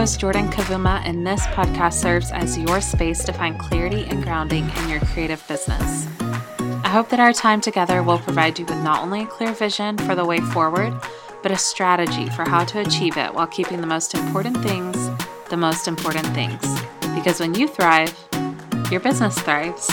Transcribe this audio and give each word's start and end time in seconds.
host, 0.00 0.18
Jordan 0.18 0.48
Kavuma, 0.48 1.02
and 1.04 1.26
this 1.26 1.42
podcast 1.48 1.92
serves 1.92 2.32
as 2.32 2.56
your 2.56 2.80
space 2.80 3.22
to 3.22 3.34
find 3.34 3.58
clarity 3.58 4.04
and 4.04 4.22
grounding 4.22 4.70
in 4.78 4.88
your 4.88 5.00
creative 5.00 5.46
business. 5.46 6.06
I 6.18 6.88
hope 6.88 7.10
that 7.10 7.20
our 7.20 7.34
time 7.34 7.60
together 7.60 8.02
will 8.02 8.18
provide 8.18 8.58
you 8.58 8.64
with 8.64 8.82
not 8.82 9.02
only 9.02 9.24
a 9.24 9.26
clear 9.26 9.52
vision 9.52 9.98
for 9.98 10.14
the 10.14 10.24
way 10.24 10.40
forward, 10.40 10.98
but 11.42 11.52
a 11.52 11.56
strategy 11.58 12.30
for 12.30 12.48
how 12.48 12.64
to 12.64 12.80
achieve 12.80 13.18
it 13.18 13.34
while 13.34 13.46
keeping 13.46 13.82
the 13.82 13.86
most 13.86 14.14
important 14.14 14.56
things 14.62 14.96
the 15.50 15.56
most 15.58 15.86
important 15.86 16.26
things. 16.28 16.62
Because 17.14 17.38
when 17.38 17.52
you 17.54 17.68
thrive, 17.68 18.16
your 18.90 19.00
business 19.00 19.38
thrives. 19.38 19.90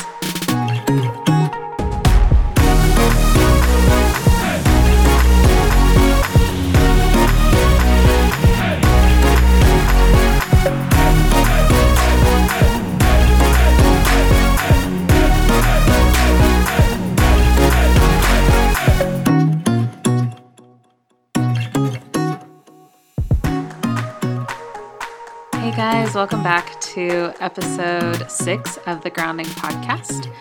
Guys, 26.08 26.16
welcome 26.16 26.44
back 26.44 26.80
to 26.80 27.34
episode 27.42 28.32
six 28.32 28.78
of 28.86 29.02
the 29.04 29.10
Grounding 29.10 29.46
Podcast. 29.48 30.32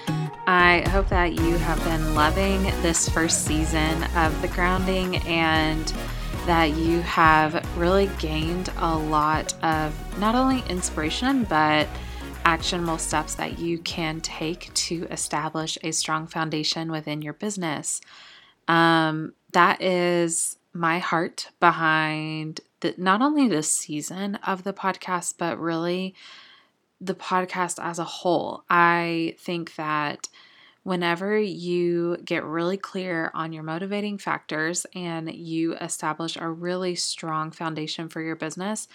I 0.47 0.89
hope 0.91 1.09
that 1.09 1.33
you 1.35 1.57
have 1.57 1.83
been 1.83 2.15
loving 2.15 2.63
this 2.83 3.09
first 3.09 3.45
season 3.45 4.05
of 4.15 4.41
the 4.43 4.49
Grounding 4.49 5.17
and 5.27 5.93
that 6.47 6.77
you 6.77 7.01
have 7.01 7.67
really 7.77 8.09
gained 8.21 8.71
a 8.77 8.97
lot 8.97 9.55
of 9.65 9.93
not 10.21 10.37
only 10.37 10.63
inspiration 10.69 11.43
but 11.45 11.89
actionable 12.45 12.99
steps 12.99 13.35
that 13.35 13.59
you 13.59 13.79
can 13.79 14.21
take 14.21 14.73
to 14.75 15.09
establish 15.11 15.79
a 15.83 15.91
strong 15.91 16.29
foundation 16.29 16.93
within 16.93 17.23
your 17.23 17.33
business. 17.33 18.01
Um, 18.69 19.33
that 19.53 19.83
is 19.83 20.59
my 20.73 21.01
heart 21.01 21.49
behind 21.59 22.61
the, 22.87 23.03
not 23.03 23.23
only 23.23 23.49
this 23.49 23.73
season 23.73 24.37
of 24.47 24.63
the 24.63 24.73
podcast, 24.73 25.35
but 25.39 25.59
really 25.59 26.15
the 27.01 27.15
podcast 27.15 27.83
as 27.83 27.99
a 27.99 28.05
whole. 28.05 28.65
I 28.71 29.35
think 29.39 29.75
that 29.77 30.29
whenever 30.83 31.37
you 31.39 32.17
get 32.25 32.45
really 32.45 32.77
clear 32.77 33.31
on 33.35 33.53
your 33.53 33.65
motivating 33.65 34.19
factors 34.19 34.87
and 34.95 35.33
you 35.35 35.75
establish 35.77 36.37
a 36.37 36.49
really 36.49 36.95
strong 36.95 37.51
foundation 37.51 38.09
for 38.09 38.23
your 38.23 38.37
business, 38.37 38.87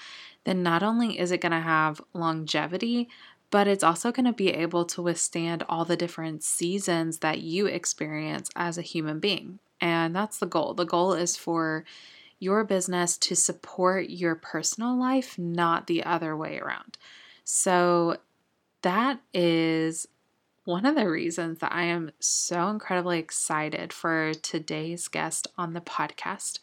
then 0.46 0.64
not 0.64 0.84
only 0.84 1.20
is 1.20 1.32
it 1.32 1.42
going 1.42 1.52
to 1.52 1.60
have 1.60 2.02
longevity, 2.14 3.10
but 3.50 3.68
it's 3.68 3.84
also 3.84 4.12
going 4.12 4.26
to 4.26 4.32
be 4.32 4.50
able 4.50 4.86
to 4.86 5.02
withstand 5.02 5.64
all 5.68 5.84
the 5.84 5.98
different 5.98 6.44
seasons 6.44 7.20
that 7.20 7.42
you 7.42 7.66
experience 7.66 8.50
as 8.56 8.78
a 8.78 8.82
human 8.82 9.20
being. 9.20 9.60
And 9.82 10.16
that's 10.16 10.38
the 10.38 10.46
goal. 10.46 10.74
The 10.74 10.86
goal 10.86 11.14
is 11.14 11.36
for 11.36 11.84
your 12.42 12.64
business 12.64 13.18
to 13.20 13.36
support 13.36 14.10
your 14.10 14.36
personal 14.36 15.00
life, 15.00 15.38
not 15.38 15.88
the 15.88 16.04
other 16.04 16.36
way 16.36 16.60
around. 16.60 16.98
So, 17.44 18.18
that 18.82 19.20
is 19.34 20.08
one 20.66 20.86
of 20.86 20.96
the 20.96 21.10
reasons 21.10 21.60
that 21.60 21.72
I 21.72 21.84
am 21.84 22.12
so 22.20 22.70
incredibly 22.70 23.20
excited 23.20 23.94
for 23.94 24.34
today's 24.34 25.08
guest 25.08 25.48
on 25.58 25.74
the 25.74 25.82
podcast. 25.82 26.60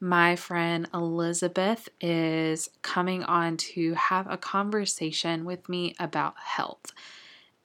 My 0.00 0.36
friend 0.36 0.88
Elizabeth 0.94 1.88
is 2.00 2.70
coming 2.82 3.24
on 3.24 3.56
to 3.56 3.94
have 3.94 4.30
a 4.30 4.36
conversation 4.38 5.44
with 5.44 5.68
me 5.68 5.94
about 5.98 6.38
health. 6.38 6.92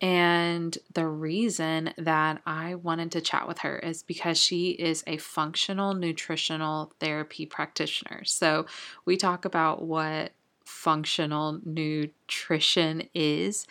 And 0.03 0.77
the 0.93 1.07
reason 1.07 1.93
that 1.97 2.41
I 2.45 2.75
wanted 2.75 3.13
to 3.13 3.21
chat 3.21 3.47
with 3.47 3.59
her 3.59 3.79
is 3.79 4.03
because 4.03 4.37
she 4.37 4.71
is 4.71 5.01
a 5.07 5.15
functional 5.15 5.93
nutritional 5.93 6.91
therapy 6.99 7.45
practitioner. 7.45 8.25
So 8.25 8.65
we 9.05 9.15
talk 9.15 9.45
about 9.45 9.81
what 9.81 10.33
functional 10.65 11.61
nutrition 11.63 13.07
is 13.15 13.65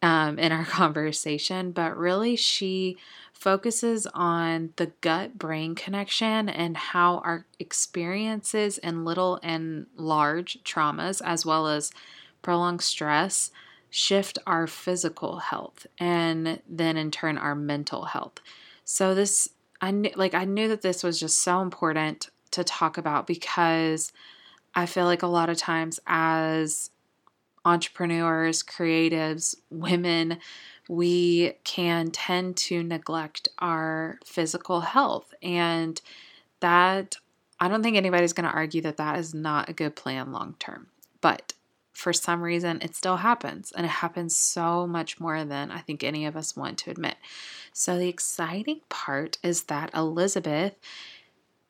um, 0.00 0.38
in 0.38 0.52
our 0.52 0.64
conversation, 0.64 1.72
but 1.72 1.96
really 1.96 2.36
she 2.36 2.96
focuses 3.32 4.06
on 4.14 4.74
the 4.76 4.92
gut 5.00 5.36
brain 5.36 5.74
connection 5.74 6.48
and 6.48 6.76
how 6.76 7.18
our 7.18 7.46
experiences 7.58 8.78
and 8.78 9.04
little 9.04 9.40
and 9.42 9.88
large 9.96 10.62
traumas, 10.62 11.20
as 11.24 11.44
well 11.44 11.66
as 11.66 11.90
prolonged 12.42 12.80
stress, 12.80 13.50
shift 13.94 14.40
our 14.44 14.66
physical 14.66 15.38
health 15.38 15.86
and 16.00 16.60
then 16.68 16.96
in 16.96 17.12
turn 17.12 17.38
our 17.38 17.54
mental 17.54 18.06
health. 18.06 18.40
So 18.84 19.14
this 19.14 19.48
I 19.80 19.92
knew 19.92 20.10
like 20.16 20.34
I 20.34 20.46
knew 20.46 20.66
that 20.66 20.82
this 20.82 21.04
was 21.04 21.20
just 21.20 21.40
so 21.42 21.60
important 21.60 22.28
to 22.50 22.64
talk 22.64 22.98
about 22.98 23.28
because 23.28 24.12
I 24.74 24.86
feel 24.86 25.04
like 25.04 25.22
a 25.22 25.28
lot 25.28 25.48
of 25.48 25.58
times 25.58 26.00
as 26.08 26.90
entrepreneurs, 27.64 28.64
creatives, 28.64 29.54
women, 29.70 30.38
we 30.88 31.52
can 31.62 32.10
tend 32.10 32.56
to 32.56 32.82
neglect 32.82 33.48
our 33.60 34.18
physical 34.26 34.80
health 34.80 35.32
and 35.40 36.00
that 36.58 37.14
I 37.60 37.68
don't 37.68 37.84
think 37.84 37.96
anybody's 37.96 38.32
going 38.32 38.50
to 38.50 38.56
argue 38.56 38.82
that 38.82 38.96
that 38.96 39.20
is 39.20 39.34
not 39.34 39.68
a 39.68 39.72
good 39.72 39.94
plan 39.94 40.32
long 40.32 40.56
term. 40.58 40.88
But 41.20 41.52
for 41.94 42.12
some 42.12 42.42
reason, 42.42 42.80
it 42.82 42.94
still 42.94 43.18
happens. 43.18 43.72
And 43.72 43.86
it 43.86 43.90
happens 43.90 44.36
so 44.36 44.86
much 44.86 45.20
more 45.20 45.44
than 45.44 45.70
I 45.70 45.78
think 45.78 46.02
any 46.02 46.26
of 46.26 46.36
us 46.36 46.56
want 46.56 46.76
to 46.78 46.90
admit. 46.90 47.16
So, 47.72 47.96
the 47.96 48.08
exciting 48.08 48.80
part 48.88 49.38
is 49.42 49.64
that 49.64 49.94
Elizabeth 49.94 50.74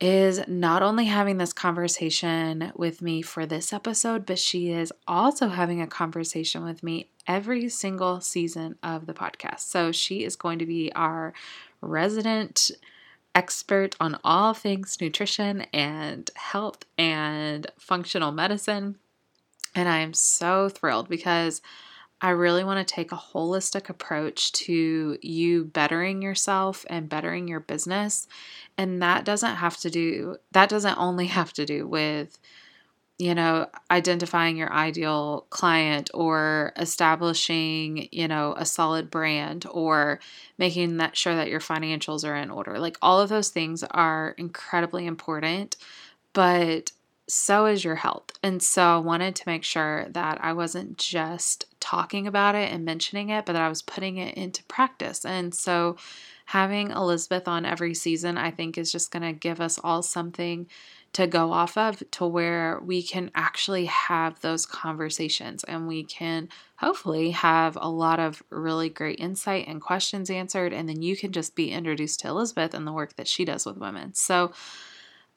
is 0.00 0.40
not 0.48 0.82
only 0.82 1.04
having 1.04 1.38
this 1.38 1.52
conversation 1.52 2.72
with 2.74 3.00
me 3.00 3.22
for 3.22 3.46
this 3.46 3.72
episode, 3.72 4.26
but 4.26 4.38
she 4.38 4.70
is 4.70 4.92
also 5.06 5.48
having 5.48 5.80
a 5.80 5.86
conversation 5.86 6.64
with 6.64 6.82
me 6.82 7.08
every 7.26 7.68
single 7.68 8.20
season 8.20 8.76
of 8.82 9.06
the 9.06 9.14
podcast. 9.14 9.60
So, 9.60 9.92
she 9.92 10.24
is 10.24 10.36
going 10.36 10.58
to 10.58 10.66
be 10.66 10.90
our 10.94 11.34
resident 11.80 12.70
expert 13.34 13.94
on 14.00 14.18
all 14.24 14.54
things 14.54 15.00
nutrition 15.00 15.62
and 15.72 16.30
health 16.36 16.84
and 16.96 17.66
functional 17.78 18.32
medicine. 18.32 18.96
And 19.74 19.88
I 19.88 19.98
am 19.98 20.14
so 20.14 20.68
thrilled 20.68 21.08
because 21.08 21.60
I 22.20 22.30
really 22.30 22.64
want 22.64 22.86
to 22.86 22.94
take 22.94 23.12
a 23.12 23.16
holistic 23.16 23.90
approach 23.90 24.50
to 24.52 25.18
you 25.20 25.64
bettering 25.64 26.22
yourself 26.22 26.86
and 26.88 27.08
bettering 27.08 27.48
your 27.48 27.60
business. 27.60 28.26
And 28.78 29.02
that 29.02 29.24
doesn't 29.24 29.56
have 29.56 29.76
to 29.78 29.90
do, 29.90 30.36
that 30.52 30.68
doesn't 30.68 30.96
only 30.98 31.26
have 31.38 31.52
to 31.54 31.66
do 31.66 31.86
with, 31.86 32.38
you 33.18 33.34
know, 33.34 33.66
identifying 33.90 34.56
your 34.56 34.72
ideal 34.72 35.46
client 35.50 36.10
or 36.14 36.72
establishing, 36.76 38.08
you 38.10 38.26
know, 38.26 38.54
a 38.56 38.64
solid 38.64 39.10
brand 39.10 39.66
or 39.70 40.18
making 40.56 40.96
that 40.96 41.16
sure 41.16 41.34
that 41.34 41.48
your 41.50 41.60
financials 41.60 42.26
are 42.26 42.36
in 42.36 42.50
order. 42.50 42.78
Like 42.78 42.96
all 43.02 43.20
of 43.20 43.28
those 43.28 43.50
things 43.50 43.84
are 43.90 44.34
incredibly 44.38 45.06
important. 45.06 45.76
But 46.32 46.90
so 47.28 47.66
is 47.66 47.84
your 47.84 47.94
health. 47.94 48.30
And 48.42 48.62
so 48.62 48.82
I 48.82 48.98
wanted 48.98 49.34
to 49.36 49.42
make 49.46 49.64
sure 49.64 50.06
that 50.10 50.38
I 50.42 50.52
wasn't 50.52 50.98
just 50.98 51.66
talking 51.80 52.26
about 52.26 52.54
it 52.54 52.72
and 52.72 52.84
mentioning 52.84 53.30
it, 53.30 53.46
but 53.46 53.54
that 53.54 53.62
I 53.62 53.68
was 53.68 53.82
putting 53.82 54.18
it 54.18 54.34
into 54.36 54.62
practice. 54.64 55.24
And 55.24 55.54
so 55.54 55.96
having 56.46 56.90
Elizabeth 56.90 57.48
on 57.48 57.64
every 57.64 57.94
season, 57.94 58.36
I 58.36 58.50
think, 58.50 58.76
is 58.76 58.92
just 58.92 59.10
going 59.10 59.22
to 59.22 59.32
give 59.32 59.60
us 59.60 59.78
all 59.82 60.02
something 60.02 60.66
to 61.14 61.26
go 61.28 61.52
off 61.52 61.78
of 61.78 62.02
to 62.10 62.26
where 62.26 62.80
we 62.84 63.00
can 63.00 63.30
actually 63.36 63.84
have 63.86 64.40
those 64.40 64.66
conversations 64.66 65.62
and 65.62 65.86
we 65.86 66.02
can 66.02 66.48
hopefully 66.76 67.30
have 67.30 67.78
a 67.80 67.88
lot 67.88 68.18
of 68.18 68.42
really 68.50 68.88
great 68.88 69.20
insight 69.20 69.68
and 69.68 69.80
questions 69.80 70.28
answered. 70.28 70.72
And 70.72 70.88
then 70.88 71.02
you 71.02 71.16
can 71.16 71.30
just 71.30 71.54
be 71.54 71.70
introduced 71.70 72.20
to 72.20 72.28
Elizabeth 72.28 72.74
and 72.74 72.84
the 72.86 72.92
work 72.92 73.14
that 73.14 73.28
she 73.28 73.44
does 73.44 73.64
with 73.64 73.78
women. 73.78 74.12
So, 74.12 74.52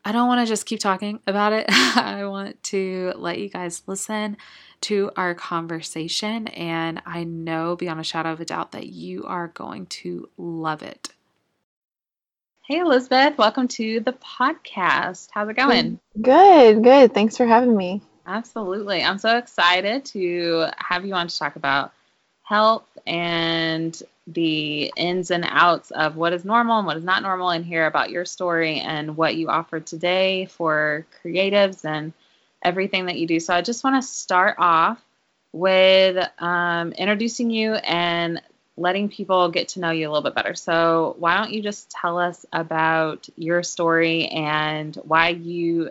I 0.05 0.11
don't 0.11 0.27
want 0.27 0.45
to 0.45 0.49
just 0.49 0.65
keep 0.65 0.79
talking 0.79 1.19
about 1.27 1.53
it. 1.53 1.65
I 1.69 2.25
want 2.25 2.61
to 2.63 3.13
let 3.15 3.39
you 3.39 3.49
guys 3.49 3.83
listen 3.87 4.37
to 4.81 5.11
our 5.15 5.33
conversation, 5.35 6.47
and 6.49 7.01
I 7.05 7.23
know 7.23 7.75
beyond 7.75 7.99
a 7.99 8.03
shadow 8.03 8.31
of 8.31 8.39
a 8.39 8.45
doubt 8.45 8.71
that 8.71 8.87
you 8.87 9.25
are 9.25 9.47
going 9.49 9.87
to 9.87 10.29
love 10.37 10.83
it. 10.83 11.09
Hey, 12.67 12.79
Elizabeth, 12.79 13.37
welcome 13.37 13.67
to 13.69 14.01
the 14.01 14.13
podcast. 14.13 15.29
How's 15.31 15.49
it 15.49 15.55
going? 15.55 15.99
Good, 16.21 16.83
good. 16.83 17.13
Thanks 17.13 17.37
for 17.37 17.45
having 17.45 17.75
me. 17.75 18.01
Absolutely. 18.25 19.01
I'm 19.03 19.19
so 19.19 19.37
excited 19.37 20.03
to 20.05 20.67
have 20.77 21.05
you 21.05 21.13
on 21.13 21.29
to 21.29 21.37
talk 21.37 21.55
about 21.55 21.93
health 22.43 22.85
and 23.07 24.01
the 24.27 24.91
ins 24.95 25.31
and 25.31 25.45
outs 25.47 25.91
of 25.91 26.17
what 26.17 26.33
is 26.33 26.43
normal 26.43 26.77
and 26.77 26.87
what 26.87 26.97
is 26.97 27.03
not 27.03 27.23
normal 27.23 27.49
and 27.49 27.65
hear 27.65 27.85
about 27.85 28.09
your 28.09 28.25
story 28.25 28.79
and 28.79 29.15
what 29.15 29.35
you 29.35 29.47
offer 29.47 29.79
today 29.79 30.45
for 30.45 31.05
creatives 31.23 31.85
and 31.85 32.13
everything 32.61 33.05
that 33.05 33.17
you 33.17 33.25
do. 33.25 33.39
So 33.39 33.53
I 33.53 33.61
just 33.61 33.83
want 33.83 34.01
to 34.01 34.07
start 34.07 34.55
off 34.59 35.01
with 35.53 36.17
um, 36.39 36.91
introducing 36.91 37.49
you 37.49 37.73
and 37.75 38.41
letting 38.75 39.09
people 39.09 39.49
get 39.49 39.69
to 39.69 39.79
know 39.79 39.91
you 39.91 40.07
a 40.07 40.09
little 40.11 40.23
bit 40.23 40.35
better. 40.35 40.53
So, 40.53 41.15
why 41.19 41.37
don't 41.37 41.51
you 41.51 41.63
just 41.63 41.89
tell 41.89 42.19
us 42.19 42.45
about 42.53 43.27
your 43.35 43.63
story 43.63 44.27
and 44.27 44.95
why 44.97 45.29
you 45.29 45.89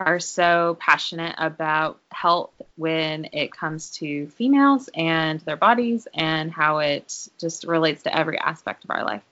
are 0.00 0.20
so 0.20 0.76
passionate 0.78 1.34
about 1.38 2.00
health 2.10 2.50
when 2.76 3.28
it 3.32 3.52
comes 3.52 3.90
to 3.92 4.28
females 4.28 4.90
and 4.94 5.40
their 5.40 5.56
bodies 5.56 6.06
and 6.14 6.50
how 6.52 6.78
it 6.78 7.28
just 7.38 7.64
relates 7.64 8.02
to 8.02 8.16
every 8.16 8.38
aspect 8.38 8.84
of 8.84 8.90
our 8.90 9.04
life? 9.04 9.22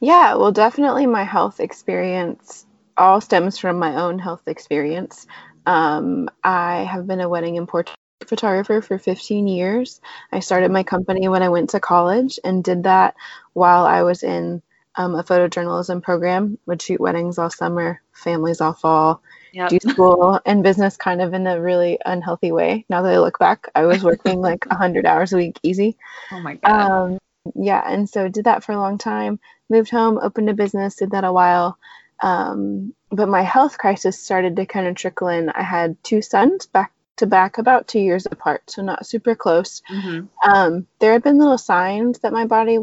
Yeah, 0.00 0.34
well, 0.34 0.52
definitely 0.52 1.06
my 1.06 1.24
health 1.24 1.60
experience 1.60 2.66
all 2.96 3.20
stems 3.20 3.58
from 3.58 3.78
my 3.78 3.96
own 4.02 4.18
health 4.18 4.46
experience. 4.46 5.26
Um, 5.66 6.28
I 6.42 6.84
have 6.84 7.06
been 7.06 7.20
a 7.20 7.28
wedding 7.28 7.58
and 7.58 7.66
portrait 7.66 7.96
photographer 8.26 8.80
for 8.80 8.98
15 8.98 9.46
years. 9.46 10.00
I 10.30 10.40
started 10.40 10.70
my 10.70 10.82
company 10.82 11.28
when 11.28 11.42
I 11.42 11.48
went 11.48 11.70
to 11.70 11.80
college 11.80 12.38
and 12.44 12.62
did 12.62 12.84
that 12.84 13.14
while 13.52 13.84
I 13.84 14.02
was 14.02 14.22
in 14.22 14.62
um, 14.96 15.14
a 15.14 15.24
photojournalism 15.24 16.02
program, 16.02 16.58
would 16.66 16.82
shoot 16.82 17.00
weddings 17.00 17.38
all 17.38 17.50
summer, 17.50 18.00
families 18.12 18.60
all 18.60 18.72
fall, 18.72 19.22
yep. 19.52 19.70
do 19.70 19.78
school 19.80 20.40
and 20.44 20.62
business 20.62 20.96
kind 20.96 21.20
of 21.20 21.34
in 21.34 21.46
a 21.46 21.60
really 21.60 21.98
unhealthy 22.04 22.52
way. 22.52 22.84
Now 22.88 23.02
that 23.02 23.12
I 23.12 23.18
look 23.18 23.38
back, 23.38 23.68
I 23.74 23.86
was 23.86 24.02
working 24.02 24.40
like 24.40 24.66
100 24.66 25.06
hours 25.06 25.32
a 25.32 25.36
week 25.36 25.58
easy. 25.62 25.96
Oh 26.30 26.40
my 26.40 26.54
God. 26.54 26.70
Um, 26.70 27.18
yeah, 27.54 27.82
and 27.84 28.08
so 28.08 28.28
did 28.28 28.44
that 28.44 28.64
for 28.64 28.72
a 28.72 28.80
long 28.80 28.98
time. 28.98 29.38
Moved 29.68 29.90
home, 29.90 30.18
opened 30.20 30.50
a 30.50 30.54
business, 30.54 30.96
did 30.96 31.10
that 31.12 31.24
a 31.24 31.32
while. 31.32 31.78
Um, 32.22 32.94
but 33.10 33.28
my 33.28 33.42
health 33.42 33.78
crisis 33.78 34.20
started 34.20 34.56
to 34.56 34.66
kind 34.66 34.86
of 34.86 34.94
trickle 34.94 35.28
in. 35.28 35.50
I 35.50 35.62
had 35.62 36.02
two 36.02 36.22
sons 36.22 36.66
back 36.66 36.92
to 37.16 37.26
back 37.26 37.58
about 37.58 37.86
two 37.86 38.00
years 38.00 38.26
apart, 38.26 38.62
so 38.70 38.82
not 38.82 39.06
super 39.06 39.34
close. 39.34 39.82
Mm-hmm. 39.90 40.50
Um, 40.50 40.86
there 40.98 41.12
had 41.12 41.22
been 41.22 41.38
little 41.38 41.58
signs 41.58 42.20
that 42.20 42.32
my 42.32 42.46
body 42.46 42.78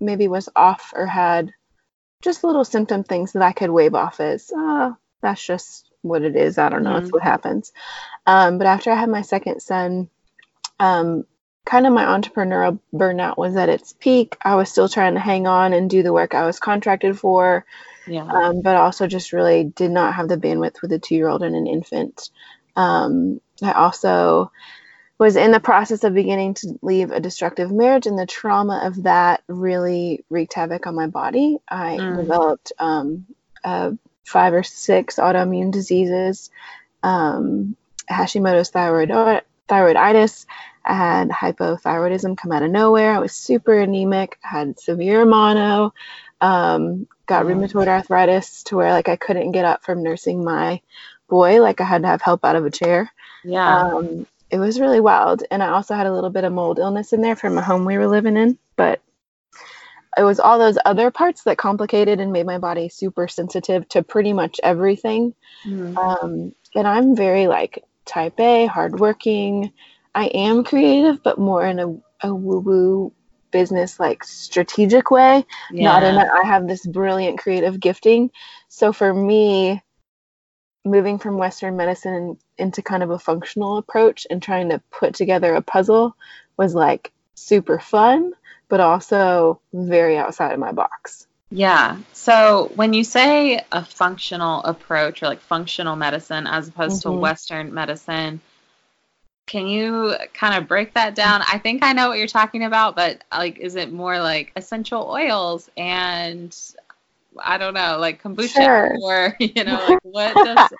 maybe 0.00 0.28
was 0.28 0.48
off 0.54 0.92
or 0.94 1.06
had 1.06 1.52
just 2.22 2.44
little 2.44 2.64
symptom 2.64 3.04
things 3.04 3.32
that 3.32 3.42
I 3.42 3.52
could 3.52 3.70
wave 3.70 3.94
off 3.94 4.20
as, 4.20 4.50
oh, 4.54 4.96
that's 5.20 5.44
just 5.44 5.90
what 6.02 6.22
it 6.22 6.36
is. 6.36 6.58
I 6.58 6.68
don't 6.68 6.82
know. 6.82 6.90
Mm-hmm. 6.90 7.04
It's 7.04 7.12
what 7.12 7.22
happens. 7.22 7.72
Um, 8.26 8.58
but 8.58 8.66
after 8.66 8.90
I 8.90 8.96
had 8.96 9.08
my 9.08 9.22
second 9.22 9.60
son, 9.60 10.08
um, 10.80 11.24
kind 11.64 11.86
of 11.86 11.92
my 11.92 12.04
entrepreneurial 12.04 12.80
burnout 12.94 13.36
was 13.36 13.56
at 13.56 13.68
its 13.68 13.92
peak. 13.92 14.36
I 14.42 14.54
was 14.54 14.70
still 14.70 14.88
trying 14.88 15.14
to 15.14 15.20
hang 15.20 15.46
on 15.46 15.72
and 15.72 15.90
do 15.90 16.02
the 16.02 16.12
work 16.12 16.34
I 16.34 16.46
was 16.46 16.58
contracted 16.58 17.18
for. 17.18 17.64
Yeah. 18.06 18.24
Um, 18.24 18.62
but 18.62 18.76
also 18.76 19.06
just 19.06 19.32
really 19.32 19.64
did 19.64 19.90
not 19.90 20.14
have 20.14 20.28
the 20.28 20.38
bandwidth 20.38 20.80
with 20.80 20.92
a 20.92 20.98
two 20.98 21.14
year 21.14 21.28
old 21.28 21.42
and 21.42 21.54
an 21.54 21.66
infant. 21.66 22.30
Um, 22.74 23.40
I 23.62 23.72
also 23.72 24.50
was 25.18 25.36
in 25.36 25.50
the 25.50 25.60
process 25.60 26.04
of 26.04 26.14
beginning 26.14 26.54
to 26.54 26.78
leave 26.80 27.10
a 27.10 27.20
destructive 27.20 27.72
marriage, 27.72 28.06
and 28.06 28.18
the 28.18 28.26
trauma 28.26 28.82
of 28.84 29.02
that 29.02 29.42
really 29.48 30.24
wreaked 30.30 30.54
havoc 30.54 30.86
on 30.86 30.94
my 30.94 31.08
body. 31.08 31.58
I 31.68 31.96
mm. 31.96 32.16
developed 32.16 32.72
um, 32.78 33.26
uh, 33.64 33.92
five 34.24 34.54
or 34.54 34.62
six 34.62 35.16
autoimmune 35.16 35.72
diseases, 35.72 36.50
um, 37.02 37.76
Hashimoto's 38.08 38.70
thyroid 38.70 39.10
thyroiditis. 39.68 40.46
I 40.84 40.94
had 40.94 41.28
hypothyroidism 41.28 42.38
come 42.38 42.52
out 42.52 42.62
of 42.62 42.70
nowhere. 42.70 43.12
I 43.12 43.18
was 43.18 43.34
super 43.34 43.78
anemic. 43.78 44.38
I 44.42 44.48
had 44.48 44.80
severe 44.80 45.26
mono. 45.26 45.92
Um, 46.40 47.06
got 47.26 47.44
mm. 47.44 47.54
rheumatoid 47.54 47.88
arthritis 47.88 48.62
to 48.64 48.76
where 48.76 48.92
like 48.92 49.08
I 49.08 49.16
couldn't 49.16 49.52
get 49.52 49.64
up 49.64 49.84
from 49.84 50.02
nursing 50.02 50.44
my 50.44 50.80
boy. 51.28 51.60
Like 51.60 51.80
I 51.80 51.84
had 51.84 52.02
to 52.02 52.08
have 52.08 52.22
help 52.22 52.44
out 52.44 52.56
of 52.56 52.64
a 52.64 52.70
chair. 52.70 53.12
Yeah. 53.44 53.88
Um, 53.88 54.26
it 54.50 54.58
was 54.58 54.80
really 54.80 55.00
wild. 55.00 55.42
And 55.50 55.62
I 55.62 55.68
also 55.68 55.94
had 55.94 56.06
a 56.06 56.12
little 56.12 56.30
bit 56.30 56.44
of 56.44 56.52
mold 56.52 56.78
illness 56.78 57.12
in 57.12 57.20
there 57.20 57.36
from 57.36 57.58
a 57.58 57.62
home 57.62 57.84
we 57.84 57.98
were 57.98 58.06
living 58.06 58.36
in. 58.36 58.58
But 58.76 59.00
it 60.16 60.22
was 60.22 60.40
all 60.40 60.58
those 60.58 60.78
other 60.84 61.10
parts 61.10 61.44
that 61.44 61.58
complicated 61.58 62.18
and 62.18 62.32
made 62.32 62.46
my 62.46 62.58
body 62.58 62.88
super 62.88 63.28
sensitive 63.28 63.88
to 63.90 64.02
pretty 64.02 64.32
much 64.32 64.58
everything. 64.62 65.34
Mm. 65.64 65.96
Um, 65.96 66.54
and 66.74 66.88
I'm 66.88 67.14
very 67.14 67.46
like 67.46 67.84
type 68.04 68.40
A, 68.40 68.66
hardworking. 68.66 69.72
I 70.14 70.26
am 70.26 70.64
creative, 70.64 71.22
but 71.22 71.38
more 71.38 71.64
in 71.64 71.78
a, 71.78 72.26
a 72.26 72.34
woo 72.34 72.58
woo 72.58 73.12
business 73.50 73.98
like 73.98 74.24
strategic 74.24 75.10
way, 75.10 75.44
yeah. 75.70 75.84
not 75.84 76.02
in 76.02 76.16
that 76.16 76.30
I 76.30 76.46
have 76.46 76.66
this 76.66 76.84
brilliant 76.84 77.38
creative 77.38 77.78
gifting. 77.80 78.30
So 78.68 78.92
for 78.92 79.12
me, 79.12 79.82
moving 80.90 81.18
from 81.18 81.38
Western 81.38 81.76
medicine 81.76 82.38
into 82.56 82.82
kind 82.82 83.02
of 83.02 83.10
a 83.10 83.18
functional 83.18 83.78
approach 83.78 84.26
and 84.30 84.42
trying 84.42 84.70
to 84.70 84.80
put 84.90 85.14
together 85.14 85.54
a 85.54 85.62
puzzle 85.62 86.16
was 86.56 86.74
like 86.74 87.12
super 87.34 87.78
fun, 87.78 88.32
but 88.68 88.80
also 88.80 89.60
very 89.72 90.18
outside 90.18 90.52
of 90.52 90.58
my 90.58 90.72
box. 90.72 91.26
Yeah. 91.50 91.98
So 92.12 92.70
when 92.74 92.92
you 92.92 93.04
say 93.04 93.64
a 93.72 93.84
functional 93.84 94.62
approach 94.64 95.22
or 95.22 95.26
like 95.26 95.40
functional 95.40 95.96
medicine 95.96 96.46
as 96.46 96.68
opposed 96.68 97.02
mm-hmm. 97.02 97.14
to 97.14 97.20
Western 97.20 97.72
medicine, 97.72 98.40
can 99.46 99.66
you 99.66 100.14
kind 100.34 100.54
of 100.54 100.68
break 100.68 100.92
that 100.94 101.14
down? 101.14 101.42
I 101.50 101.58
think 101.58 101.82
I 101.82 101.94
know 101.94 102.08
what 102.08 102.18
you're 102.18 102.26
talking 102.26 102.64
about, 102.64 102.96
but 102.96 103.24
like, 103.32 103.58
is 103.58 103.76
it 103.76 103.90
more 103.90 104.20
like 104.20 104.52
essential 104.56 105.08
oils 105.08 105.70
and 105.76 106.54
I 107.42 107.58
don't 107.58 107.74
know, 107.74 107.98
like 107.98 108.22
kombucha 108.22 108.54
sure. 108.54 108.96
or, 109.02 109.36
you 109.40 109.64
know, 109.64 109.84
like 109.88 109.98
what 110.02 110.34
does 110.44 110.70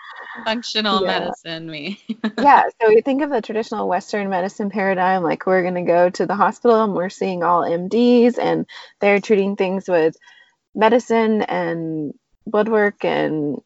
functional 0.44 1.02
yeah. 1.02 1.20
medicine 1.20 1.70
mean? 1.70 1.96
yeah. 2.38 2.64
So 2.80 2.88
we 2.88 3.00
think 3.00 3.22
of 3.22 3.30
the 3.30 3.42
traditional 3.42 3.88
Western 3.88 4.28
medicine 4.28 4.70
paradigm, 4.70 5.22
like 5.22 5.46
we're 5.46 5.62
going 5.62 5.74
to 5.74 5.82
go 5.82 6.10
to 6.10 6.26
the 6.26 6.34
hospital 6.34 6.82
and 6.82 6.94
we're 6.94 7.10
seeing 7.10 7.42
all 7.42 7.62
MDs 7.62 8.38
and 8.38 8.66
they're 9.00 9.20
treating 9.20 9.56
things 9.56 9.88
with 9.88 10.16
medicine 10.74 11.42
and 11.42 12.14
blood 12.46 12.68
work 12.68 13.04
and 13.04 13.60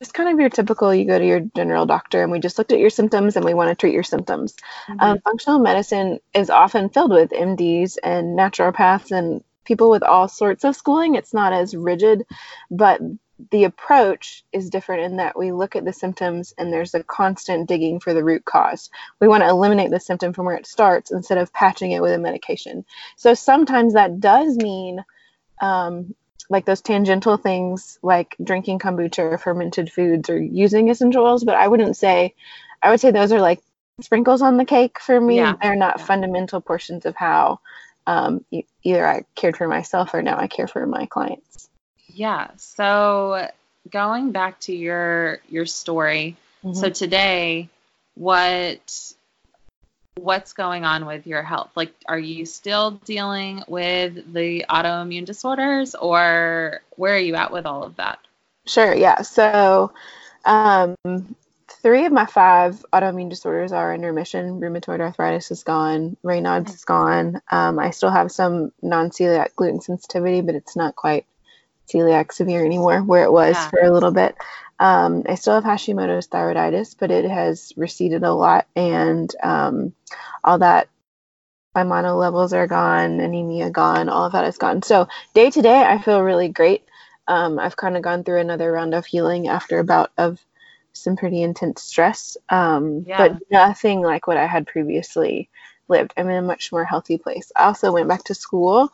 just 0.00 0.14
kind 0.14 0.28
of 0.28 0.38
your 0.38 0.48
typical 0.48 0.94
you 0.94 1.04
go 1.04 1.18
to 1.18 1.26
your 1.26 1.40
general 1.56 1.86
doctor 1.86 2.22
and 2.22 2.30
we 2.30 2.38
just 2.38 2.58
looked 2.58 2.72
at 2.72 2.78
your 2.78 2.90
symptoms 2.90 3.36
and 3.36 3.44
we 3.44 3.54
want 3.54 3.68
to 3.68 3.74
treat 3.74 3.94
your 3.94 4.02
symptoms 4.02 4.54
mm-hmm. 4.88 5.00
um, 5.00 5.18
functional 5.20 5.58
medicine 5.58 6.20
is 6.34 6.50
often 6.50 6.88
filled 6.88 7.10
with 7.10 7.30
mds 7.30 7.96
and 8.02 8.38
naturopaths 8.38 9.10
and 9.10 9.42
people 9.68 9.90
with 9.90 10.02
all 10.02 10.26
sorts 10.26 10.64
of 10.64 10.74
schooling. 10.74 11.14
It's 11.14 11.34
not 11.34 11.52
as 11.52 11.76
rigid, 11.76 12.24
but 12.70 13.00
the 13.52 13.64
approach 13.64 14.44
is 14.52 14.70
different 14.70 15.02
in 15.02 15.16
that 15.18 15.38
we 15.38 15.52
look 15.52 15.76
at 15.76 15.84
the 15.84 15.92
symptoms 15.92 16.52
and 16.58 16.72
there's 16.72 16.94
a 16.94 17.04
constant 17.04 17.68
digging 17.68 18.00
for 18.00 18.12
the 18.12 18.24
root 18.24 18.44
cause. 18.44 18.90
We 19.20 19.28
want 19.28 19.44
to 19.44 19.48
eliminate 19.48 19.90
the 19.90 20.00
symptom 20.00 20.32
from 20.32 20.46
where 20.46 20.56
it 20.56 20.66
starts 20.66 21.12
instead 21.12 21.38
of 21.38 21.52
patching 21.52 21.92
it 21.92 22.02
with 22.02 22.12
a 22.12 22.18
medication. 22.18 22.84
So 23.16 23.34
sometimes 23.34 23.94
that 23.94 24.18
does 24.18 24.56
mean 24.56 25.04
um, 25.60 26.14
like 26.50 26.64
those 26.64 26.80
tangential 26.80 27.36
things 27.36 27.98
like 28.02 28.34
drinking 28.42 28.80
kombucha 28.80 29.20
or 29.20 29.38
fermented 29.38 29.92
foods 29.92 30.28
or 30.30 30.40
using 30.40 30.88
essential 30.90 31.24
oils, 31.24 31.44
but 31.44 31.54
I 31.54 31.68
wouldn't 31.68 31.96
say, 31.96 32.34
I 32.82 32.90
would 32.90 33.00
say 33.00 33.12
those 33.12 33.32
are 33.32 33.40
like 33.40 33.60
sprinkles 34.00 34.42
on 34.42 34.56
the 34.56 34.64
cake 34.64 34.98
for 34.98 35.20
me. 35.20 35.36
Yeah. 35.36 35.54
They're 35.60 35.76
not 35.76 35.98
yeah. 35.98 36.04
fundamental 36.06 36.60
portions 36.60 37.06
of 37.06 37.14
how 37.14 37.60
um, 38.08 38.42
either 38.82 39.06
I 39.06 39.24
cared 39.34 39.56
for 39.58 39.68
myself 39.68 40.14
or 40.14 40.22
now 40.22 40.38
I 40.38 40.46
care 40.46 40.66
for 40.66 40.86
my 40.86 41.04
clients. 41.04 41.68
Yeah. 42.06 42.48
So 42.56 43.48
going 43.90 44.32
back 44.32 44.60
to 44.60 44.74
your 44.74 45.40
your 45.50 45.66
story, 45.66 46.36
mm-hmm. 46.64 46.72
so 46.72 46.88
today, 46.88 47.68
what 48.14 49.12
what's 50.16 50.54
going 50.54 50.86
on 50.86 51.04
with 51.04 51.26
your 51.26 51.42
health? 51.42 51.70
Like, 51.76 51.92
are 52.06 52.18
you 52.18 52.46
still 52.46 52.92
dealing 52.92 53.62
with 53.68 54.32
the 54.32 54.64
autoimmune 54.70 55.26
disorders, 55.26 55.94
or 55.94 56.80
where 56.96 57.14
are 57.14 57.20
you 57.20 57.34
at 57.34 57.52
with 57.52 57.66
all 57.66 57.84
of 57.84 57.96
that? 57.96 58.20
Sure. 58.64 58.94
Yeah. 58.94 59.20
So, 59.20 59.92
um, 60.46 60.96
three 61.82 62.06
of 62.06 62.12
my 62.12 62.26
five 62.26 62.84
autoimmune 62.92 63.30
disorders 63.30 63.72
are 63.72 63.94
in 63.94 64.02
remission. 64.02 64.60
Rheumatoid 64.60 65.00
arthritis 65.00 65.50
is 65.50 65.62
gone. 65.62 66.16
Raynaud's 66.24 66.74
is 66.74 66.84
gone. 66.84 67.40
Um, 67.50 67.78
I 67.78 67.90
still 67.90 68.10
have 68.10 68.32
some 68.32 68.72
non-celiac 68.82 69.54
gluten 69.54 69.80
sensitivity, 69.80 70.40
but 70.40 70.54
it's 70.54 70.76
not 70.76 70.96
quite 70.96 71.26
celiac 71.88 72.32
severe 72.32 72.64
anymore, 72.64 73.02
where 73.02 73.24
it 73.24 73.32
was 73.32 73.54
yeah. 73.54 73.68
for 73.68 73.80
a 73.80 73.92
little 73.92 74.10
bit. 74.10 74.36
Um, 74.80 75.24
I 75.28 75.34
still 75.34 75.54
have 75.54 75.64
Hashimoto's 75.64 76.28
thyroiditis, 76.28 76.96
but 76.98 77.10
it 77.10 77.24
has 77.24 77.72
receded 77.76 78.22
a 78.22 78.32
lot, 78.32 78.66
and 78.76 79.32
um, 79.42 79.94
all 80.44 80.58
that. 80.58 80.88
My 81.74 81.84
mono 81.84 82.16
levels 82.16 82.52
are 82.54 82.66
gone, 82.66 83.20
anemia 83.20 83.70
gone, 83.70 84.08
all 84.08 84.24
of 84.24 84.32
that 84.32 84.46
is 84.46 84.58
gone. 84.58 84.82
So 84.82 85.06
day 85.34 85.48
to 85.50 85.62
day, 85.62 85.80
I 85.80 85.98
feel 85.98 86.22
really 86.22 86.48
great. 86.48 86.82
Um, 87.28 87.58
I've 87.58 87.76
kind 87.76 87.96
of 87.96 88.02
gone 88.02 88.24
through 88.24 88.40
another 88.40 88.72
round 88.72 88.94
of 88.94 89.06
healing 89.06 89.46
after 89.46 89.78
a 89.78 89.84
bout 89.84 90.10
of 90.16 90.44
some 90.98 91.16
pretty 91.16 91.42
intense 91.42 91.82
stress, 91.82 92.36
um, 92.48 93.04
yeah. 93.06 93.16
but 93.16 93.38
nothing 93.50 94.00
like 94.00 94.26
what 94.26 94.36
I 94.36 94.46
had 94.46 94.66
previously 94.66 95.48
lived. 95.88 96.12
I'm 96.16 96.28
in 96.28 96.36
a 96.36 96.42
much 96.42 96.72
more 96.72 96.84
healthy 96.84 97.18
place. 97.18 97.50
I 97.56 97.64
also 97.64 97.92
went 97.92 98.08
back 98.08 98.24
to 98.24 98.34
school 98.34 98.90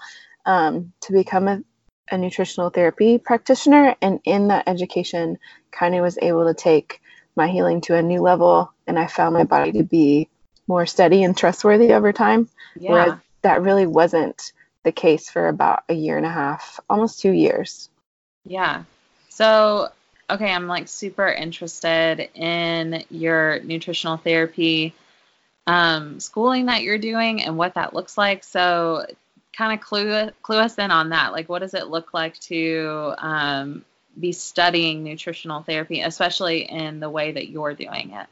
um, 0.47 0.93
to 1.03 1.13
become 1.13 1.49
a, 1.49 1.63
a, 2.11 2.19
nutritional 2.19 2.71
therapy 2.71 3.19
practitioner, 3.19 3.97
and 4.01 4.21
in 4.25 4.49
that 4.49 4.69
education, 4.69 5.39
kind 5.71 5.95
of 5.95 6.03
was 6.03 6.19
able 6.21 6.47
to 6.47 6.55
take 6.55 7.01
my 7.37 7.49
healing 7.49 7.81
to 7.83 7.97
a 7.97 8.03
new 8.03 8.21
level 8.21 8.73
and 8.87 8.99
I 8.99 9.07
found 9.07 9.35
my 9.35 9.45
body 9.45 9.73
to 9.73 9.83
be 9.83 10.29
more 10.67 10.87
steady 10.87 11.25
and 11.25 11.37
trustworthy 11.37 11.93
over 11.93 12.13
time. 12.13 12.49
Yeah. 12.79 12.91
Whereas 12.91 13.19
that 13.43 13.63
really 13.63 13.87
wasn't 13.87 14.53
the 14.83 14.93
case 14.93 15.31
for 15.31 15.49
about 15.49 15.85
a 15.89 15.95
year 15.95 16.17
and 16.17 16.27
a 16.27 16.31
half, 16.31 16.81
almost 16.89 17.21
two 17.21 17.33
years. 17.33 17.89
Yeah. 18.45 18.85
So, 19.31 19.89
okay, 20.31 20.53
I'm 20.53 20.67
like 20.67 20.89
super 20.89 21.29
interested 21.29 22.29
in 22.35 23.05
your 23.11 23.61
nutritional 23.61 24.17
therapy 24.17 24.95
um, 25.67 26.21
schooling 26.21 26.67
that 26.67 26.83
you're 26.83 26.99
doing 26.99 27.43
and 27.43 27.57
what 27.57 27.75
that 27.75 27.95
looks 27.95 28.19
like. 28.19 28.45
So, 28.45 29.07
kind 29.57 29.73
of 29.73 29.85
clue 29.85 30.31
clue 30.43 30.57
us 30.57 30.79
in 30.79 30.91
on 30.91 31.11
that. 31.11 31.33
Like, 31.33 31.49
what 31.49 31.61
does 31.61 31.75
it 31.75 31.89
look 31.89 32.13
like 32.13 32.39
to 32.41 33.15
um, 33.19 33.85
be 34.19 34.33
studying 34.33 35.03
nutritional 35.03 35.63
therapy, 35.63 36.01
especially 36.01 36.63
in 36.71 37.01
the 37.01 37.11
way 37.11 37.33
that 37.33 37.49
you're 37.49 37.75
doing 37.75 38.13
it? 38.13 38.27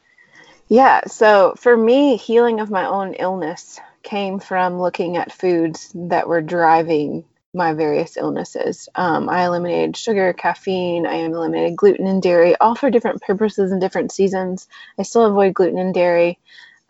Yeah. 0.69 1.03
So 1.07 1.55
for 1.59 1.77
me, 1.77 2.17
healing 2.17 2.61
of 2.61 2.71
my 2.71 2.87
own 2.87 3.15
illness 3.15 3.79
came 4.03 4.39
from 4.39 4.81
looking 4.81 5.17
at 5.17 5.33
foods 5.33 5.91
that 5.95 6.29
were 6.29 6.41
driving 6.41 7.25
my 7.55 7.75
various 7.75 8.17
illnesses. 8.17 8.89
Um, 8.95 9.29
I 9.29 9.45
eliminated 9.45 9.97
sugar, 9.97 10.33
caffeine, 10.33 11.07
I 11.07 11.17
eliminated 11.17 11.77
gluten 11.77 12.07
and 12.07 12.23
dairy, 12.23 12.57
all 12.57 12.75
for 12.75 12.91
different 12.91 13.23
purposes 13.23 13.73
and 13.73 13.81
different 13.81 14.13
seasons. 14.13 14.69
I 14.99 15.03
still 15.03 15.27
avoid 15.27 15.55
gluten 15.55 15.79
and 15.79 15.93
dairy 15.93 16.39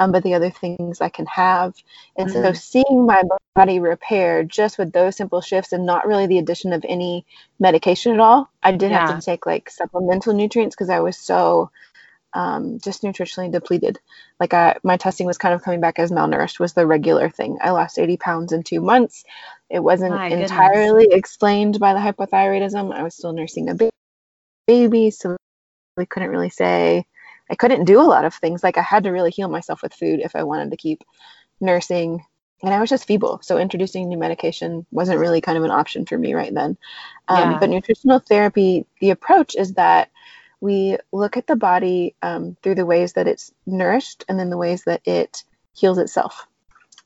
um, 0.02 0.11
but 0.12 0.23
the 0.23 0.35
other 0.35 0.50
things 0.50 1.00
I 1.00 1.09
can 1.09 1.26
have. 1.26 1.75
And 2.16 2.28
mm-hmm. 2.28 2.42
so 2.42 2.52
seeing 2.52 3.07
my 3.07 3.23
body 3.54 3.78
repair 3.78 4.42
just 4.42 4.78
with 4.78 4.92
those 4.92 5.16
simple 5.16 5.40
shifts 5.40 5.73
and 5.73 5.87
not 5.87 6.07
really 6.07 6.26
the 6.26 6.38
addition 6.38 6.73
of 6.73 6.85
any 6.88 7.25
medication 7.61 8.12
at 8.12 8.21
all. 8.21 8.50
I 8.62 8.73
did 8.73 8.90
yeah. 8.90 9.07
have 9.07 9.19
to 9.19 9.25
take 9.25 9.47
like 9.47 9.71
supplemental 9.71 10.35
nutrients 10.35 10.75
because 10.75 10.90
I 10.90 11.00
was 11.00 11.16
so 11.16 11.71
um, 12.35 12.81
just 12.81 13.02
nutritionally 13.02 13.52
depleted. 13.52 14.00
Like 14.40 14.54
I, 14.54 14.76
my 14.83 14.97
testing 14.97 15.26
was 15.26 15.38
kind 15.38 15.54
of 15.54 15.62
coming 15.62 15.81
back 15.81 15.99
as 15.99 16.11
malnourished 16.11 16.59
was 16.59 16.73
the 16.73 16.87
regular 16.87 17.28
thing. 17.28 17.59
I 17.61 17.71
lost 17.71 17.99
80 17.99 18.16
pounds 18.16 18.52
in 18.52 18.62
two 18.62 18.81
months. 18.81 19.25
It 19.72 19.82
wasn't 19.82 20.12
my 20.12 20.28
entirely 20.28 21.04
goodness. 21.04 21.18
explained 21.18 21.80
by 21.80 21.94
the 21.94 21.98
hypothyroidism. 21.98 22.92
I 22.92 23.02
was 23.02 23.14
still 23.14 23.32
nursing 23.32 23.70
a 23.70 23.90
baby, 24.66 25.10
so 25.10 25.36
we 25.96 26.04
couldn't 26.04 26.28
really 26.28 26.50
say 26.50 27.06
I 27.50 27.54
couldn't 27.54 27.86
do 27.86 27.98
a 27.98 28.04
lot 28.04 28.26
of 28.26 28.34
things. 28.34 28.62
Like 28.62 28.76
I 28.76 28.82
had 28.82 29.04
to 29.04 29.10
really 29.10 29.30
heal 29.30 29.48
myself 29.48 29.82
with 29.82 29.94
food 29.94 30.20
if 30.20 30.36
I 30.36 30.42
wanted 30.42 30.70
to 30.70 30.76
keep 30.76 31.02
nursing. 31.58 32.22
And 32.62 32.72
I 32.72 32.80
was 32.80 32.90
just 32.90 33.06
feeble. 33.06 33.40
So 33.42 33.56
introducing 33.56 34.08
new 34.08 34.18
medication 34.18 34.84
wasn't 34.90 35.18
really 35.18 35.40
kind 35.40 35.56
of 35.56 35.64
an 35.64 35.70
option 35.70 36.04
for 36.04 36.18
me 36.18 36.34
right 36.34 36.52
then. 36.52 36.76
Um, 37.28 37.52
yeah. 37.52 37.58
But 37.58 37.70
nutritional 37.70 38.18
therapy, 38.20 38.84
the 39.00 39.10
approach 39.10 39.56
is 39.56 39.74
that 39.74 40.10
we 40.60 40.98
look 41.12 41.38
at 41.38 41.46
the 41.46 41.56
body 41.56 42.14
um, 42.20 42.58
through 42.62 42.76
the 42.76 42.86
ways 42.86 43.14
that 43.14 43.26
it's 43.26 43.50
nourished 43.66 44.24
and 44.28 44.38
then 44.38 44.50
the 44.50 44.58
ways 44.58 44.84
that 44.84 45.00
it 45.06 45.42
heals 45.72 45.96
itself. 45.98 46.46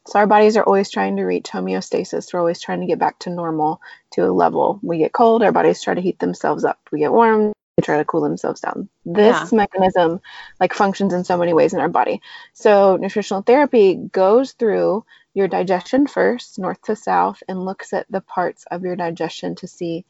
So 0.07 0.21
our 0.21 0.27
bodies 0.27 0.57
are 0.57 0.63
always 0.63 0.91
trying 0.91 1.17
to 1.17 1.25
reach 1.25 1.51
homeostasis. 1.51 2.33
We're 2.33 2.41
always 2.41 2.61
trying 2.61 2.81
to 2.81 2.87
get 2.87 2.99
back 2.99 3.19
to 3.21 3.31
normal 3.31 3.81
to 4.13 4.23
a 4.23 4.33
level. 4.33 4.79
We 4.83 4.99
get 4.99 5.13
cold, 5.13 5.43
our 5.43 5.53
bodies 5.53 5.83
try 5.83 5.95
to 5.95 6.01
heat 6.01 6.19
themselves 6.19 6.65
up. 6.65 6.79
We 6.93 7.01
get 7.01 7.13
warm, 7.13 7.53
they 7.77 7.83
try 7.83 7.99
to 7.99 8.05
cool 8.05 8.21
themselves 8.23 8.61
down. 8.61 8.89
This 9.05 9.53
yeah. 9.53 9.57
mechanism 9.57 10.21
like 10.61 10.73
functions 10.73 11.13
in 11.13 11.25
so 11.25 11.37
many 11.37 11.53
ways 11.53 11.75
in 11.75 11.81
our 11.81 11.89
body. 11.89 12.23
So 12.53 12.97
nutritional 12.97 13.43
therapy 13.43 13.95
goes 13.95 14.53
through 14.53 15.05
your 15.35 15.49
digestion 15.49 16.07
first, 16.07 16.59
north 16.59 16.81
to 16.83 16.97
south, 16.97 17.43
and 17.49 17.65
looks 17.65 17.93
at 17.93 18.07
the 18.09 18.23
parts 18.23 18.65
of 18.71 18.83
your 18.83 18.97
digestion 18.97 19.57
to 19.57 19.67
see 19.67 20.07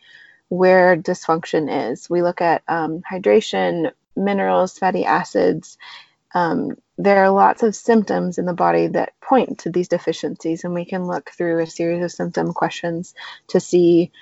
where 0.48 0.96
dysfunction 0.96 1.90
is. 1.90 2.08
We 2.08 2.22
look 2.22 2.40
at 2.40 2.62
um, 2.68 3.00
hydration, 3.00 3.90
minerals, 4.14 4.78
fatty 4.78 5.04
acids. 5.04 5.78
Um, 6.34 6.76
there 6.98 7.24
are 7.24 7.30
lots 7.30 7.62
of 7.62 7.76
symptoms 7.76 8.38
in 8.38 8.46
the 8.46 8.54
body 8.54 8.86
that 8.88 9.12
point 9.20 9.60
to 9.60 9.70
these 9.70 9.88
deficiencies, 9.88 10.64
and 10.64 10.72
we 10.72 10.84
can 10.84 11.06
look 11.06 11.30
through 11.30 11.62
a 11.62 11.66
series 11.66 12.02
of 12.02 12.12
symptom 12.12 12.52
questions 12.52 13.14
to 13.48 13.60
see 13.60 14.12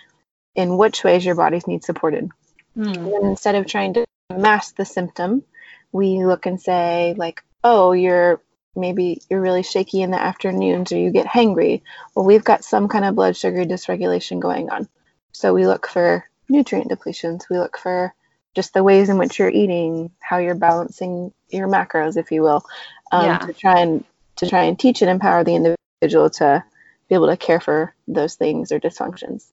in 0.54 0.76
which 0.76 1.04
ways 1.04 1.25
your 1.25 1.35
bodies 1.35 1.66
need 1.66 1.85
supported. 1.85 2.31
Mm. 2.76 3.16
And 3.16 3.26
instead 3.26 3.54
of 3.54 3.66
trying 3.66 3.95
to 3.95 4.07
mask 4.37 4.76
the 4.76 4.85
symptom, 4.85 5.45
we 5.93 6.25
look 6.25 6.47
and 6.47 6.61
say, 6.61 7.14
like, 7.16 7.45
oh, 7.62 7.93
you're 7.93 8.40
maybe 8.76 9.21
you're 9.31 9.40
really 9.40 9.62
shaky 9.62 10.02
in 10.02 10.11
the 10.11 10.21
afternoons 10.21 10.90
or 10.90 10.99
you 10.99 11.11
get 11.11 11.26
hangry. 11.26 11.83
Well, 12.14 12.25
we've 12.25 12.45
got 12.45 12.64
some 12.64 12.88
kind 12.88 13.04
of 13.04 13.14
blood 13.14 13.37
sugar 13.37 13.64
dysregulation 13.64 14.40
going 14.40 14.71
on. 14.71 14.88
So 15.33 15.54
we 15.54 15.66
look 15.66 15.87
for 15.87 16.25
nutrient 16.49 16.90
depletions. 16.90 17.43
We 17.49 17.59
look 17.59 17.78
for 17.78 18.12
just 18.54 18.75
the 18.75 18.82
ways 18.82 19.08
in 19.08 19.18
which 19.18 19.38
you're 19.38 19.50
eating, 19.50 20.11
how 20.20 20.38
you're 20.38 20.54
balancing 20.54 21.32
your 21.49 21.68
macros, 21.68 22.16
if 22.16 22.30
you 22.30 22.42
will, 22.42 22.64
um, 23.12 23.26
yeah. 23.26 23.38
to 23.38 23.52
try 23.52 23.80
and 23.80 24.04
to 24.37 24.49
try 24.49 24.64
and 24.64 24.78
teach 24.78 25.02
and 25.02 25.11
empower 25.11 25.44
the 25.44 25.54
individual 25.54 26.30
to 26.30 26.64
be 27.08 27.14
able 27.14 27.28
to 27.28 27.37
care 27.37 27.61
for 27.61 27.94
those 28.08 28.34
things 28.34 28.73
or 28.73 28.80
dysfunctions. 28.80 29.46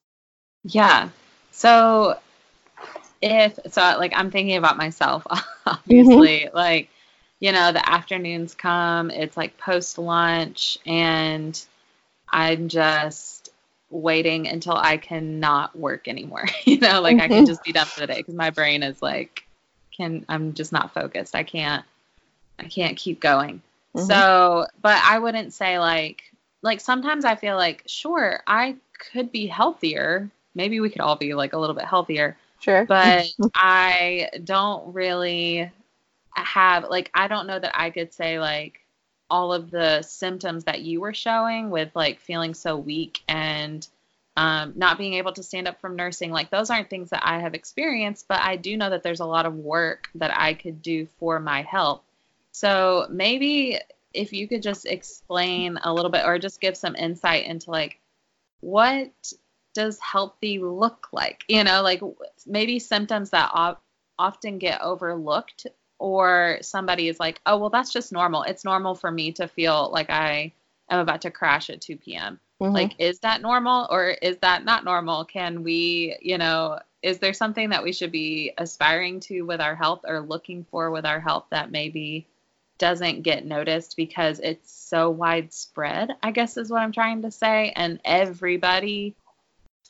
Yeah. 0.63 1.10
So 1.51 2.17
if 3.22 3.60
so 3.70 3.81
like 4.00 4.13
i'm 4.15 4.31
thinking 4.31 4.58
about 4.58 4.77
myself 4.77 5.25
obviously 5.65 6.39
mm-hmm. 6.39 6.55
like 6.55 6.89
you 7.39 7.51
know 7.51 7.72
the 7.72 7.89
afternoons 7.89 8.55
come 8.55 9.12
it's 9.12 9.38
like 9.38 9.58
post 9.58 9.98
lunch 9.98 10.77
and 10.86 11.63
i'm 12.27 12.67
just 12.67 13.50
waiting 13.91 14.48
until 14.48 14.75
i 14.75 14.98
cannot 14.98 15.77
work 15.77 16.07
anymore 16.07 16.45
you 16.65 16.79
know 16.79 17.01
like 17.01 17.15
mm-hmm. 17.15 17.24
i 17.24 17.27
can 17.27 17.38
mm-hmm. 17.38 17.45
just 17.45 17.63
be 17.63 17.71
done 17.71 17.86
for 17.86 18.01
the 18.01 18.07
day 18.07 18.17
because 18.17 18.36
my 18.36 18.50
brain 18.50 18.83
is 18.83 19.01
like 19.01 19.45
can 19.95 20.25
i'm 20.29 20.53
just 20.53 20.71
not 20.71 20.93
focused 20.93 21.36
i 21.36 21.43
can't 21.43 21.86
i 22.60 22.63
can't 22.63 22.98
keep 22.98 23.19
going 23.19 23.62
mm-hmm. 23.95 24.05
so 24.05 24.65
but 24.81 25.00
i 25.03 25.19
wouldn't 25.19 25.53
say 25.53 25.77
like 25.79 26.24
like 26.62 26.79
sometimes 26.79 27.25
i 27.25 27.36
feel 27.36 27.55
like 27.55 27.83
sure 27.86 28.41
i 28.48 28.75
could 29.12 29.31
be 29.31 29.48
healthier 29.48 30.29
maybe 30.55 30.79
we 30.79 30.89
could 30.89 31.01
all 31.01 31.15
be 31.15 31.33
like 31.33 31.53
a 31.53 31.57
little 31.57 31.75
bit 31.75 31.86
healthier 31.86 32.38
Sure. 32.62 32.86
But 32.86 33.27
I 33.55 34.29
don't 34.43 34.93
really 34.93 35.69
have 36.33 36.86
like 36.89 37.12
I 37.13 37.27
don't 37.27 37.48
know 37.48 37.60
that 37.60 37.74
I 37.74 37.89
could 37.89 38.13
say 38.13 38.39
like 38.39 38.79
all 39.31 39.53
of 39.53 39.71
the 39.71 40.01
symptoms 40.01 40.65
that 40.65 40.81
you 40.81 41.01
were 41.01 41.13
showing 41.13 41.69
with 41.69 41.89
like 41.95 42.19
feeling 42.19 42.53
so 42.53 42.77
weak 42.77 43.21
and 43.27 43.88
um, 44.38 44.73
not 44.75 44.97
being 44.97 45.15
able 45.15 45.33
to 45.33 45.43
stand 45.43 45.67
up 45.67 45.81
from 45.81 45.95
nursing 45.95 46.31
like 46.31 46.50
those 46.50 46.69
aren't 46.69 46.89
things 46.89 47.09
that 47.09 47.23
I 47.25 47.39
have 47.39 47.53
experienced 47.53 48.27
but 48.27 48.41
I 48.41 48.55
do 48.55 48.77
know 48.77 48.89
that 48.89 49.03
there's 49.03 49.19
a 49.19 49.25
lot 49.25 49.45
of 49.45 49.55
work 49.55 50.09
that 50.15 50.38
I 50.38 50.53
could 50.53 50.81
do 50.81 51.07
for 51.19 51.39
my 51.39 51.63
health 51.63 52.01
so 52.51 53.07
maybe 53.09 53.79
if 54.13 54.33
you 54.33 54.47
could 54.47 54.61
just 54.61 54.85
explain 54.85 55.79
a 55.83 55.93
little 55.93 56.11
bit 56.11 56.25
or 56.25 56.38
just 56.38 56.61
give 56.61 56.77
some 56.77 56.95
insight 56.95 57.45
into 57.45 57.71
like 57.71 58.00
what 58.59 59.11
does 59.73 60.00
healthy 60.00 60.59
look 60.59 61.07
like? 61.11 61.43
You 61.47 61.63
know, 61.63 61.81
like 61.81 62.01
maybe 62.45 62.79
symptoms 62.79 63.31
that 63.31 63.51
often 64.17 64.57
get 64.57 64.81
overlooked, 64.81 65.67
or 66.01 66.58
somebody 66.62 67.08
is 67.08 67.20
like, 67.20 67.39
oh, 67.46 67.58
well, 67.58 67.70
that's 67.70 67.93
just 67.93 68.12
normal. 68.12 68.41
It's 68.41 68.65
normal 68.65 68.96
for 68.96 69.12
me 69.12 69.34
to 69.34 69.48
feel 69.48 69.91
like 69.93 70.10
I 70.10 70.51
am 70.89 71.00
about 71.00 71.22
to 71.22 71.31
crash 71.31 71.70
at 71.70 71.79
2 71.79 71.98
p.m. 71.98 72.39
Mm-hmm. 72.60 72.74
Like, 72.74 72.96
is 73.00 73.20
that 73.20 73.41
normal 73.41 73.88
or 73.91 74.10
is 74.10 74.38
that 74.38 74.65
not 74.65 74.84
normal? 74.84 75.25
Can 75.25 75.62
we, 75.62 76.17
you 76.20 76.39
know, 76.39 76.79
is 77.03 77.20
there 77.20 77.34
something 77.34 77.70
that 77.70 77.84
we 77.84 77.93
should 77.93 78.12
be 78.12 78.51
aspiring 78.58 79.20
to 79.22 79.43
with 79.43 79.62
our 79.62 79.75
health 79.75 80.01
or 80.03 80.22
looking 80.22 80.65
for 80.72 80.89
with 80.89 81.05
our 81.05 81.20
health 81.20 81.46
that 81.51 81.72
maybe 81.72 82.25
doesn't 82.79 83.22
get 83.22 83.46
noticed 83.46 83.96
because 83.96 84.39
it's 84.39 84.72
so 84.72 85.12
widespread, 85.12 86.10
I 86.24 86.31
guess 86.31 86.58
is 86.58 86.72
what 86.72 86.81
I'm 86.81 86.91
trying 86.91 87.22
to 87.22 87.31
say. 87.31 87.72
And 87.75 88.00
everybody 88.03 89.15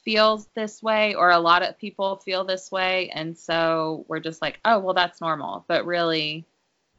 feels 0.04 0.48
this 0.56 0.82
way 0.82 1.14
or 1.14 1.30
a 1.30 1.40
lot 1.40 1.64
of 1.64 1.78
people 1.78 2.18
feel 2.18 2.44
this 2.44 2.72
way 2.72 3.10
and 3.10 3.38
so 3.38 4.06
we're 4.08 4.20
just 4.20 4.42
like 4.42 4.60
oh 4.66 4.80
well 4.80 4.94
that's 4.94 5.22
normal. 5.22 5.66
But 5.68 5.86
really 5.86 6.46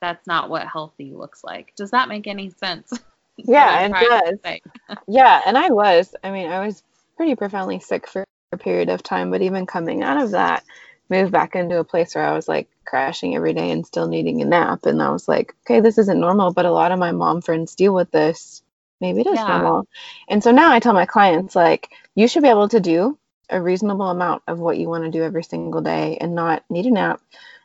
that's 0.00 0.26
not 0.26 0.50
what 0.50 0.66
healthy 0.66 1.12
looks 1.12 1.44
like. 1.44 1.74
Does 1.76 1.92
that 1.92 2.08
make 2.08 2.26
any 2.26 2.50
sense? 2.50 2.92
Yeah 3.38 3.86
it 3.86 3.92
does. 3.92 4.98
yeah 5.08 5.40
and 5.46 5.56
i 5.56 5.70
was 5.70 6.14
i 6.22 6.30
mean 6.30 6.50
i 6.50 6.64
was 6.64 6.82
pretty 7.16 7.34
profoundly 7.34 7.80
sick 7.80 8.06
for 8.06 8.24
a 8.52 8.58
period 8.58 8.88
of 8.90 9.02
time 9.02 9.30
but 9.30 9.42
even 9.42 9.66
coming 9.66 10.02
out 10.02 10.22
of 10.22 10.32
that 10.32 10.64
moved 11.08 11.32
back 11.32 11.54
into 11.54 11.78
a 11.78 11.84
place 11.84 12.14
where 12.14 12.24
i 12.24 12.34
was 12.34 12.46
like 12.46 12.68
crashing 12.84 13.34
every 13.34 13.54
day 13.54 13.70
and 13.70 13.86
still 13.86 14.06
needing 14.06 14.42
a 14.42 14.44
nap 14.44 14.84
and 14.84 15.02
i 15.02 15.10
was 15.10 15.28
like 15.28 15.54
okay 15.64 15.80
this 15.80 15.98
isn't 15.98 16.20
normal 16.20 16.52
but 16.52 16.66
a 16.66 16.70
lot 16.70 16.92
of 16.92 16.98
my 16.98 17.12
mom 17.12 17.40
friends 17.40 17.74
deal 17.74 17.94
with 17.94 18.10
this 18.10 18.62
maybe 19.02 19.20
it 19.20 19.26
is 19.26 19.34
yeah. 19.34 19.48
normal. 19.48 19.86
And 20.28 20.42
so 20.42 20.52
now 20.52 20.72
I 20.72 20.78
tell 20.78 20.94
my 20.94 21.04
clients 21.04 21.54
like 21.54 21.90
you 22.14 22.28
should 22.28 22.44
be 22.44 22.48
able 22.48 22.68
to 22.68 22.80
do 22.80 23.18
a 23.50 23.60
reasonable 23.60 24.08
amount 24.08 24.42
of 24.46 24.58
what 24.58 24.78
you 24.78 24.88
want 24.88 25.04
to 25.04 25.10
do 25.10 25.22
every 25.22 25.42
single 25.42 25.82
day 25.82 26.16
and 26.18 26.34
not 26.34 26.64
need 26.70 26.86
a 26.86 26.90
nap, 26.90 27.20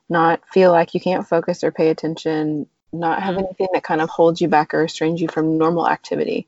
not 0.10 0.42
feel 0.52 0.72
like 0.72 0.94
you 0.94 1.00
can't 1.00 1.28
focus 1.28 1.64
or 1.64 1.72
pay 1.72 1.90
attention, 1.90 2.68
not 2.92 3.22
have 3.22 3.36
mm-hmm. 3.36 3.46
anything 3.46 3.68
that 3.74 3.84
kind 3.84 4.02
of 4.02 4.10
holds 4.10 4.42
you 4.42 4.48
back 4.48 4.74
or 4.74 4.80
restrains 4.80 5.22
you 5.22 5.30
from 5.30 5.58
normal 5.58 5.88
activity. 5.88 6.48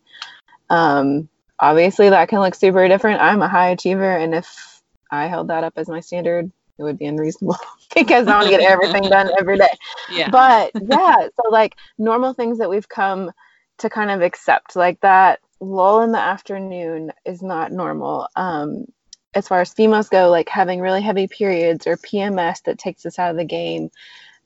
Um, 0.70 1.30
obviously, 1.60 2.10
that 2.10 2.28
can 2.28 2.40
look 2.40 2.56
super 2.56 2.88
different. 2.88 3.22
I'm 3.22 3.42
a 3.44 3.48
high 3.48 3.70
achiever, 3.70 4.18
and 4.18 4.34
if 4.34 4.82
I 5.12 5.28
held 5.28 5.50
that 5.50 5.64
up 5.64 5.74
as 5.78 5.88
my 5.88 6.00
standard, 6.00 6.52
it 6.80 6.84
would 6.84 6.98
be 6.98 7.06
unreasonable 7.06 7.58
because 7.96 8.28
I 8.28 8.32
want 8.32 8.46
to 8.46 8.58
get 8.58 8.62
everything 8.62 9.04
done 9.04 9.30
every 9.40 9.58
day. 9.58 9.70
Yeah. 10.12 10.32
But 10.32 10.72
yeah, 10.74 11.28
so 11.36 11.50
like 11.52 11.76
normal 12.00 12.34
things 12.34 12.58
that 12.58 12.70
we've 12.70 12.90
come 12.90 13.32
to 13.80 13.90
kind 13.90 14.12
of 14.12 14.22
accept, 14.22 14.76
like 14.76 15.00
that 15.02 15.40
lull 15.60 16.02
in 16.02 16.12
the 16.12 16.20
afternoon 16.20 17.12
is 17.26 17.42
not 17.42 17.72
normal. 17.72 18.28
Um, 18.36 18.86
as 19.34 19.48
far 19.48 19.62
as 19.62 19.74
females 19.74 20.10
go, 20.10 20.30
like 20.30 20.50
having 20.50 20.82
really 20.82 21.02
heavy 21.02 21.28
periods 21.28 21.86
or 21.88 21.98
PMS 21.98 22.64
that 22.64 22.80
takes 22.80 23.06
us 23.06 23.20
out 23.20 23.32
of 23.32 23.38
the 23.38 23.46
game, 23.46 23.92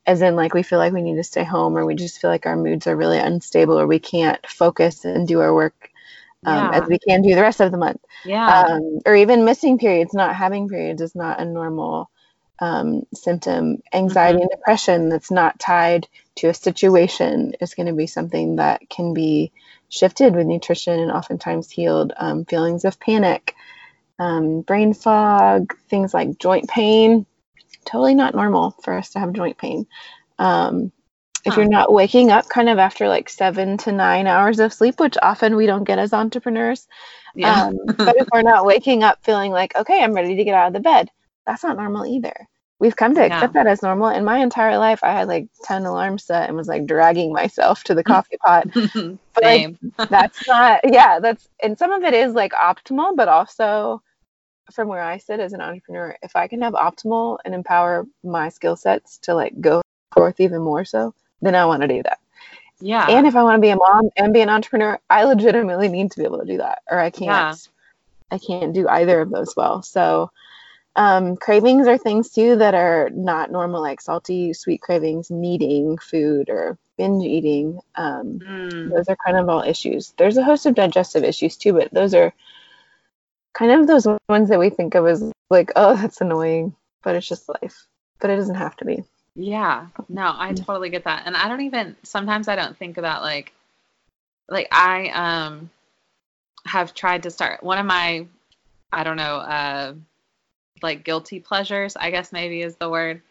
as 0.05 0.21
in 0.21 0.35
like 0.35 0.53
we 0.53 0.63
feel 0.63 0.79
like 0.79 0.93
we 0.93 1.01
need 1.01 1.15
to 1.15 1.23
stay 1.23 1.43
home 1.43 1.77
or 1.77 1.85
we 1.85 1.95
just 1.95 2.19
feel 2.19 2.29
like 2.29 2.45
our 2.45 2.57
moods 2.57 2.87
are 2.87 2.95
really 2.95 3.19
unstable 3.19 3.79
or 3.79 3.87
we 3.87 3.99
can't 3.99 4.45
focus 4.47 5.05
and 5.05 5.27
do 5.27 5.39
our 5.39 5.53
work 5.53 5.89
um, 6.45 6.57
Yeah. 6.57 6.69
as 6.73 6.89
we 6.89 6.99
can 6.99 7.21
do 7.21 7.35
the 7.35 7.41
rest 7.41 7.61
of 7.61 7.71
the 7.71 7.77
month. 7.77 8.01
Yeah. 8.25 8.65
Um, 8.67 8.99
or 9.05 9.15
even 9.15 9.45
missing 9.45 9.77
periods, 9.77 10.13
not 10.13 10.35
having 10.35 10.67
periods 10.67 11.01
is 11.01 11.15
not 11.15 11.39
a 11.39 11.45
normal 11.45 12.09
um, 12.59 13.05
symptom. 13.13 13.81
Anxiety 13.93 14.41
and 14.41 14.49
depression 14.49 15.09
that's 15.09 15.31
not 15.31 15.59
tied 15.59 16.07
to 16.35 16.47
a 16.47 16.53
situation 16.53 17.53
is 17.61 17.73
going 17.73 17.87
to 17.87 17.93
be 17.93 18.07
something 18.07 18.57
that 18.57 18.89
can 18.89 19.13
be 19.13 19.51
shifted 19.89 20.35
with 20.35 20.47
nutrition 20.47 20.99
and 20.99 21.11
oftentimes 21.11 21.69
healed. 21.69 22.13
Um, 22.15 22.45
feelings 22.45 22.85
of 22.85 22.99
panic, 22.99 23.55
um, 24.19 24.61
brain 24.61 24.93
fog, 24.93 25.75
things 25.89 26.13
like 26.13 26.39
joint 26.39 26.67
pain, 26.69 27.25
totally 27.85 28.15
not 28.15 28.35
normal 28.35 28.71
for 28.83 28.93
us 28.93 29.11
to 29.11 29.19
have 29.19 29.33
joint 29.33 29.57
pain. 29.57 29.85
Um, 30.39 30.91
if 31.45 31.57
you're 31.57 31.67
not 31.67 31.91
waking 31.91 32.31
up 32.31 32.47
kind 32.47 32.69
of 32.69 32.77
after 32.77 33.09
like 33.09 33.29
seven 33.29 33.77
to 33.79 33.91
nine 33.91 34.27
hours 34.27 34.59
of 34.59 34.73
sleep, 34.73 34.99
which 34.99 35.17
often 35.21 35.57
we 35.57 35.65
don't 35.65 35.83
get 35.83 35.99
as 35.99 36.13
entrepreneurs, 36.13 36.87
yeah. 37.35 37.65
um, 37.65 37.77
but 37.97 38.15
if 38.15 38.27
we're 38.31 38.43
not 38.43 38.65
waking 38.65 39.03
up 39.03 39.19
feeling 39.23 39.51
like, 39.51 39.75
okay, 39.75 40.01
I'm 40.01 40.13
ready 40.13 40.37
to 40.37 40.43
get 40.45 40.55
out 40.55 40.67
of 40.67 40.73
the 40.73 40.79
bed, 40.79 41.09
that's 41.45 41.63
not 41.63 41.77
normal 41.77 42.05
either. 42.05 42.47
We've 42.79 42.95
come 42.95 43.15
to 43.15 43.21
Yeah. 43.21 43.35
accept 43.35 43.53
that 43.53 43.67
as 43.67 43.81
normal. 43.81 44.09
In 44.09 44.25
my 44.25 44.39
entire 44.39 44.77
life, 44.77 44.99
I 45.03 45.11
had 45.13 45.27
like 45.27 45.47
10 45.63 45.85
alarms 45.85 46.25
set 46.25 46.47
and 46.49 46.57
was 46.57 46.67
like 46.67 46.85
dragging 46.85 47.31
myself 47.31 47.83
to 47.85 47.93
the 47.95 48.03
coffee 48.13 48.37
pot. 48.37 48.67
But 49.35 49.43
like, 49.43 49.75
that's 50.09 50.45
not, 50.47 50.81
yeah, 50.83 51.19
that's, 51.19 51.49
and 51.63 51.75
some 51.77 51.91
of 51.91 52.03
it 52.03 52.13
is 52.13 52.35
like 52.35 52.51
optimal, 52.51 53.15
but 53.15 53.27
also 53.27 54.01
from 54.71 54.87
where 54.89 55.01
I 55.01 55.17
sit 55.17 55.39
as 55.39 55.53
an 55.53 55.61
entrepreneur, 55.61 56.15
if 56.21 56.35
I 56.35 56.47
can 56.47 56.61
have 56.61 56.73
optimal 56.73 57.39
and 57.43 57.55
empower 57.55 58.05
my 58.23 58.49
skill 58.49 58.75
sets 58.75 59.17
to 59.19 59.33
like 59.33 59.59
go 59.59 59.81
forth 60.13 60.39
even 60.39 60.61
more 60.61 60.85
so, 60.85 61.15
then 61.41 61.55
I 61.55 61.65
want 61.65 61.81
to 61.81 61.87
do 61.87 62.03
that. 62.03 62.19
yeah. 62.79 63.07
And 63.09 63.25
if 63.25 63.35
I 63.35 63.41
want 63.41 63.57
to 63.57 63.61
be 63.61 63.69
a 63.71 63.75
mom 63.75 64.09
and 64.17 64.33
be 64.33 64.41
an 64.41 64.49
entrepreneur, 64.49 64.99
I 65.09 65.23
legitimately 65.23 65.87
need 65.89 66.11
to 66.11 66.19
be 66.19 66.25
able 66.25 66.39
to 66.39 66.45
do 66.45 66.57
that, 66.57 66.83
or 66.91 66.99
I 66.99 67.09
can't. 67.09 67.27
Yeah. 67.27 67.55
I 68.31 68.37
can't 68.39 68.73
do 68.73 68.87
either 68.87 69.21
of 69.21 69.29
those 69.31 69.55
well. 69.55 69.81
So, 69.83 70.29
um, 70.95 71.35
cravings 71.37 71.87
are 71.87 71.97
things 71.97 72.29
too 72.29 72.55
that 72.57 72.75
are 72.75 73.09
not 73.11 73.51
normal, 73.51 73.81
like 73.81 74.01
salty, 74.01 74.53
sweet 74.53 74.81
cravings, 74.81 75.31
needing 75.31 75.97
food, 75.97 76.49
or 76.49 76.77
binge 76.97 77.23
eating. 77.25 77.79
Um, 77.95 78.43
Mm. 78.47 78.91
those 78.93 79.07
are 79.09 79.17
kind 79.25 79.37
of 79.37 79.49
all 79.49 79.61
issues. 79.63 80.13
There's 80.17 80.37
a 80.37 80.43
host 80.43 80.65
of 80.65 80.75
digestive 80.75 81.23
issues 81.23 81.57
too, 81.57 81.73
but 81.73 81.93
those 81.93 82.13
are 82.13 82.33
kind 83.53 83.71
of 83.71 83.87
those 83.87 84.07
ones 84.29 84.49
that 84.49 84.59
we 84.59 84.69
think 84.69 84.95
of 84.95 85.05
as 85.07 85.31
like, 85.49 85.71
oh, 85.75 85.95
that's 85.95 86.21
annoying, 86.21 86.75
but 87.03 87.15
it's 87.15 87.27
just 87.27 87.49
life. 87.49 87.87
But 88.19 88.29
it 88.29 88.35
doesn't 88.37 88.55
have 88.55 88.75
to 88.77 88.85
be. 88.85 89.03
Yeah, 89.35 89.87
no, 90.09 90.33
I 90.35 90.53
totally 90.53 90.89
get 90.89 91.05
that. 91.05 91.23
And 91.25 91.35
I 91.35 91.47
don't 91.47 91.61
even 91.61 91.95
sometimes 92.03 92.47
I 92.47 92.55
don't 92.55 92.77
think 92.77 92.97
about 92.97 93.23
like 93.23 93.53
like 94.47 94.67
I 94.71 95.09
um 95.09 95.69
have 96.65 96.93
tried 96.93 97.23
to 97.23 97.31
start 97.31 97.63
one 97.63 97.77
of 97.79 97.85
my 97.85 98.27
I 98.91 99.03
don't 99.03 99.17
know, 99.17 99.37
uh 99.37 99.93
like 100.83 101.03
guilty 101.03 101.39
pleasures, 101.39 101.95
I 101.95 102.11
guess 102.11 102.31
maybe 102.31 102.61
is 102.61 102.75
the 102.75 102.89
word, 102.89 103.21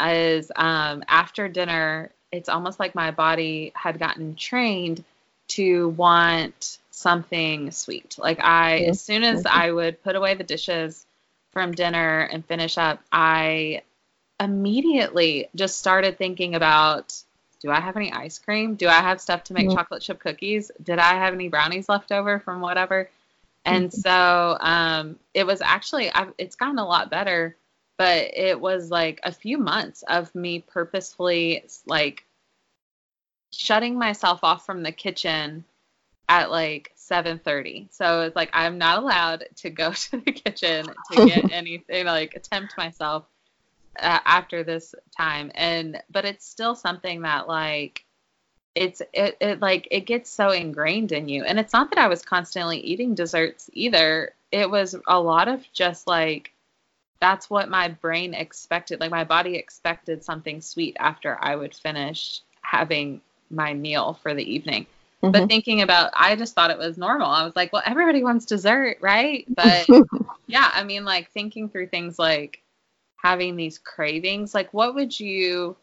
is 0.00 0.50
um 0.56 1.04
after 1.08 1.48
dinner, 1.48 2.10
it's 2.32 2.48
almost 2.48 2.80
like 2.80 2.94
my 2.94 3.10
body 3.10 3.72
had 3.74 3.98
gotten 3.98 4.36
trained 4.36 5.04
to 5.46 5.90
want 5.90 6.78
something 6.90 7.70
sweet. 7.70 8.16
Like 8.18 8.40
I 8.40 8.78
as 8.78 9.00
soon 9.00 9.24
as. 9.24 9.44
I 9.46 9.70
would 9.70 10.02
put 10.02 10.16
away 10.16 10.34
the 10.34 10.44
dishes 10.44 11.04
from 11.52 11.72
dinner 11.72 12.20
and 12.20 12.44
finish 12.44 12.76
up, 12.76 13.00
I 13.12 13.82
immediately 14.40 15.48
just 15.54 15.78
started 15.78 16.18
thinking 16.18 16.54
about 16.54 17.14
do 17.60 17.70
I 17.70 17.80
have 17.80 17.96
any 17.96 18.12
ice 18.12 18.38
cream? 18.38 18.74
Do 18.74 18.88
I 18.88 19.00
have 19.00 19.22
stuff 19.22 19.44
to 19.44 19.54
make 19.54 19.70
chocolate 19.70 20.02
chip 20.02 20.18
cookies? 20.18 20.70
Did 20.82 20.98
I 20.98 21.14
have 21.14 21.32
any 21.32 21.48
brownies 21.48 21.88
left 21.88 22.12
over 22.12 22.38
from 22.38 22.60
whatever? 22.60 23.08
And 23.64 23.92
so 23.92 24.56
um, 24.60 25.18
it 25.32 25.46
was 25.46 25.60
actually, 25.62 26.10
I've, 26.10 26.32
it's 26.38 26.56
gotten 26.56 26.78
a 26.78 26.86
lot 26.86 27.10
better, 27.10 27.56
but 27.96 28.30
it 28.34 28.60
was 28.60 28.90
like 28.90 29.20
a 29.22 29.32
few 29.32 29.58
months 29.58 30.02
of 30.08 30.34
me 30.34 30.60
purposefully 30.60 31.64
like 31.86 32.24
shutting 33.52 33.98
myself 33.98 34.40
off 34.42 34.66
from 34.66 34.82
the 34.82 34.92
kitchen 34.92 35.64
at 36.28 36.50
like 36.50 36.92
7:30. 36.96 37.88
So 37.90 38.22
it's 38.22 38.36
like 38.36 38.50
I'm 38.52 38.78
not 38.78 38.98
allowed 38.98 39.44
to 39.56 39.70
go 39.70 39.92
to 39.92 40.18
the 40.18 40.32
kitchen 40.32 40.86
to 41.10 41.26
get 41.26 41.44
anything 41.52 42.06
like 42.06 42.42
tempt 42.50 42.76
myself 42.76 43.24
uh, 43.98 44.18
after 44.24 44.64
this 44.64 44.94
time 45.16 45.52
and 45.54 46.02
but 46.10 46.24
it's 46.24 46.46
still 46.46 46.74
something 46.74 47.22
that 47.22 47.46
like 47.46 48.04
it's 48.74 49.02
it, 49.12 49.36
it 49.40 49.60
like 49.60 49.88
it 49.90 50.00
gets 50.06 50.30
so 50.30 50.50
ingrained 50.50 51.12
in 51.12 51.28
you. 51.28 51.44
And 51.44 51.58
it's 51.58 51.72
not 51.72 51.90
that 51.90 51.98
i 51.98 52.08
was 52.08 52.22
constantly 52.22 52.78
eating 52.78 53.14
desserts 53.14 53.70
either. 53.72 54.34
It 54.52 54.70
was 54.70 54.94
a 55.08 55.20
lot 55.20 55.48
of 55.48 55.64
just 55.72 56.06
like 56.06 56.52
that's 57.20 57.48
what 57.50 57.70
my 57.70 57.88
brain 57.88 58.34
expected 58.34 59.00
like 59.00 59.10
my 59.10 59.24
body 59.24 59.56
expected 59.56 60.22
something 60.24 60.60
sweet 60.60 60.96
after 61.00 61.38
i 61.42 61.56
would 61.56 61.74
finish 61.74 62.40
having 62.62 63.20
my 63.50 63.74
meal 63.74 64.14
for 64.22 64.34
the 64.34 64.42
evening. 64.54 64.86
But 65.32 65.46
Mhm. 65.46 65.48
thinking 65.48 65.82
about 65.82 66.12
i 66.16 66.36
just 66.36 66.54
thought 66.54 66.70
it 66.70 66.78
was 66.78 66.98
normal. 66.98 67.28
I 67.28 67.44
was 67.44 67.56
like 67.56 67.72
well 67.72 67.82
everybody 67.86 68.22
wants 68.24 68.46
dessert 68.46 68.98
right? 69.00 69.46
But 69.56 69.90
yeah 70.46 70.70
i 70.74 70.84
mean 70.84 71.04
like 71.04 71.30
thinking 71.32 71.68
through 71.68 71.88
things 71.88 72.18
like 72.18 72.62
having 73.16 73.56
these 73.56 73.78
cravings 73.78 74.54
like 74.54 74.72
what 74.74 74.94
would 74.94 75.18
you 75.18 75.76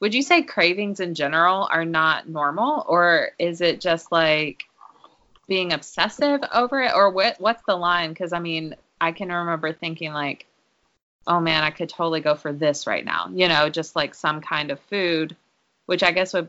would 0.00 0.14
you 0.14 0.22
say 0.22 0.42
cravings 0.42 1.00
in 1.00 1.14
general 1.14 1.68
are 1.70 1.84
not 1.84 2.28
normal 2.28 2.84
or 2.88 3.30
is 3.38 3.60
it 3.60 3.80
just 3.80 4.12
like 4.12 4.64
being 5.46 5.72
obsessive 5.72 6.40
over 6.54 6.80
it? 6.82 6.92
Or 6.94 7.10
what 7.10 7.40
what's 7.40 7.62
the 7.66 7.76
line? 7.76 8.10
Because 8.10 8.32
i 8.32 8.38
mean 8.38 8.74
i 9.00 9.12
can 9.12 9.30
remember 9.30 9.72
thinking 9.72 10.12
like 10.12 10.46
oh 11.26 11.40
man 11.40 11.62
i 11.62 11.70
could 11.70 11.88
totally 11.88 12.20
go 12.20 12.34
for 12.34 12.52
this 12.52 12.86
right 12.86 13.04
now 13.04 13.30
you 13.32 13.46
know 13.48 13.68
just 13.68 13.94
like 13.94 14.14
some 14.14 14.40
kind 14.40 14.70
of 14.70 14.80
food 14.80 15.36
which 15.86 16.02
i 16.02 16.10
guess 16.10 16.32
would 16.32 16.48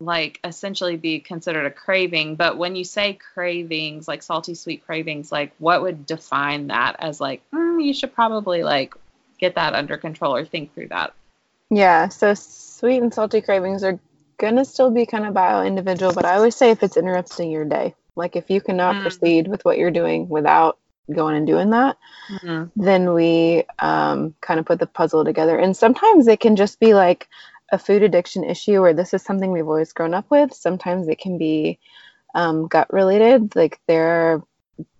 like 0.00 0.40
essentially 0.44 0.96
be 0.96 1.20
considered 1.20 1.66
a 1.66 1.70
craving. 1.70 2.34
But 2.36 2.58
when 2.58 2.76
you 2.76 2.84
say 2.84 3.14
cravings 3.34 4.08
like 4.08 4.22
salty 4.22 4.54
sweet 4.54 4.84
cravings 4.84 5.30
like 5.30 5.52
what 5.58 5.82
would 5.82 6.06
define 6.06 6.68
that 6.68 6.96
as 6.98 7.20
like 7.20 7.42
mm, 7.50 7.82
you 7.82 7.94
should 7.94 8.14
probably 8.14 8.62
like 8.62 8.94
get 9.38 9.54
that 9.54 9.74
under 9.74 9.96
control 9.96 10.34
or 10.34 10.44
think 10.44 10.74
through 10.74 10.88
that? 10.88 11.14
Yeah, 11.70 12.08
so 12.08 12.34
sweet 12.84 13.00
and 13.00 13.14
salty 13.14 13.40
cravings 13.40 13.82
are 13.82 13.98
gonna 14.38 14.62
still 14.62 14.90
be 14.90 15.06
kind 15.06 15.24
of 15.24 15.32
bio 15.32 15.64
individual, 15.64 16.12
but 16.12 16.26
I 16.26 16.34
always 16.34 16.54
say 16.54 16.70
if 16.70 16.82
it's 16.82 16.98
interrupting 16.98 17.50
your 17.50 17.64
day, 17.64 17.94
like 18.14 18.36
if 18.36 18.50
you 18.50 18.60
cannot 18.60 18.96
Mm. 18.96 19.00
proceed 19.00 19.48
with 19.48 19.64
what 19.64 19.78
you're 19.78 19.90
doing 19.90 20.28
without 20.28 20.76
going 21.10 21.34
and 21.34 21.46
doing 21.46 21.70
that, 21.70 21.96
Mhm. 22.28 22.70
then 22.76 23.14
we 23.14 23.64
um, 23.78 24.34
kind 24.42 24.60
of 24.60 24.66
put 24.66 24.80
the 24.80 24.86
puzzle 24.86 25.24
together. 25.24 25.56
And 25.56 25.74
sometimes 25.74 26.28
it 26.28 26.40
can 26.40 26.56
just 26.56 26.78
be 26.78 26.92
like 26.92 27.26
a 27.72 27.78
food 27.78 28.02
addiction 28.02 28.44
issue 28.44 28.82
where 28.82 28.92
this 28.92 29.14
is 29.14 29.22
something 29.22 29.50
we've 29.50 29.66
always 29.66 29.94
grown 29.94 30.12
up 30.12 30.30
with. 30.30 30.52
Sometimes 30.52 31.08
it 31.08 31.18
can 31.18 31.38
be 31.38 31.78
um, 32.34 32.68
gut 32.68 32.92
related, 32.92 33.56
like 33.56 33.80
there 33.88 34.08
are 34.08 34.44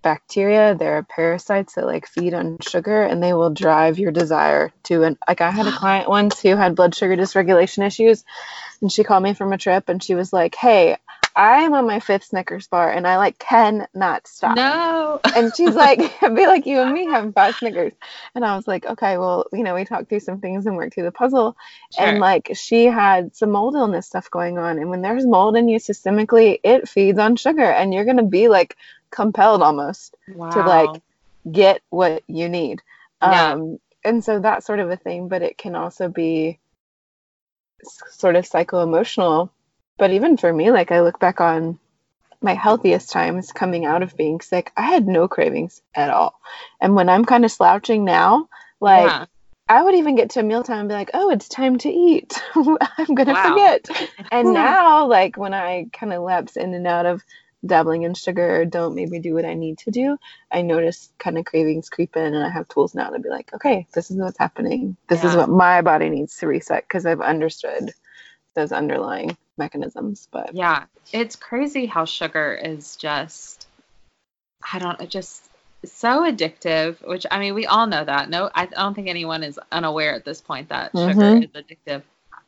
bacteria, 0.02 0.74
there 0.74 0.98
are 0.98 1.02
parasites 1.02 1.74
that 1.74 1.86
like 1.86 2.06
feed 2.06 2.34
on 2.34 2.58
sugar 2.60 3.02
and 3.02 3.22
they 3.22 3.32
will 3.32 3.50
drive 3.50 3.98
your 3.98 4.12
desire 4.12 4.72
to 4.84 5.02
an 5.02 5.18
like 5.26 5.40
I 5.40 5.50
had 5.50 5.66
a 5.66 5.72
client 5.76 6.08
once 6.08 6.40
who 6.40 6.54
had 6.56 6.76
blood 6.76 6.94
sugar 6.94 7.16
dysregulation 7.16 7.86
issues 7.86 8.24
and 8.80 8.92
she 8.92 9.02
called 9.02 9.22
me 9.22 9.34
from 9.34 9.52
a 9.52 9.58
trip 9.58 9.88
and 9.88 10.02
she 10.02 10.14
was 10.14 10.32
like, 10.32 10.54
Hey, 10.54 10.96
I'm 11.34 11.72
on 11.72 11.86
my 11.86 12.00
fifth 12.00 12.24
Snickers 12.24 12.68
bar 12.68 12.90
and 12.92 13.06
I 13.06 13.16
like 13.16 13.38
cannot 13.38 14.26
stop 14.26 14.56
no 14.56 15.20
and 15.34 15.52
she's 15.56 15.74
like, 15.74 15.98
be 16.34 16.46
like 16.46 16.66
you 16.66 16.80
and 16.80 16.92
me 16.92 17.06
having 17.06 17.32
five 17.32 17.56
Snickers. 17.56 17.92
And 18.34 18.44
I 18.44 18.56
was 18.56 18.66
like, 18.66 18.86
okay, 18.86 19.18
well, 19.18 19.46
you 19.52 19.62
know, 19.62 19.74
we 19.74 19.84
talked 19.84 20.08
through 20.08 20.20
some 20.20 20.40
things 20.40 20.66
and 20.66 20.76
worked 20.76 20.94
through 20.94 21.04
the 21.04 21.12
puzzle. 21.12 21.56
Sure. 21.94 22.06
And 22.06 22.18
like 22.18 22.50
she 22.54 22.86
had 22.86 23.34
some 23.34 23.50
mold 23.50 23.74
illness 23.74 24.06
stuff 24.06 24.30
going 24.30 24.58
on. 24.58 24.78
And 24.78 24.90
when 24.90 25.02
there's 25.02 25.26
mold 25.26 25.56
in 25.56 25.68
you 25.68 25.78
systemically, 25.78 26.60
it 26.62 26.88
feeds 26.88 27.18
on 27.18 27.36
sugar 27.36 27.64
and 27.64 27.92
you're 27.92 28.04
going 28.04 28.18
to 28.18 28.22
be 28.22 28.48
like 28.48 28.76
compelled 29.14 29.62
almost 29.62 30.16
wow. 30.28 30.50
to 30.50 30.60
like 30.62 31.02
get 31.50 31.80
what 31.90 32.22
you 32.26 32.48
need. 32.48 32.82
Yeah. 33.22 33.52
Um, 33.52 33.78
and 34.04 34.22
so 34.22 34.40
that's 34.40 34.66
sort 34.66 34.80
of 34.80 34.90
a 34.90 34.96
thing, 34.96 35.28
but 35.28 35.42
it 35.42 35.56
can 35.56 35.76
also 35.76 36.08
be 36.08 36.58
sort 38.10 38.36
of 38.36 38.44
psycho 38.44 38.82
emotional. 38.82 39.50
But 39.96 40.10
even 40.10 40.36
for 40.36 40.52
me, 40.52 40.70
like 40.70 40.90
I 40.90 41.00
look 41.00 41.18
back 41.18 41.40
on 41.40 41.78
my 42.42 42.54
healthiest 42.54 43.10
times 43.10 43.52
coming 43.52 43.86
out 43.86 44.02
of 44.02 44.16
being 44.16 44.40
sick, 44.40 44.72
I 44.76 44.82
had 44.82 45.06
no 45.06 45.28
cravings 45.28 45.80
at 45.94 46.10
all. 46.10 46.38
And 46.80 46.94
when 46.94 47.08
I'm 47.08 47.24
kind 47.24 47.44
of 47.44 47.52
slouching 47.52 48.04
now, 48.04 48.48
like 48.80 49.06
yeah. 49.06 49.26
I 49.66 49.82
would 49.82 49.94
even 49.94 50.14
get 50.16 50.30
to 50.30 50.40
a 50.40 50.42
mealtime 50.42 50.80
and 50.80 50.88
be 50.88 50.94
like, 50.94 51.10
"Oh, 51.14 51.30
it's 51.30 51.48
time 51.48 51.78
to 51.78 51.88
eat. 51.88 52.38
I'm 52.54 53.14
gonna 53.14 53.32
Wow. 53.32 53.50
forget." 53.50 53.88
And 54.30 54.52
now, 54.52 55.06
like 55.06 55.36
when 55.36 55.54
I 55.54 55.86
kind 55.92 56.12
of 56.12 56.22
lapse 56.22 56.56
in 56.56 56.74
and 56.74 56.86
out 56.86 57.06
of 57.06 57.22
dabbling 57.66 58.02
in 58.02 58.14
sugar 58.14 58.60
or 58.60 58.64
don't 58.64 58.94
maybe 58.94 59.18
do 59.18 59.34
what 59.34 59.44
I 59.44 59.54
need 59.54 59.78
to 59.78 59.90
do, 59.90 60.18
I 60.50 60.62
notice 60.62 61.10
kind 61.18 61.38
of 61.38 61.44
cravings 61.44 61.88
creep 61.88 62.16
in, 62.16 62.34
and 62.34 62.44
I 62.44 62.50
have 62.50 62.68
tools 62.68 62.94
now 62.94 63.10
to 63.10 63.18
be 63.18 63.28
like, 63.28 63.52
"Okay, 63.54 63.86
this 63.94 64.10
is 64.10 64.16
what's 64.16 64.38
happening. 64.38 64.96
This 65.08 65.24
is 65.24 65.34
what 65.36 65.48
my 65.48 65.82
body 65.82 66.10
needs 66.10 66.36
to 66.38 66.46
reset 66.46 66.84
because 66.84 67.06
I've 67.06 67.20
understood 67.20 67.92
those 68.54 68.72
underlying 68.72 69.36
mechanisms." 69.56 70.28
But 70.30 70.54
Yeah, 70.54 70.84
it's 71.12 71.36
crazy 71.36 71.86
how 71.86 72.04
sugar 72.04 72.54
is 72.54 72.96
just, 72.96 73.66
I 74.72 74.78
don't 74.78 75.08
just 75.08 75.50
so 75.84 76.22
addictive, 76.22 77.06
which 77.06 77.26
I 77.30 77.38
mean, 77.38 77.54
we 77.54 77.66
all 77.66 77.86
know 77.86 78.04
that. 78.04 78.30
No, 78.30 78.50
I 78.54 78.66
don't 78.66 78.94
think 78.94 79.08
anyone 79.08 79.42
is 79.42 79.60
unaware 79.70 80.14
at 80.14 80.24
this 80.24 80.40
point 80.40 80.68
that 80.70 80.96
sugar 80.96 81.12
Mhm. 81.12 81.44
is 81.44 81.50
addictive, 81.50 82.02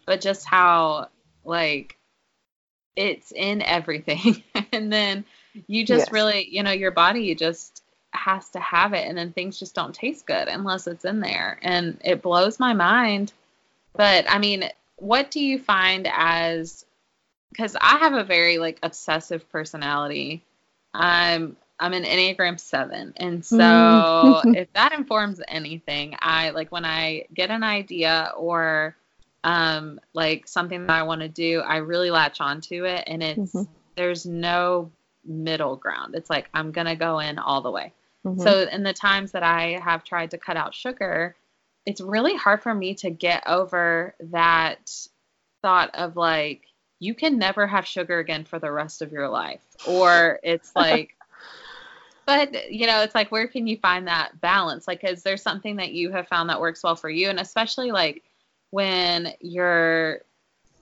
but 0.06 0.20
just 0.20 0.46
how, 0.46 1.08
like, 1.44 1.96
it's 2.96 3.32
in 3.32 3.62
everything. 3.62 4.42
and 4.72 4.92
then 4.92 5.24
you 5.68 5.84
just 5.84 6.10
Yes. 6.10 6.12
really, 6.12 6.48
you 6.50 6.62
know, 6.62 6.72
your 6.72 6.90
body 6.92 7.34
just 7.34 7.82
has 8.12 8.50
to 8.50 8.60
have 8.60 8.94
it. 8.94 9.06
And 9.08 9.16
then 9.16 9.32
things 9.32 9.58
just 9.58 9.74
don't 9.74 9.94
taste 9.94 10.26
good 10.26 10.48
unless 10.48 10.86
it's 10.86 11.04
in 11.04 11.20
there. 11.20 11.58
And 11.62 11.98
it 12.04 12.22
blows 12.22 12.58
my 12.60 12.72
mind. 12.74 13.32
But 13.96 14.30
I 14.30 14.38
mean, 14.38 14.70
what 14.96 15.30
do 15.30 15.40
you 15.40 15.58
find 15.58 16.08
as 16.12 16.84
because 17.50 17.76
I 17.80 17.98
have 17.98 18.14
a 18.14 18.24
very 18.24 18.58
like 18.58 18.78
obsessive 18.82 19.48
personality. 19.50 20.44
I'm 20.94 21.56
I'm 21.78 21.92
an 21.92 22.04
Enneagram 22.04 22.58
seven, 22.58 23.12
and 23.16 23.44
so 23.44 24.44
Mm. 24.44 24.50
if 24.54 24.72
that 24.74 24.92
informs 24.92 25.40
anything, 25.48 26.16
I 26.20 26.50
like 26.50 26.72
when 26.72 26.84
I 26.84 27.26
get 27.34 27.50
an 27.50 27.62
idea 27.62 28.32
or 28.36 28.96
um 29.46 30.00
like 30.12 30.48
something 30.48 30.86
that 30.86 30.92
I 30.92 31.04
want 31.04 31.20
to 31.20 31.28
do, 31.28 31.60
I 31.60 31.76
really 31.76 32.10
latch 32.10 32.40
onto 32.40 32.84
it, 32.84 33.04
and 33.06 33.22
it's 33.22 33.54
Mhm. 33.54 33.68
there's 33.96 34.26
no 34.26 34.90
middle 35.24 35.76
ground. 35.76 36.14
It's 36.16 36.28
like 36.28 36.48
I'm 36.52 36.72
gonna 36.72 36.96
go 36.96 37.20
in 37.20 37.38
all 37.38 37.62
the 37.62 37.70
way. 37.70 37.92
Mhm. 38.26 38.42
So 38.42 38.68
in 38.68 38.82
the 38.82 38.92
times 38.92 39.30
that 39.32 39.44
I 39.44 39.78
have 39.82 40.02
tried 40.02 40.32
to 40.32 40.38
cut 40.38 40.56
out 40.56 40.74
sugar, 40.74 41.36
it's 41.86 42.00
really 42.00 42.34
hard 42.34 42.60
for 42.60 42.74
me 42.74 42.94
to 42.96 43.10
get 43.10 43.46
over 43.46 44.16
that 44.18 44.90
thought 45.62 45.94
of 45.94 46.16
like 46.16 46.62
you 46.98 47.14
can 47.14 47.38
never 47.38 47.68
have 47.68 47.86
sugar 47.86 48.18
again 48.18 48.44
for 48.44 48.58
the 48.58 48.72
rest 48.72 49.00
of 49.00 49.12
your 49.12 49.28
life. 49.28 49.62
Or 49.86 50.40
it's 50.42 50.72
like 50.76 51.14
but 52.26 52.72
you 52.72 52.88
know, 52.88 53.02
it's 53.02 53.14
like 53.14 53.30
where 53.30 53.46
can 53.46 53.68
you 53.68 53.76
find 53.76 54.08
that 54.08 54.40
balance? 54.40 54.88
Like 54.88 55.04
is 55.04 55.22
there 55.22 55.36
something 55.36 55.76
that 55.76 55.92
you 55.92 56.10
have 56.10 56.26
found 56.26 56.50
that 56.50 56.60
works 56.60 56.82
well 56.82 56.96
for 56.96 57.10
you 57.10 57.28
and 57.28 57.38
especially 57.38 57.92
like 57.92 58.24
when 58.70 59.32
you're 59.40 60.20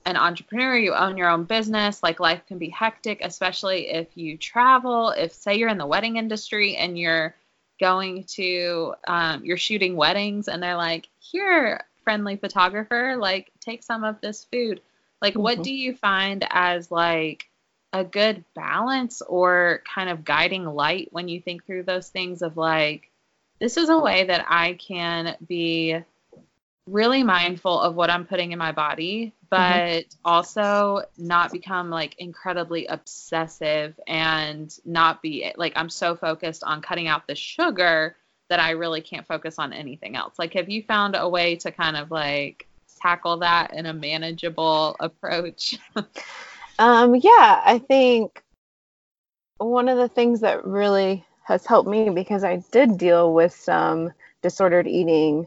an 0.07 0.17
entrepreneur, 0.17 0.77
you 0.77 0.95
own 0.95 1.17
your 1.17 1.31
own 1.31 1.45
business, 1.45 2.03
like 2.03 2.21
life 2.21 2.43
can 2.47 2.59
be 2.59 2.69
hectic, 2.69 3.21
especially 3.23 3.89
if 3.89 4.17
you 4.17 4.37
travel. 4.37 5.11
If, 5.11 5.33
say, 5.33 5.57
you're 5.57 5.71
in 5.71 5.79
the 5.79 5.87
wedding 5.87 6.17
industry 6.17 6.77
and 6.77 6.99
you're 6.99 7.35
going 7.81 8.25
to, 8.25 8.95
um, 9.09 9.45
you're 9.45 9.57
shooting 9.57 9.97
weddings 9.97 10.49
and 10.49 10.63
they're 10.63 10.77
like, 10.77 11.09
here, 11.19 11.81
friendly 12.03 12.37
photographer, 12.37 13.17
like, 13.19 13.51
take 13.61 13.83
some 13.83 14.05
of 14.05 14.21
this 14.21 14.45
food. 14.45 14.81
Like, 15.23 15.35
what 15.37 15.59
Mhm. 15.59 15.65
do 15.65 15.75
you 15.75 15.97
find 15.97 16.47
as 16.51 16.91
like 16.91 17.49
a 17.95 18.05
good 18.05 18.45
balance 18.55 19.23
or 19.23 19.83
kind 19.87 20.11
of 20.11 20.25
guiding 20.25 20.67
light 20.67 21.09
when 21.13 21.29
you 21.29 21.41
think 21.41 21.65
through 21.65 21.85
those 21.85 22.11
things 22.11 22.43
of 22.43 22.57
like, 22.59 23.11
this 23.59 23.77
is 23.79 23.89
a 23.89 23.99
way 23.99 24.25
that 24.25 24.45
I 24.49 24.75
can 24.75 25.37
be 25.47 25.97
really 26.87 27.23
mindful 27.23 27.81
of 27.81 27.95
what 27.95 28.11
I'm 28.11 28.27
putting 28.27 28.53
in 28.53 28.59
my 28.59 28.73
body, 28.73 29.33
but 29.51 30.05
also 30.25 31.03
not 31.17 31.53
become 31.53 31.91
like 31.91 32.17
incredibly 32.19 32.87
obsessive 32.87 33.99
and 34.07 34.77
not 34.85 35.23
be 35.23 35.53
like 35.57 35.73
I'm 35.77 35.91
so 35.91 36.15
focused 36.15 36.63
on 36.65 36.83
cutting 36.83 37.09
out 37.09 37.27
the 37.27 37.35
sugar 37.35 38.17
that 38.51 38.61
I 38.61 38.71
really 38.71 39.01
can't 39.01 39.27
focus 39.27 39.59
on 39.59 39.73
anything 39.73 40.17
else. 40.17 40.39
Like, 40.39 40.53
have 40.55 40.69
you 40.69 40.83
found 40.83 41.17
a 41.17 41.29
way 41.29 41.57
to 41.57 41.71
kind 41.71 41.97
of 41.97 42.11
like 42.11 42.67
tackle 43.01 43.39
that 43.39 43.73
in 43.73 43.87
a 43.87 43.95
manageable 43.95 44.97
approach? 45.01 45.79
Um, 46.79 47.15
yeah, 47.15 47.63
I 47.65 47.79
think 47.79 48.43
one 49.59 49.89
of 49.89 49.97
the 49.97 50.09
things 50.09 50.41
that 50.41 50.65
really 50.65 51.25
has 51.45 51.65
helped 51.67 51.89
me 51.89 52.11
because 52.11 52.43
I 52.43 52.65
did 52.73 52.99
deal 52.99 53.33
with 53.33 53.55
some 53.55 54.13
disordered 54.43 54.89
eating 54.89 55.47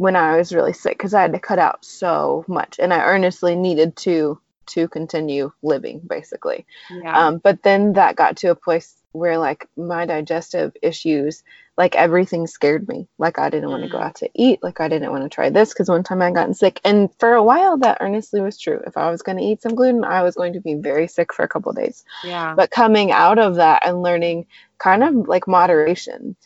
when 0.00 0.16
I 0.16 0.38
was 0.38 0.54
really 0.54 0.72
sick 0.72 0.96
because 0.96 1.12
I 1.12 1.20
had 1.20 1.34
to 1.34 1.38
cut 1.38 1.58
out 1.58 1.84
so 1.84 2.42
much 2.48 2.78
and 2.78 2.90
I 2.94 3.04
earnestly 3.04 3.54
needed 3.54 3.96
to 3.96 4.40
to 4.68 4.88
continue 4.88 5.52
living 5.62 6.00
basically. 6.06 6.64
yeah. 6.90 7.18
Um, 7.26 7.36
but 7.36 7.62
then 7.62 7.92
that 7.94 8.16
got 8.16 8.36
to 8.38 8.50
a 8.50 8.54
place 8.54 8.94
where 9.12 9.36
like 9.36 9.68
my 9.76 10.06
digestive 10.06 10.72
issues, 10.80 11.42
like 11.76 11.96
everything 11.96 12.46
scared 12.46 12.88
me. 12.88 13.08
Like 13.18 13.38
I 13.38 13.50
didn't 13.50 13.68
want 13.70 13.82
to 13.82 13.90
go 13.90 13.98
Mm. 13.98 14.04
out 14.06 14.14
to 14.22 14.30
eat. 14.32 14.62
Like 14.62 14.80
I 14.80 14.88
didn't 14.88 15.10
want 15.10 15.24
to 15.24 15.28
try 15.28 15.50
this 15.50 15.70
because 15.74 15.90
one 15.90 16.02
time 16.04 16.22
I 16.22 16.30
gotten 16.30 16.54
sick. 16.54 16.80
And 16.82 17.10
for 17.18 17.34
a 17.34 17.42
while 17.42 17.76
that 17.78 17.98
earnestly 18.00 18.40
was 18.40 18.58
true. 18.58 18.80
If 18.86 18.96
I 18.96 19.10
was 19.10 19.20
going 19.20 19.36
to 19.36 19.44
eat 19.44 19.60
some 19.60 19.74
gluten, 19.74 20.04
I 20.04 20.22
was 20.22 20.34
going 20.34 20.54
to 20.54 20.60
be 20.60 20.76
very 20.76 21.08
sick 21.08 21.34
for 21.34 21.42
a 21.42 21.48
couple 21.48 21.72
days. 21.74 22.04
yeah. 22.24 22.54
But 22.56 22.70
coming 22.70 23.10
out 23.12 23.38
of 23.38 23.56
that 23.56 23.86
and 23.86 24.00
learning 24.02 24.46
kind 24.78 25.02
of 25.04 25.28
like 25.28 25.46
moderation, 25.46 26.36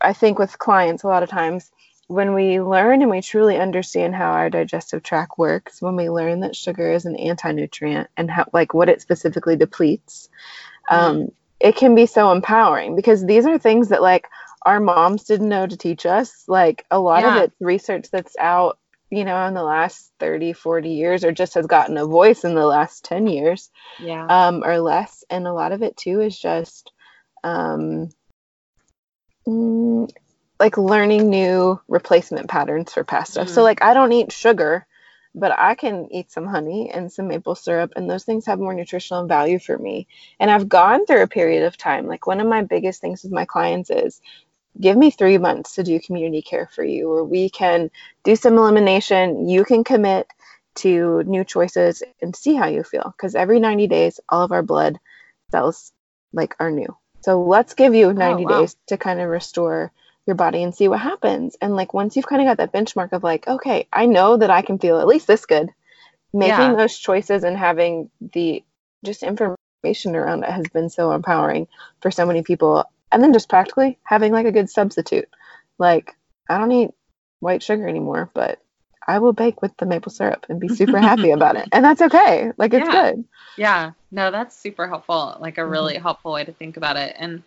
I 0.00 0.12
think 0.12 0.38
with 0.38 0.58
clients 0.60 1.02
a 1.02 1.08
lot 1.08 1.24
of 1.24 1.28
times 1.30 1.72
when 2.08 2.34
we 2.34 2.60
learn 2.60 3.02
and 3.02 3.10
we 3.10 3.20
truly 3.22 3.56
understand 3.56 4.14
how 4.14 4.30
our 4.32 4.50
digestive 4.50 5.02
tract 5.02 5.38
works, 5.38 5.80
when 5.80 5.96
we 5.96 6.10
learn 6.10 6.40
that 6.40 6.56
sugar 6.56 6.92
is 6.92 7.06
an 7.06 7.16
anti-nutrient 7.16 8.08
and 8.16 8.30
how 8.30 8.46
like 8.52 8.74
what 8.74 8.88
it 8.88 9.00
specifically 9.00 9.56
depletes, 9.56 10.28
um, 10.88 11.28
it 11.60 11.76
can 11.76 11.94
be 11.94 12.06
so 12.06 12.30
empowering 12.30 12.94
because 12.96 13.24
these 13.24 13.46
are 13.46 13.58
things 13.58 13.88
that 13.88 14.02
like 14.02 14.28
our 14.66 14.80
moms 14.80 15.24
didn't 15.24 15.48
know 15.48 15.66
to 15.66 15.76
teach 15.76 16.04
us. 16.06 16.44
Like 16.46 16.84
a 16.90 16.98
lot 16.98 17.22
Yeah. 17.22 17.36
of 17.36 17.42
it's 17.44 17.56
research 17.60 18.10
that's 18.10 18.36
out, 18.38 18.78
you 19.10 19.24
know, 19.24 19.46
in 19.46 19.54
the 19.54 19.62
last 19.62 20.12
30, 20.20 20.52
40 20.52 20.90
years 20.90 21.24
or 21.24 21.32
just 21.32 21.54
has 21.54 21.66
gotten 21.66 21.96
a 21.96 22.06
voice 22.06 22.44
in 22.44 22.54
the 22.54 22.66
last 22.66 23.04
10 23.04 23.26
years 23.26 23.70
yeah. 23.98 24.26
um, 24.28 24.62
or 24.64 24.78
less. 24.78 25.24
And 25.30 25.46
a 25.46 25.52
lot 25.52 25.72
of 25.72 25.82
it 25.82 25.96
too 25.96 26.20
is 26.20 26.38
just 26.38 26.92
um, 27.42 28.10
mm, 29.46 30.10
like 30.60 30.76
learning 30.78 31.30
new 31.30 31.80
replacement 31.88 32.48
patterns 32.48 32.92
for 32.92 33.04
past 33.04 33.32
stuff. 33.32 33.48
So 33.48 33.60
Mm. 33.60 33.64
like 33.64 33.82
I 33.82 33.94
don't 33.94 34.12
eat 34.12 34.32
sugar, 34.32 34.86
but 35.34 35.52
I 35.58 35.74
can 35.74 36.08
eat 36.12 36.30
some 36.30 36.46
honey 36.46 36.90
and 36.90 37.12
some 37.12 37.28
maple 37.28 37.54
syrup, 37.56 37.92
and 37.96 38.08
those 38.08 38.24
things 38.24 38.46
have 38.46 38.58
more 38.60 38.74
nutritional 38.74 39.26
value 39.26 39.58
for 39.58 39.76
me. 39.76 40.06
And 40.38 40.50
I've 40.50 40.68
gone 40.68 41.06
through 41.06 41.22
a 41.22 41.26
period 41.28 41.64
of 41.64 41.76
time. 41.76 42.06
Like 42.06 42.26
one 42.26 42.40
of 42.40 42.46
my 42.46 42.62
biggest 42.62 43.00
things 43.00 43.22
with 43.24 43.32
my 43.32 43.44
clients 43.44 43.90
is 43.90 44.20
give 44.80 44.96
me 44.96 45.10
three 45.10 45.38
months 45.38 45.74
to 45.74 45.82
do 45.82 46.00
community 46.00 46.42
care 46.42 46.68
for 46.72 46.84
you, 46.84 47.08
where 47.08 47.24
we 47.24 47.50
can 47.50 47.90
do 48.22 48.36
some 48.36 48.56
elimination. 48.58 49.48
You 49.48 49.64
can 49.64 49.84
commit 49.84 50.28
to 50.76 51.22
new 51.24 51.44
choices 51.44 52.02
and 52.22 52.34
see 52.34 52.54
how 52.54 52.66
you 52.66 52.82
feel. 52.84 53.12
Because 53.16 53.34
every 53.34 53.60
90 53.60 53.86
days, 53.88 54.20
all 54.28 54.42
of 54.42 54.52
our 54.52 54.62
blood 54.62 54.98
cells 55.50 55.92
like 56.32 56.54
are 56.60 56.70
new. 56.70 56.96
So 57.22 57.42
let's 57.42 57.74
give 57.74 57.94
you 57.94 58.12
90 58.12 58.44
wow. 58.44 58.60
days 58.60 58.76
to 58.88 58.96
kind 58.96 59.20
of 59.20 59.28
restore 59.28 59.92
your 60.26 60.36
body 60.36 60.62
and 60.62 60.74
see 60.74 60.88
what 60.88 61.00
happens. 61.00 61.56
And 61.60 61.76
like 61.76 61.92
once 61.92 62.16
you've 62.16 62.26
kind 62.26 62.40
of 62.42 62.46
got 62.48 62.56
that 62.58 62.72
benchmark 62.72 63.12
of 63.12 63.22
like, 63.22 63.46
okay, 63.46 63.86
I 63.92 64.06
know 64.06 64.36
that 64.36 64.50
I 64.50 64.62
can 64.62 64.78
feel 64.78 64.98
at 65.00 65.06
least 65.06 65.26
this 65.26 65.46
good. 65.46 65.70
Making 66.32 66.72
Yeah. 66.72 66.76
those 66.76 66.98
choices 66.98 67.44
and 67.44 67.56
having 67.56 68.10
the 68.32 68.64
just 69.04 69.22
information 69.22 70.16
around 70.16 70.44
it 70.44 70.50
has 70.50 70.66
been 70.68 70.88
so 70.88 71.12
empowering 71.12 71.68
for 72.00 72.10
so 72.10 72.26
many 72.26 72.42
people. 72.42 72.84
And 73.12 73.22
then 73.22 73.32
just 73.32 73.48
practically 73.48 73.98
having 74.02 74.32
like 74.32 74.46
a 74.46 74.52
good 74.52 74.70
substitute. 74.70 75.28
Like 75.78 76.14
I 76.48 76.58
don't 76.58 76.72
eat 76.72 76.90
white 77.40 77.62
sugar 77.62 77.86
anymore, 77.86 78.30
but 78.34 78.58
I 79.06 79.18
will 79.18 79.34
bake 79.34 79.60
with 79.60 79.76
the 79.76 79.86
maple 79.86 80.10
syrup 80.10 80.46
and 80.48 80.58
be 80.58 80.68
super 80.68 80.98
happy 80.98 81.30
about 81.32 81.56
it. 81.56 81.68
And 81.70 81.84
that's 81.84 82.02
okay. 82.02 82.50
Like 82.56 82.72
it's 82.72 82.88
Yeah. 82.88 83.12
good. 83.12 83.24
Yeah, 83.56 83.92
no, 84.10 84.30
that's 84.30 84.56
super 84.56 84.88
helpful. 84.88 85.36
Like 85.38 85.58
a 85.58 85.60
Mhm. 85.60 85.70
really 85.70 85.96
helpful 85.98 86.32
way 86.32 86.44
to 86.44 86.52
think 86.52 86.76
about 86.76 86.96
it. 86.96 87.14
And 87.16 87.42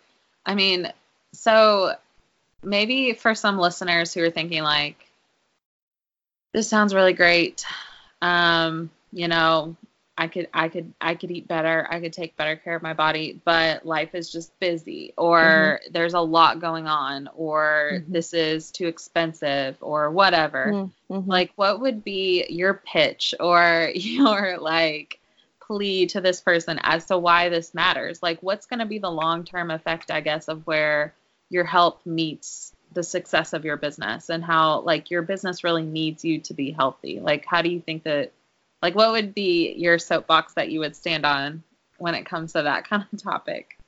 I 0.46 0.54
mean, 0.54 0.90
so 1.32 1.94
maybe 2.62 3.12
for 3.14 3.34
some 3.34 3.58
listeners 3.58 4.12
who 4.14 4.22
are 4.24 4.30
thinking 4.30 4.62
like, 4.62 4.96
this 6.52 6.68
sounds 6.68 6.94
really 6.94 7.12
great. 7.12 7.64
Um, 8.22 8.90
you 9.12 9.28
know, 9.28 9.76
I 10.16 10.26
could, 10.28 10.48
I 10.52 10.68
could, 10.68 10.92
I 11.00 11.14
could 11.14 11.30
eat 11.30 11.46
better. 11.46 11.86
I 11.88 12.00
could 12.00 12.12
take 12.12 12.36
better 12.36 12.56
care 12.56 12.74
of 12.74 12.82
my 12.82 12.94
body, 12.94 13.40
but 13.44 13.86
life 13.86 14.14
is 14.14 14.32
just 14.32 14.58
busy, 14.58 15.12
or 15.16 15.80
there's 15.90 16.14
a 16.14 16.20
lot 16.20 16.60
going 16.60 16.86
on, 16.88 17.28
or 17.36 18.02
Mhm. 18.02 18.12
this 18.12 18.34
is 18.34 18.70
too 18.72 18.88
expensive, 18.88 19.76
or 19.80 20.10
whatever 20.10 20.72
Mhm. 20.72 20.90
like 21.26 21.52
what 21.56 21.80
would 21.80 22.02
be 22.04 22.44
your 22.48 22.74
pitch 22.74 23.34
or 23.38 23.90
your 23.94 24.58
like 24.58 25.20
plea 25.60 26.06
to 26.06 26.20
this 26.20 26.40
person 26.40 26.78
as 26.82 27.06
to 27.06 27.18
why 27.18 27.48
this 27.50 27.74
matters 27.74 28.22
like 28.22 28.42
what's 28.42 28.66
going 28.66 28.78
to 28.78 28.86
be 28.86 28.98
the 28.98 29.10
long-term 29.10 29.70
effect 29.70 30.10
i 30.10 30.20
guess 30.20 30.48
of 30.48 30.66
where 30.66 31.12
your 31.50 31.64
help 31.64 32.04
meets 32.06 32.72
the 32.92 33.02
success 33.02 33.52
of 33.52 33.64
your 33.64 33.76
business 33.76 34.30
and 34.30 34.42
how 34.42 34.80
like 34.80 35.10
your 35.10 35.22
business 35.22 35.64
really 35.64 35.82
needs 35.82 36.24
you 36.24 36.40
to 36.40 36.54
be 36.54 36.70
healthy. 36.70 37.20
Like 37.20 37.44
how 37.46 37.62
do 37.62 37.68
you 37.68 37.80
think 37.80 38.04
that 38.04 38.32
like 38.82 38.94
what 38.94 39.12
would 39.12 39.34
be 39.34 39.74
your 39.74 39.98
soapbox 39.98 40.54
that 40.54 40.70
you 40.70 40.80
would 40.80 40.96
stand 40.96 41.26
on 41.26 41.62
when 41.98 42.14
it 42.14 42.26
comes 42.26 42.52
to 42.52 42.62
that 42.62 42.84
kind 42.88 43.04
of 43.12 43.22
topic? 43.22 43.78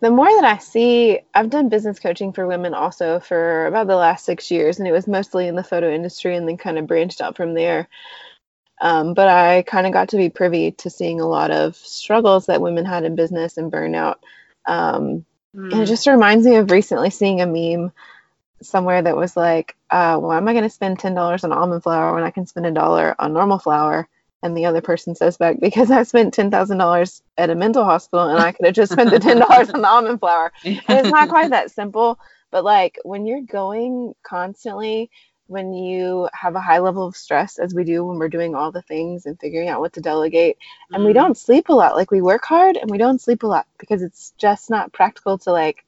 The 0.00 0.10
more 0.10 0.26
that 0.26 0.44
I 0.44 0.56
see, 0.58 1.20
I've 1.34 1.50
done 1.50 1.68
business 1.68 1.98
coaching 1.98 2.32
for 2.32 2.46
women 2.46 2.72
also 2.72 3.20
for 3.20 3.66
about 3.66 3.86
the 3.86 3.96
last 3.96 4.24
six 4.24 4.50
years, 4.50 4.78
and 4.78 4.88
it 4.88 4.92
was 4.92 5.06
mostly 5.06 5.46
in 5.46 5.56
the 5.56 5.62
photo 5.62 5.92
industry 5.92 6.36
and 6.36 6.48
then 6.48 6.56
kind 6.56 6.78
of 6.78 6.86
branched 6.86 7.20
out 7.20 7.36
from 7.36 7.52
there. 7.52 7.86
Um, 8.80 9.12
but 9.12 9.28
I 9.28 9.60
kind 9.62 9.86
of 9.86 9.92
got 9.92 10.08
to 10.10 10.16
be 10.16 10.30
privy 10.30 10.70
to 10.72 10.88
seeing 10.88 11.20
a 11.20 11.28
lot 11.28 11.50
of 11.50 11.76
struggles 11.76 12.46
that 12.46 12.62
women 12.62 12.86
had 12.86 13.04
in 13.04 13.14
business 13.14 13.58
and 13.58 13.70
burnout. 13.70 14.16
Um, 14.66 15.26
mm. 15.54 15.64
And 15.64 15.72
it 15.72 15.76
hmm. 15.76 15.84
just 15.84 16.06
reminds 16.06 16.46
me 16.46 16.56
of 16.56 16.70
recently 16.70 17.10
seeing 17.10 17.40
a 17.40 17.46
meme 17.46 17.92
somewhere 18.62 19.02
that 19.02 19.16
was 19.16 19.36
like, 19.36 19.76
uh, 19.90 20.16
why 20.18 20.36
am 20.36 20.48
I 20.48 20.52
going 20.52 20.64
to 20.64 20.70
spend 20.70 20.98
$10 20.98 21.44
on 21.44 21.52
almond 21.52 21.82
flour 21.82 22.14
when 22.14 22.24
I 22.24 22.30
can 22.30 22.46
spend 22.46 22.66
a 22.66 22.70
dollar 22.70 23.14
on 23.18 23.32
normal 23.32 23.58
flour? 23.58 24.08
And 24.42 24.56
the 24.56 24.66
other 24.66 24.80
person 24.80 25.14
says 25.14 25.36
back, 25.36 25.60
because 25.60 25.90
I 25.90 26.02
spent 26.04 26.34
$10,000 26.34 27.22
at 27.36 27.50
a 27.50 27.54
mental 27.54 27.84
hospital 27.84 28.28
and 28.28 28.38
I 28.38 28.52
could 28.52 28.66
have 28.66 28.74
just 28.74 28.92
spent 28.92 29.10
the 29.10 29.18
$10 29.18 29.74
on 29.74 29.82
the 29.82 29.88
almond 29.88 30.20
flour. 30.20 30.52
And 30.64 30.80
it's 30.88 31.10
not 31.10 31.28
quite 31.28 31.50
that 31.50 31.70
simple. 31.70 32.18
But 32.50 32.64
like 32.64 32.98
when 33.04 33.26
you're 33.26 33.42
going 33.42 34.14
constantly 34.22 35.10
when 35.50 35.74
you 35.74 36.28
have 36.32 36.54
a 36.54 36.60
high 36.60 36.78
level 36.78 37.04
of 37.04 37.16
stress 37.16 37.58
as 37.58 37.74
we 37.74 37.82
do 37.82 38.04
when 38.04 38.18
we're 38.18 38.28
doing 38.28 38.54
all 38.54 38.70
the 38.70 38.82
things 38.82 39.26
and 39.26 39.38
figuring 39.40 39.68
out 39.68 39.80
what 39.80 39.92
to 39.92 40.00
delegate 40.00 40.56
mm. 40.56 40.94
and 40.94 41.04
we 41.04 41.10
mm. 41.10 41.14
don't 41.14 41.36
sleep 41.36 41.68
a 41.68 41.72
lot 41.72 41.96
like 41.96 42.12
we 42.12 42.22
work 42.22 42.44
hard 42.44 42.76
and 42.76 42.88
we 42.88 42.98
don't 42.98 43.20
sleep 43.20 43.42
a 43.42 43.46
lot 43.46 43.66
because 43.76 44.00
it's 44.00 44.32
just 44.38 44.70
not 44.70 44.92
practical 44.92 45.36
to 45.36 45.50
like 45.50 45.84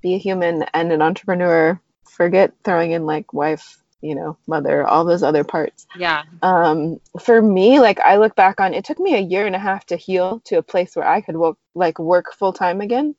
be 0.00 0.14
a 0.14 0.18
human 0.18 0.64
and 0.72 0.90
an 0.90 1.02
entrepreneur 1.02 1.78
forget 2.08 2.54
throwing 2.64 2.92
in 2.92 3.04
like 3.04 3.30
wife 3.34 3.76
you 4.00 4.14
know 4.14 4.38
mother 4.46 4.86
all 4.86 5.04
those 5.04 5.22
other 5.22 5.44
parts 5.44 5.86
yeah 5.98 6.22
um 6.40 6.98
for 7.20 7.42
me 7.42 7.80
like 7.80 8.00
i 8.00 8.16
look 8.16 8.34
back 8.34 8.58
on 8.58 8.72
it 8.72 8.86
took 8.86 8.98
me 8.98 9.14
a 9.14 9.20
year 9.20 9.46
and 9.46 9.54
a 9.54 9.58
half 9.58 9.84
to 9.84 9.96
heal 9.96 10.40
to 10.44 10.56
a 10.56 10.62
place 10.62 10.96
where 10.96 11.06
i 11.06 11.20
could 11.20 11.36
work 11.36 11.58
like 11.74 11.98
work 11.98 12.32
full 12.32 12.54
time 12.54 12.80
again 12.80 13.14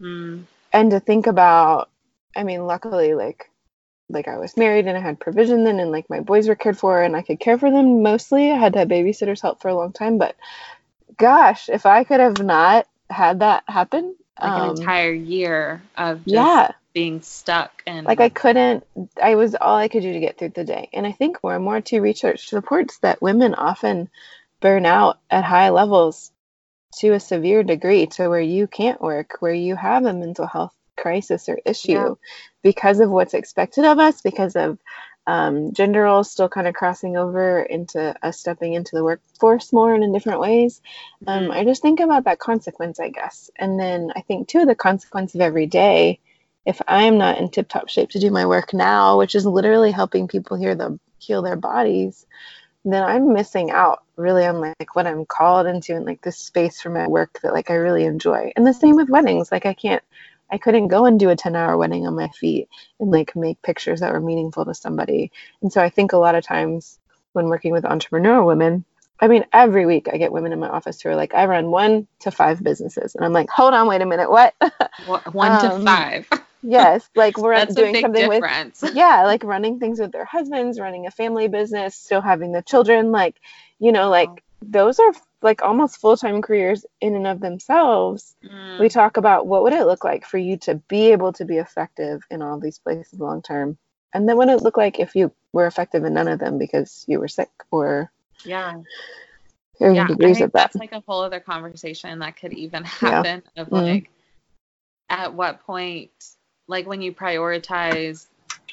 mm. 0.00 0.42
and 0.72 0.90
to 0.90 1.00
think 1.00 1.26
about 1.26 1.90
i 2.34 2.42
mean 2.42 2.64
luckily 2.64 3.12
like 3.12 3.50
like 4.08 4.28
I 4.28 4.38
was 4.38 4.56
married 4.56 4.86
and 4.86 4.96
I 4.96 5.00
had 5.00 5.20
provision 5.20 5.64
then 5.64 5.80
and 5.80 5.90
like 5.90 6.08
my 6.08 6.20
boys 6.20 6.48
were 6.48 6.54
cared 6.54 6.78
for 6.78 7.02
and 7.02 7.14
I 7.14 7.22
could 7.22 7.40
care 7.40 7.58
for 7.58 7.70
them 7.70 8.02
mostly. 8.02 8.50
I 8.50 8.56
had 8.56 8.72
to 8.74 8.80
have 8.80 8.88
babysitters 8.88 9.42
help 9.42 9.60
for 9.60 9.68
a 9.68 9.74
long 9.74 9.92
time, 9.92 10.18
but 10.18 10.36
gosh, 11.16 11.68
if 11.68 11.86
I 11.86 12.04
could 12.04 12.20
have 12.20 12.42
not 12.42 12.86
had 13.10 13.40
that 13.40 13.64
happen, 13.66 14.14
like 14.40 14.50
um, 14.50 14.70
an 14.70 14.76
entire 14.76 15.12
year 15.12 15.82
of 15.96 16.22
yeah 16.24 16.72
being 16.94 17.20
stuck 17.20 17.82
and 17.86 18.06
like 18.06 18.20
I 18.20 18.28
couldn't 18.28 18.84
I 19.22 19.34
was 19.34 19.54
all 19.54 19.76
I 19.76 19.88
could 19.88 20.02
do 20.02 20.12
to 20.12 20.20
get 20.20 20.38
through 20.38 20.50
the 20.50 20.64
day. 20.64 20.88
And 20.92 21.06
I 21.06 21.12
think 21.12 21.42
more 21.42 21.54
and 21.54 21.64
more 21.64 21.80
too 21.80 22.00
research 22.00 22.48
supports 22.48 22.98
that 22.98 23.22
women 23.22 23.54
often 23.54 24.08
burn 24.60 24.86
out 24.86 25.18
at 25.30 25.44
high 25.44 25.70
levels 25.70 26.32
to 26.98 27.12
a 27.12 27.20
severe 27.20 27.62
degree 27.62 28.06
to 28.06 28.28
where 28.28 28.40
you 28.40 28.66
can't 28.66 29.00
work, 29.00 29.36
where 29.40 29.52
you 29.52 29.76
have 29.76 30.04
a 30.04 30.12
mental 30.12 30.46
health 30.46 30.74
crisis 30.98 31.48
or 31.48 31.58
issue 31.64 31.92
yeah. 31.92 32.14
because 32.62 33.00
of 33.00 33.10
what's 33.10 33.34
expected 33.34 33.84
of 33.84 33.98
us, 33.98 34.20
because 34.20 34.56
of 34.56 34.78
um, 35.28 35.74
gender 35.74 36.04
roles 36.04 36.30
still 36.30 36.48
kind 36.48 36.66
of 36.66 36.74
crossing 36.74 37.18
over 37.18 37.60
into 37.60 38.14
us 38.22 38.40
stepping 38.40 38.72
into 38.72 38.96
the 38.96 39.04
workforce 39.04 39.74
more 39.74 39.94
and 39.94 40.02
in 40.02 40.12
different 40.12 40.40
ways. 40.40 40.80
Um, 41.26 41.44
mm-hmm. 41.44 41.52
I 41.52 41.64
just 41.64 41.82
think 41.82 42.00
about 42.00 42.24
that 42.24 42.38
consequence, 42.38 42.98
I 42.98 43.10
guess. 43.10 43.50
And 43.56 43.78
then 43.78 44.10
I 44.16 44.22
think, 44.22 44.48
too, 44.48 44.64
the 44.64 44.74
consequence 44.74 45.34
of 45.34 45.42
every 45.42 45.66
day. 45.66 46.18
If 46.64 46.80
I'm 46.88 47.18
not 47.18 47.38
in 47.38 47.50
tip 47.50 47.68
top 47.68 47.88
shape 47.88 48.10
to 48.10 48.18
do 48.18 48.30
my 48.30 48.44
work 48.44 48.74
now, 48.74 49.18
which 49.18 49.34
is 49.34 49.46
literally 49.46 49.90
helping 49.90 50.28
people 50.28 50.56
heal, 50.58 50.76
the, 50.76 50.98
heal 51.18 51.40
their 51.40 51.56
bodies, 51.56 52.26
then 52.84 53.02
I'm 53.02 53.32
missing 53.32 53.70
out 53.70 54.02
really 54.16 54.46
on 54.46 54.60
like 54.60 54.94
what 54.94 55.06
I'm 55.06 55.24
called 55.26 55.66
into 55.66 55.94
and 55.94 56.06
like 56.06 56.22
this 56.22 56.38
space 56.38 56.80
for 56.80 56.90
my 56.90 57.06
work 57.06 57.38
that 57.42 57.52
like 57.52 57.70
I 57.70 57.74
really 57.74 58.04
enjoy. 58.04 58.52
And 58.56 58.66
the 58.66 58.74
same 58.74 58.96
with 58.96 59.10
weddings. 59.10 59.52
Like 59.52 59.66
I 59.66 59.74
can't 59.74 60.02
I 60.50 60.58
couldn't 60.58 60.88
go 60.88 61.04
and 61.04 61.18
do 61.18 61.30
a 61.30 61.36
10 61.36 61.54
hour 61.56 61.76
wedding 61.76 62.06
on 62.06 62.14
my 62.14 62.28
feet 62.28 62.68
and 63.00 63.10
like 63.10 63.36
make 63.36 63.60
pictures 63.62 64.00
that 64.00 64.12
were 64.12 64.20
meaningful 64.20 64.64
to 64.64 64.74
somebody. 64.74 65.30
And 65.62 65.72
so 65.72 65.82
I 65.82 65.90
think 65.90 66.12
a 66.12 66.18
lot 66.18 66.34
of 66.34 66.44
times 66.44 66.98
when 67.32 67.48
working 67.48 67.72
with 67.72 67.84
entrepreneurial 67.84 68.46
women, 68.46 68.84
I 69.20 69.28
mean, 69.28 69.44
every 69.52 69.84
week 69.84 70.08
I 70.12 70.16
get 70.16 70.32
women 70.32 70.52
in 70.52 70.60
my 70.60 70.68
office 70.68 71.00
who 71.00 71.08
are 71.08 71.16
like, 71.16 71.34
I 71.34 71.46
run 71.46 71.70
one 71.70 72.06
to 72.20 72.30
five 72.30 72.62
businesses. 72.62 73.14
And 73.14 73.24
I'm 73.24 73.32
like, 73.32 73.50
hold 73.50 73.74
on, 73.74 73.88
wait 73.88 74.00
a 74.00 74.06
minute, 74.06 74.30
what? 74.30 74.54
one 75.32 75.52
um, 75.52 75.60
to 75.60 75.84
five. 75.84 76.28
yes, 76.62 77.08
like 77.16 77.36
we're 77.36 77.64
doing 77.66 77.96
something 78.00 78.30
difference. 78.30 78.82
with, 78.82 78.94
yeah, 78.96 79.24
like 79.24 79.42
running 79.42 79.80
things 79.80 79.98
with 79.98 80.12
their 80.12 80.24
husbands, 80.24 80.78
running 80.78 81.06
a 81.06 81.10
family 81.10 81.48
business, 81.48 81.96
still 81.96 82.20
having 82.20 82.52
the 82.52 82.62
children. 82.62 83.10
Like, 83.10 83.36
you 83.80 83.90
know, 83.90 84.08
like 84.08 84.30
those 84.62 85.00
are 85.00 85.12
like 85.42 85.62
almost 85.62 86.00
full-time 86.00 86.42
careers 86.42 86.84
in 87.00 87.14
and 87.14 87.26
of 87.26 87.40
themselves 87.40 88.34
mm. 88.44 88.80
we 88.80 88.88
talk 88.88 89.16
about 89.16 89.46
what 89.46 89.62
would 89.62 89.72
it 89.72 89.86
look 89.86 90.04
like 90.04 90.26
for 90.26 90.38
you 90.38 90.56
to 90.56 90.74
be 90.88 91.12
able 91.12 91.32
to 91.32 91.44
be 91.44 91.56
effective 91.56 92.22
in 92.30 92.42
all 92.42 92.58
these 92.58 92.78
places 92.78 93.18
long 93.18 93.42
term 93.42 93.78
and 94.14 94.28
then 94.28 94.36
what 94.36 94.48
would 94.48 94.56
it 94.56 94.62
look 94.62 94.76
like 94.76 94.98
if 94.98 95.14
you 95.14 95.32
were 95.52 95.66
effective 95.66 96.04
in 96.04 96.14
none 96.14 96.28
of 96.28 96.38
them 96.38 96.58
because 96.58 97.04
you 97.08 97.18
were 97.18 97.28
sick 97.28 97.50
or 97.70 98.10
yeah 98.44 98.74
yeah 99.80 100.06
degrees 100.06 100.40
of 100.40 100.50
that. 100.52 100.72
that's 100.72 100.76
like 100.76 100.92
a 100.92 101.02
whole 101.06 101.22
other 101.22 101.40
conversation 101.40 102.18
that 102.18 102.36
could 102.36 102.52
even 102.52 102.84
happen 102.84 103.42
yeah. 103.54 103.62
of 103.62 103.68
mm-hmm. 103.68 103.84
like 103.84 104.04
mm 104.04 104.08
at 105.10 105.32
what 105.34 105.60
point 105.64 106.10
like 106.66 106.86
when 106.86 107.00
you 107.00 107.12
prioritize 107.12 108.26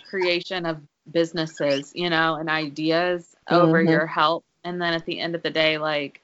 creation 0.09 0.65
of 0.65 0.79
businesses 1.11 1.91
you 1.95 2.09
know 2.09 2.35
and 2.35 2.49
ideas 2.49 3.35
over 3.49 3.79
mm-hmm. 3.79 3.91
your 3.91 4.07
health 4.07 4.43
and 4.63 4.81
then 4.81 4.93
at 4.93 5.05
the 5.05 5.19
end 5.19 5.35
of 5.35 5.43
the 5.43 5.49
day 5.49 5.77
like 5.77 6.21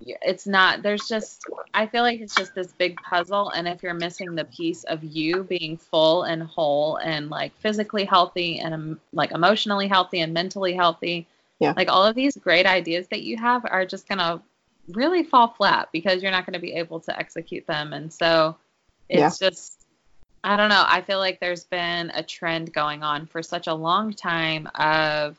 it's 0.00 0.46
not 0.46 0.82
there's 0.82 1.06
just 1.08 1.44
i 1.72 1.86
feel 1.86 2.02
like 2.02 2.20
it's 2.20 2.34
just 2.34 2.54
this 2.54 2.72
big 2.72 2.96
puzzle 3.02 3.50
and 3.50 3.68
if 3.68 3.82
you're 3.82 3.94
missing 3.94 4.34
the 4.34 4.44
piece 4.44 4.84
of 4.84 5.02
you 5.04 5.44
being 5.44 5.76
full 5.76 6.24
and 6.24 6.42
whole 6.42 6.96
and 6.96 7.30
like 7.30 7.56
physically 7.58 8.04
healthy 8.04 8.58
and 8.58 8.74
um, 8.74 9.00
like 9.12 9.30
emotionally 9.30 9.88
healthy 9.88 10.20
and 10.20 10.34
mentally 10.34 10.74
healthy 10.74 11.26
yeah 11.60 11.72
like 11.76 11.88
all 11.88 12.04
of 12.04 12.14
these 12.14 12.36
great 12.36 12.66
ideas 12.66 13.06
that 13.08 13.22
you 13.22 13.36
have 13.36 13.64
are 13.64 13.86
just 13.86 14.08
gonna 14.08 14.42
really 14.88 15.22
fall 15.22 15.48
flat 15.48 15.88
because 15.92 16.22
you're 16.22 16.32
not 16.32 16.44
going 16.44 16.54
to 16.54 16.60
be 16.60 16.74
able 16.74 17.00
to 17.00 17.18
execute 17.18 17.66
them 17.66 17.92
and 17.92 18.12
so 18.12 18.54
it's 19.08 19.40
yeah. 19.40 19.48
just 19.48 19.86
i 20.42 20.56
don't 20.56 20.68
know 20.68 20.84
i 20.86 21.00
feel 21.00 21.18
like 21.18 21.40
there's 21.40 21.64
been 21.64 22.10
a 22.14 22.22
trend 22.22 22.72
going 22.72 23.02
on 23.02 23.26
for 23.26 23.42
such 23.42 23.66
a 23.66 23.74
long 23.74 24.12
time 24.12 24.68
of 24.74 25.38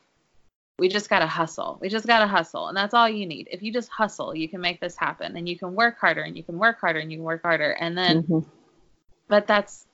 we 0.77 0.89
just 0.89 1.09
got 1.09 1.19
to 1.19 1.27
hustle. 1.27 1.77
We 1.81 1.89
just 1.89 2.05
got 2.05 2.19
to 2.19 2.27
hustle. 2.27 2.67
And 2.67 2.75
that's 2.75 2.93
all 2.93 3.07
you 3.07 3.25
need. 3.25 3.47
If 3.51 3.63
you 3.63 3.71
just 3.71 3.89
hustle, 3.89 4.35
you 4.35 4.49
can 4.49 4.59
make 4.61 4.81
this 4.81 4.95
happen 4.95 5.37
and 5.37 5.47
you 5.47 5.57
can 5.57 5.73
work 5.73 5.97
harder 5.99 6.21
and 6.21 6.35
you 6.35 6.43
can 6.43 6.57
work 6.57 6.79
harder 6.81 6.99
and 6.99 7.11
you 7.11 7.19
can 7.19 7.25
work 7.25 7.41
harder. 7.41 7.71
And 7.71 7.97
then, 7.97 8.23
mm-hmm. 8.23 8.49
but 9.27 9.47
that's, 9.47 9.85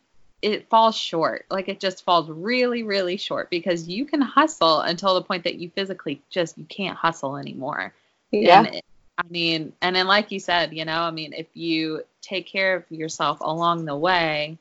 it 0.41 0.69
falls 0.69 0.97
short. 0.97 1.45
Like 1.51 1.69
it 1.69 1.79
just 1.79 2.03
falls 2.03 2.27
really, 2.29 2.81
really 2.81 3.17
short 3.17 3.51
because 3.51 3.87
you 3.87 4.05
can 4.05 4.21
hustle 4.21 4.79
until 4.79 5.13
the 5.13 5.21
point 5.21 5.43
that 5.43 5.55
you 5.55 5.69
physically 5.69 6.21
just, 6.31 6.57
you 6.57 6.65
can't 6.65 6.97
hustle 6.97 7.37
anymore. 7.37 7.93
Yeah. 8.31 8.63
And, 8.63 8.81
I 9.19 9.23
mean, 9.29 9.73
and 9.83 9.95
then 9.95 10.07
like 10.07 10.31
you 10.31 10.39
said, 10.39 10.73
you 10.73 10.83
know, 10.83 11.01
I 11.01 11.11
mean, 11.11 11.33
if 11.33 11.45
you 11.53 12.01
take 12.21 12.47
care 12.47 12.77
of 12.77 12.85
yourself 12.89 13.39
along 13.41 13.85
the 13.85 13.95
way, 13.95 14.57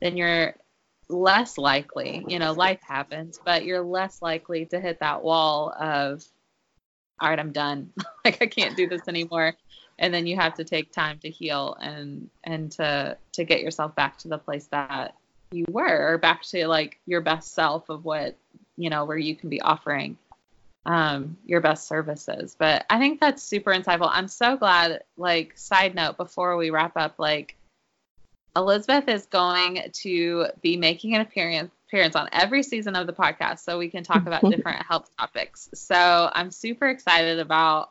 then 0.00 0.16
you're 0.16 0.54
less 1.10 1.58
likely, 1.58 2.24
you 2.28 2.38
know, 2.38 2.52
life 2.52 2.80
happens, 2.82 3.38
but 3.44 3.64
you're 3.64 3.82
less 3.82 4.22
likely 4.22 4.66
to 4.66 4.80
hit 4.80 5.00
that 5.00 5.22
wall 5.22 5.74
of, 5.78 6.24
all 7.20 7.28
right, 7.28 7.38
I'm 7.38 7.52
done. 7.52 7.92
like 8.24 8.40
I 8.40 8.46
can't 8.46 8.76
do 8.76 8.88
this 8.88 9.08
anymore. 9.08 9.54
And 9.98 10.14
then 10.14 10.26
you 10.26 10.36
have 10.36 10.54
to 10.54 10.64
take 10.64 10.92
time 10.92 11.18
to 11.18 11.28
heal 11.30 11.76
and 11.80 12.30
and 12.42 12.72
to 12.72 13.18
to 13.32 13.44
get 13.44 13.60
yourself 13.60 13.94
back 13.94 14.16
to 14.18 14.28
the 14.28 14.38
place 14.38 14.66
that 14.68 15.14
you 15.50 15.66
were, 15.70 16.12
or 16.12 16.16
back 16.16 16.42
to 16.42 16.66
like 16.68 16.98
your 17.04 17.20
best 17.20 17.52
self 17.52 17.90
of 17.90 18.04
what 18.04 18.36
you 18.76 18.88
know 18.88 19.04
where 19.04 19.18
you 19.18 19.36
can 19.36 19.50
be 19.50 19.60
offering 19.60 20.16
um, 20.86 21.36
your 21.44 21.60
best 21.60 21.86
services. 21.86 22.56
But 22.58 22.86
I 22.88 22.98
think 22.98 23.20
that's 23.20 23.42
super 23.42 23.72
insightful. 23.72 24.08
I'm 24.10 24.28
so 24.28 24.56
glad. 24.56 25.02
Like 25.16 25.56
side 25.58 25.94
note 25.94 26.16
before 26.16 26.56
we 26.56 26.70
wrap 26.70 26.96
up, 26.96 27.18
like 27.18 27.56
Elizabeth 28.56 29.08
is 29.08 29.26
going 29.26 29.82
to 29.92 30.46
be 30.60 30.76
making 30.76 31.14
an 31.14 31.20
appearance 31.20 31.70
appearance 31.88 32.14
on 32.14 32.28
every 32.32 32.62
season 32.62 32.94
of 32.94 33.08
the 33.08 33.12
podcast 33.12 33.58
so 33.60 33.76
we 33.76 33.88
can 33.88 34.04
talk 34.04 34.26
about 34.26 34.42
different 34.50 34.84
health 34.86 35.10
topics. 35.18 35.68
So 35.74 36.30
I'm 36.32 36.52
super 36.52 36.88
excited 36.88 37.40
about 37.40 37.90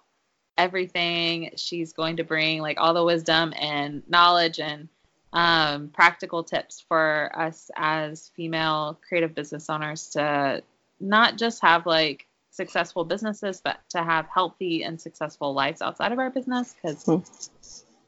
everything 0.58 1.52
she's 1.58 1.92
going 1.94 2.18
to 2.18 2.24
bring, 2.24 2.62
like 2.62 2.80
all 2.80 2.94
the 2.94 3.04
wisdom 3.04 3.54
and 3.58 4.04
knowledge 4.08 4.60
and 4.60 4.88
um, 5.34 5.90
practical 5.90 6.44
tips 6.44 6.84
for 6.88 7.32
us 7.36 7.70
as 7.76 8.32
female 8.36 9.00
creative 9.08 9.36
business 9.36 9.70
owners 9.70 10.10
to 10.12 10.64
not 11.00 11.38
just 11.38 11.62
have 11.62 11.86
like 11.86 12.26
successful 12.52 13.06
businesses, 13.06 13.62
but 13.62 13.80
to 13.90 14.04
have 14.04 14.28
healthy 14.34 14.84
and 14.84 15.00
successful 15.00 15.54
lives 15.54 15.82
outside 15.82 16.12
of 16.12 16.20
our 16.20 16.30
business 16.30 16.76
because 16.82 17.50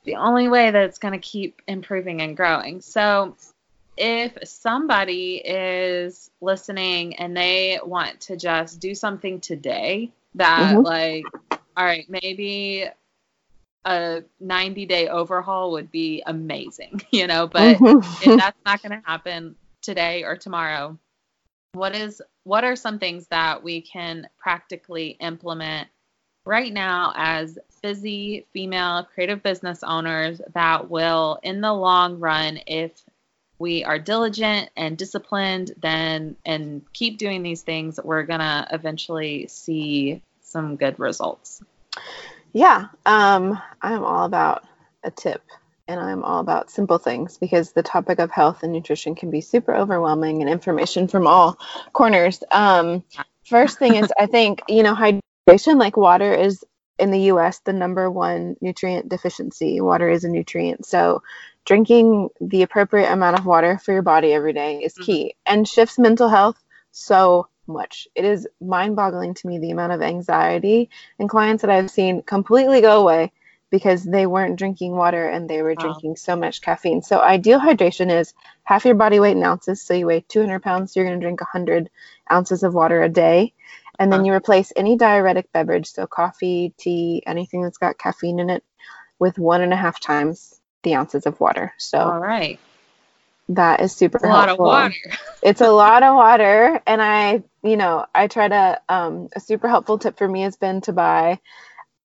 the 0.03 0.15
only 0.15 0.47
way 0.47 0.71
that 0.71 0.83
it's 0.83 0.99
going 0.99 1.13
to 1.13 1.19
keep 1.19 1.61
improving 1.67 2.21
and 2.21 2.35
growing. 2.35 2.81
So, 2.81 3.35
if 3.97 4.37
somebody 4.43 5.35
is 5.35 6.31
listening 6.41 7.15
and 7.17 7.35
they 7.35 7.79
want 7.83 8.21
to 8.21 8.37
just 8.37 8.79
do 8.79 8.95
something 8.95 9.39
today 9.39 10.11
that 10.35 10.77
Mhm. 10.77 10.83
like 10.83 11.25
all 11.75 11.85
right 11.85 12.09
maybe 12.09 12.87
a 13.85 14.23
90 14.39 14.85
day 14.85 15.07
overhaul 15.07 15.71
would 15.71 15.91
be 15.91 16.23
amazing 16.25 17.01
you 17.11 17.27
know 17.27 17.47
but 17.47 17.77
Mhm. 17.77 18.21
if 18.21 18.37
that's 18.37 18.57
not 18.65 18.81
going 18.81 18.91
to 18.91 19.01
happen 19.05 19.55
today 19.81 20.23
or 20.23 20.37
tomorrow 20.37 20.97
what 21.73 21.95
is 21.95 22.21
what 22.43 22.63
are 22.63 22.75
some 22.75 22.97
things 22.99 23.27
that 23.27 23.61
we 23.61 23.81
can 23.81 24.27
practically 24.39 25.09
implement 25.19 25.87
right 26.45 26.73
now 26.73 27.13
as 27.15 27.59
busy 27.81 28.45
female 28.53 29.07
creative 29.13 29.43
business 29.43 29.83
owners 29.83 30.41
that 30.53 30.89
will 30.89 31.39
in 31.43 31.61
the 31.61 31.73
long 31.73 32.19
run 32.19 32.59
if 32.67 32.91
we 33.59 33.83
are 33.83 33.99
diligent 33.99 34.69
and 34.75 34.97
disciplined 34.97 35.71
then 35.81 36.35
and 36.45 36.81
keep 36.93 37.17
doing 37.17 37.43
these 37.43 37.61
things 37.61 37.99
we're 38.03 38.23
to 38.39 38.67
eventually 38.71 39.47
see 39.47 40.21
some 40.41 40.75
good 40.75 40.99
results 40.99 41.61
Yeah, 42.53 42.87
um, 43.05 43.61
I'm 43.81 44.03
all 44.03 44.25
about 44.25 44.63
a 45.03 45.11
tip 45.11 45.41
and 45.87 45.99
I'm 45.99 46.23
all 46.23 46.39
about 46.39 46.69
simple 46.69 46.97
things 46.97 47.37
because 47.37 47.71
the 47.71 47.83
topic 47.83 48.19
of 48.19 48.31
health 48.31 48.63
and 48.63 48.73
nutrition 48.73 49.15
can 49.15 49.31
be 49.31 49.41
super 49.41 49.75
overwhelming 49.75 50.41
and 50.41 50.49
information 50.49 51.07
from 51.07 51.27
all 51.27 51.57
corners. 51.93 52.43
Um, 52.51 53.03
first 53.45 53.79
thing 53.79 53.95
is, 53.95 54.11
I 54.19 54.25
think, 54.25 54.63
you 54.67 54.83
know, 54.83 54.95
hydration, 54.95 55.79
like 55.79 55.97
water 55.97 56.33
is 56.33 56.63
in 57.01 57.11
the 57.11 57.31
US 57.33 57.59
the 57.59 57.73
number 57.73 58.09
one 58.09 58.55
nutrient 58.61 59.09
deficiency. 59.09 59.81
Water 59.81 60.09
is 60.09 60.23
a 60.23 60.29
nutrient. 60.29 60.85
So, 60.85 61.23
drinking 61.65 62.29
the 62.39 62.61
appropriate 62.63 63.11
amount 63.11 63.39
of 63.39 63.45
water 63.45 63.77
for 63.77 63.91
your 63.93 64.01
body 64.01 64.33
every 64.33 64.53
day 64.53 64.77
is 64.83 64.93
mm-hmm. 64.93 65.03
key 65.03 65.35
and 65.45 65.67
shifts 65.67 65.99
mental 65.99 66.29
health 66.29 66.61
so 66.91 67.47
much. 67.67 68.07
It 68.15 68.25
is 68.25 68.47
mind 68.59 68.95
boggling 68.95 69.33
to 69.33 69.47
me 69.47 69.59
the 69.59 69.71
amount 69.71 69.93
of 69.93 70.01
anxiety 70.01 70.89
and 71.19 71.29
clients 71.29 71.61
that 71.61 71.71
I've 71.71 71.91
seen 71.91 72.21
completely 72.21 72.81
go 72.81 73.01
away 73.01 73.31
because 73.71 74.03
they 74.03 74.25
weren't 74.25 74.59
drinking 74.59 74.95
water 74.95 75.27
and 75.27 75.49
they 75.49 75.61
were 75.61 75.75
Wow. 75.75 75.83
drinking 75.83 76.17
so 76.17 76.35
much 76.35 76.61
caffeine. 76.61 77.01
So, 77.01 77.19
ideal 77.21 77.59
hydration 77.59 78.11
is 78.11 78.33
half 78.63 78.85
your 78.85 78.95
body 78.95 79.19
weight 79.19 79.37
in 79.37 79.43
ounces. 79.43 79.81
So, 79.81 79.93
you 79.93 80.05
weigh 80.07 80.21
200 80.27 80.61
pounds, 80.61 80.95
you're 80.95 81.05
going 81.05 81.19
to 81.19 81.23
drink 81.23 81.41
100 81.41 81.89
ounces 82.31 82.63
of 82.63 82.73
water 82.73 83.01
a 83.01 83.09
day. 83.09 83.53
And 84.01 84.11
then 84.11 84.25
you 84.25 84.33
replace 84.33 84.73
any 84.75 84.97
diuretic 84.97 85.51
beverage, 85.51 85.85
so 85.85 86.07
coffee, 86.07 86.73
tea, 86.77 87.21
anything 87.25 87.61
that's 87.61 87.77
got 87.77 87.99
caffeine 87.99 88.39
in 88.39 88.49
it, 88.49 88.63
with 89.19 89.37
one 89.37 89.61
and 89.61 89.71
a 89.71 89.75
half 89.75 89.99
times 89.99 90.59
the 90.81 90.95
ounces 90.95 91.27
of 91.27 91.39
water. 91.39 91.71
So, 91.77 91.99
all 91.99 92.19
right. 92.19 92.59
that 93.49 93.79
is 93.81 93.93
super 93.93 94.17
a 94.25 94.27
lot 94.27 94.49
of 94.49 94.57
water. 94.57 94.95
It's 95.43 95.61
a 95.61 95.69
lot 95.69 96.03
of 96.03 96.15
water 96.15 96.81
and 96.85 97.01
i 97.01 97.43
you 97.63 97.75
know 97.75 98.05
i 98.13 98.27
try 98.27 98.47
to 98.47 98.81
um 98.89 99.27
a 99.35 99.39
super 99.39 99.67
helpful 99.67 99.97
tip 99.97 100.19
for 100.19 100.27
me 100.27 100.41
has 100.41 100.55
been 100.55 100.81
to 100.81 100.93
buy 100.93 101.39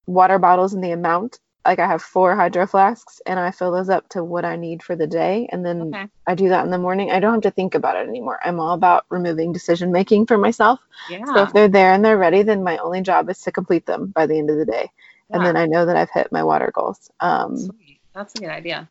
water 0.07 0.39
bottles 0.39 0.73
in 0.73 0.81
the 0.81 0.93
amount 0.93 1.39
like 1.69 1.79
i 1.79 1.87
have 1.87 2.03
four 2.03 2.35
hydro 2.37 2.67
flasks 2.67 3.21
and 3.27 3.39
i 3.39 3.51
fill 3.51 3.73
those 3.73 3.89
up 3.89 4.09
to 4.09 4.23
what 4.23 4.45
i 4.45 4.57
need 4.57 4.83
for 4.83 4.97
the 4.97 5.07
day. 5.07 5.49
And 5.51 5.65
then 5.65 5.95
okay. 5.95 6.09
I 6.27 6.35
do 6.35 6.49
that 6.49 6.65
in 6.65 6.71
the 6.71 6.79
morning. 6.79 7.11
I 7.11 7.21
don't 7.21 7.35
have 7.35 7.43
to 7.43 7.51
think 7.51 7.75
about 7.75 7.97
it 7.97 8.09
anymore. 8.09 8.39
I'm 8.45 8.61
all 8.61 8.75
about 8.75 9.05
removing 9.09 9.53
decision 9.53 9.93
making 9.93 10.27
for 10.27 10.39
myself. 10.39 10.81
Yeah. 11.11 11.25
so 11.25 11.43
if 11.43 11.53
they're 11.53 11.69
there 11.69 11.93
and 11.93 12.05
they're 12.05 12.19
ready 12.19 12.43
then 12.43 12.63
my 12.63 12.79
only 12.79 13.01
job 13.03 13.29
is 13.31 13.41
to 13.43 13.53
complete 13.53 13.87
them 13.87 14.07
by 14.07 14.27
the 14.27 14.39
end 14.39 14.51
of 14.51 14.59
the 14.59 14.67
day. 14.67 14.91
And 15.31 15.45
then 15.45 15.57
i 15.57 15.67
know 15.67 15.87
that 15.87 15.97
i've 15.97 16.11
hit 16.11 16.33
my 16.33 16.45
water 16.45 16.71
goals. 16.73 17.11
Um 17.21 17.59
Sweet. 17.59 18.01
That's 18.15 18.35
a 18.35 18.39
good 18.39 18.51
idea. 18.51 18.89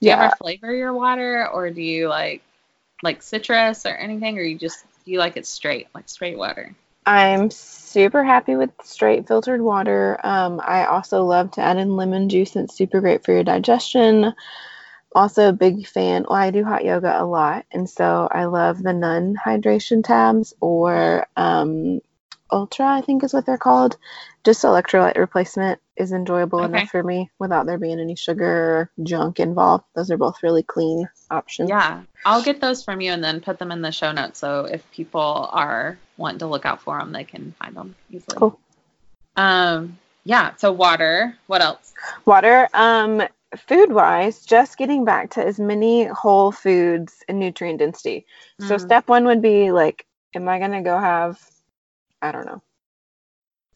Do 0.00 0.06
you 0.06 0.10
yeah. 0.10 0.26
ever 0.26 0.36
flavor 0.36 0.72
your 0.72 0.92
water 0.92 1.48
or 1.48 1.70
do 1.70 1.82
you 1.82 2.08
like 2.08 2.42
like 3.02 3.22
citrus 3.22 3.86
or 3.86 3.94
anything? 3.94 4.38
Or 4.38 4.42
you 4.42 4.58
just 4.58 4.84
do 5.04 5.12
you 5.12 5.18
like 5.18 5.36
it 5.36 5.46
straight, 5.46 5.88
like 5.94 6.08
straight 6.08 6.38
water? 6.38 6.74
I'm 7.08 7.50
super 7.50 8.22
happy 8.22 8.54
with 8.54 8.68
straight 8.84 9.26
filtered 9.26 9.62
water. 9.62 10.20
Um, 10.22 10.60
I 10.62 10.84
also 10.84 11.24
love 11.24 11.52
to 11.52 11.62
add 11.62 11.78
in 11.78 11.96
lemon 11.96 12.28
juice. 12.28 12.54
It's 12.54 12.76
super 12.76 13.00
great 13.00 13.24
for 13.24 13.32
your 13.32 13.44
digestion. 13.44 14.34
Also, 15.14 15.48
a 15.48 15.54
big 15.54 15.86
fan. 15.86 16.26
Well, 16.28 16.38
I 16.38 16.50
do 16.50 16.62
hot 16.62 16.84
yoga 16.84 17.18
a 17.18 17.24
lot, 17.24 17.64
and 17.72 17.88
so 17.88 18.28
I 18.30 18.44
love 18.44 18.82
the 18.82 18.90
Nuun 18.90 19.36
hydration 19.42 20.04
tabs 20.04 20.52
or 20.60 21.26
um, 21.34 22.02
Ultra, 22.52 22.86
I 22.86 23.00
think 23.00 23.24
is 23.24 23.32
what 23.32 23.46
they're 23.46 23.56
called. 23.56 23.96
Just 24.44 24.62
electrolyte 24.64 25.16
replacement 25.16 25.80
is 25.96 26.12
enjoyable 26.12 26.60
Okay. 26.60 26.76
enough 26.76 26.90
for 26.90 27.02
me 27.02 27.30
without 27.38 27.64
there 27.64 27.78
being 27.78 28.00
any 28.00 28.16
sugar 28.16 28.44
or 28.46 28.90
junk 29.02 29.40
involved. 29.40 29.84
Those 29.94 30.10
are 30.10 30.18
both 30.18 30.42
really 30.42 30.62
clean 30.62 31.08
options. 31.30 31.70
Yeah. 31.70 32.02
I'll 32.26 32.42
get 32.42 32.60
those 32.60 32.84
from 32.84 33.00
you 33.00 33.12
and 33.12 33.24
then 33.24 33.40
put 33.40 33.58
them 33.58 33.72
in 33.72 33.80
the 33.80 33.92
show 33.92 34.12
notes 34.12 34.38
so 34.38 34.66
if 34.66 34.88
people 34.90 35.48
are 35.50 35.96
wanting 36.18 36.40
to 36.40 36.46
look 36.46 36.66
out 36.66 36.82
for 36.82 36.98
them, 36.98 37.12
they 37.12 37.24
can 37.24 37.52
find 37.52 37.74
them 37.74 37.94
easily. 38.10 38.36
Cool. 38.36 38.58
Um 39.36 39.98
yeah, 40.24 40.54
so 40.56 40.72
water. 40.72 41.38
What 41.46 41.62
else? 41.62 41.94
Water. 42.26 42.68
Um, 42.74 43.22
food 43.66 43.90
wise, 43.90 44.44
just 44.44 44.76
getting 44.76 45.06
back 45.06 45.30
to 45.30 45.46
as 45.46 45.58
many 45.58 46.04
whole 46.04 46.52
foods 46.52 47.24
and 47.28 47.38
nutrient 47.38 47.78
density. 47.78 48.26
So 48.60 48.76
Mm. 48.76 48.80
step 48.80 49.08
one 49.08 49.24
would 49.24 49.40
be 49.40 49.72
like, 49.72 50.04
am 50.34 50.46
I 50.48 50.58
gonna 50.58 50.82
go 50.82 50.98
have, 50.98 51.40
I 52.20 52.30
don't 52.32 52.44
know, 52.44 52.60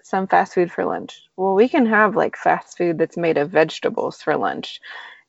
some 0.03 0.27
fast 0.27 0.53
food 0.55 0.71
for 0.71 0.85
lunch? 0.85 1.23
Well, 1.37 1.55
we 1.55 1.69
can 1.69 1.87
have 1.87 2.17
like 2.17 2.37
fast 2.37 2.77
food 2.77 2.99
that's 2.99 3.17
made 3.17 3.39
of 3.39 3.51
vegetables 3.51 4.21
for 4.21 4.37
lunch 4.37 4.81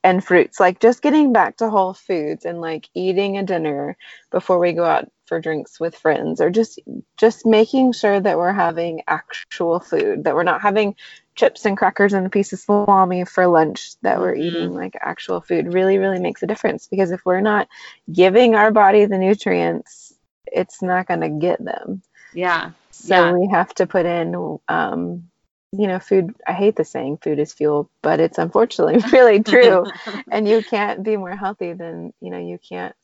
and 0.04 0.22
fruits. 0.24 0.60
Like 0.60 0.82
just 0.82 1.02
getting 1.02 1.32
back 1.32 1.56
to 1.58 1.70
whole 1.70 1.94
foods 1.94 2.44
and 2.44 2.60
like 2.60 2.90
eating 2.94 3.38
a 3.38 3.44
dinner 3.44 3.96
before 4.30 4.60
we 4.60 4.74
go 4.74 4.84
out 4.84 5.10
for 5.34 5.40
drinks 5.40 5.80
with 5.80 5.96
friends 5.96 6.40
or 6.40 6.52
just 6.52 6.78
just 7.18 7.44
making 7.44 7.92
sure 7.92 8.20
that 8.20 8.38
we're 8.38 8.54
having 8.54 9.02
actual 9.08 9.80
food, 9.80 10.26
that 10.26 10.36
we're 10.36 10.44
not 10.44 10.62
having 10.62 10.96
chips 11.34 11.66
and 11.66 11.76
crackers 11.76 12.14
and 12.14 12.28
a 12.28 12.30
piece 12.30 12.54
of 12.54 12.60
salami 12.60 13.26
for 13.26 13.48
lunch 13.48 13.96
that 14.04 14.20
we're 14.20 14.36
Mhm. 14.36 14.46
eating 14.46 14.74
like 14.76 14.96
actual 15.02 15.42
food 15.42 15.74
really 15.74 15.98
really 15.98 16.20
makes 16.20 16.44
a 16.44 16.46
difference 16.46 16.88
because 16.88 17.10
if 17.10 17.26
we're 17.26 17.42
not 17.42 17.68
giving 18.12 18.54
our 18.54 18.70
body 18.70 19.06
the 19.06 19.18
nutrients 19.18 20.14
it's 20.46 20.84
not 20.84 21.08
going 21.08 21.22
to 21.22 21.30
get 21.30 21.64
them 21.66 22.04
Yeah. 22.32 22.70
so 22.92 23.16
yeah. 23.16 23.34
we 23.34 23.48
have 23.52 23.74
to 23.74 23.88
put 23.88 24.06
in 24.06 24.60
um 24.68 25.24
you 25.72 25.88
know 25.88 25.98
food 25.98 26.36
i 26.46 26.54
hate 26.54 26.76
the 26.76 26.86
saying 26.86 27.18
food 27.18 27.40
is 27.40 27.54
fuel 27.54 27.90
but 28.04 28.20
it's 28.20 28.38
unfortunately 28.38 29.02
really 29.12 29.42
true 29.42 29.92
and 30.32 30.48
you 30.48 30.62
can't 30.62 31.02
be 31.02 31.18
more 31.18 31.36
healthy 31.36 31.74
than 31.74 32.14
you 32.22 32.30
know 32.30 32.38
you 32.38 32.60
can't 32.60 32.96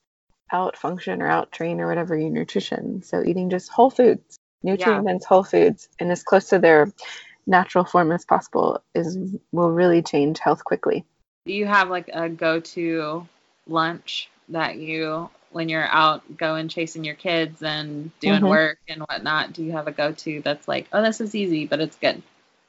out 0.52 0.78
function 0.78 1.22
or 1.22 1.28
out 1.28 1.52
train 1.52 1.80
or 1.80 1.88
whatever 1.88 2.18
your 2.18 2.30
nutrition 2.30 3.02
so 3.04 3.24
eating 3.24 3.50
just 3.50 3.70
whole 3.70 3.90
foods 3.90 4.38
nutrient 4.64 5.06
dense 5.08 5.26
whole 5.26 5.44
foods 5.44 5.90
and 6.00 6.12
as 6.12 6.24
close 6.24 6.50
to 6.50 6.60
their 6.60 6.92
natural 7.48 7.84
form 7.84 8.12
as 8.12 8.26
possible 8.26 8.82
is 8.94 9.18
will 9.52 9.72
really 9.72 10.02
change 10.02 10.40
health 10.40 10.64
quickly 10.64 11.06
Do 11.46 11.54
you 11.54 11.66
have 11.66 11.90
like 11.90 12.10
a 12.14 12.30
go-to 12.30 13.28
lunch 13.68 14.30
that 14.50 14.78
you, 14.78 15.30
when 15.52 15.70
you're 15.70 15.88
out 15.88 16.38
going 16.38 16.68
chasing 16.68 17.04
your 17.04 17.16
kids 17.16 17.62
and 17.64 18.12
doing 18.20 18.42
Mhm. 18.42 18.50
work 18.50 18.80
and 18.88 19.02
whatnot, 19.02 19.54
do 19.54 19.64
you 19.64 19.72
have 19.72 19.88
a 19.88 19.92
go-to 19.92 20.42
that's 20.42 20.68
like, 20.68 20.88
oh, 20.92 21.02
this 21.02 21.22
is 21.22 21.34
easy, 21.36 21.66
but 21.66 21.80
it's 21.80 21.96
good? 21.98 22.22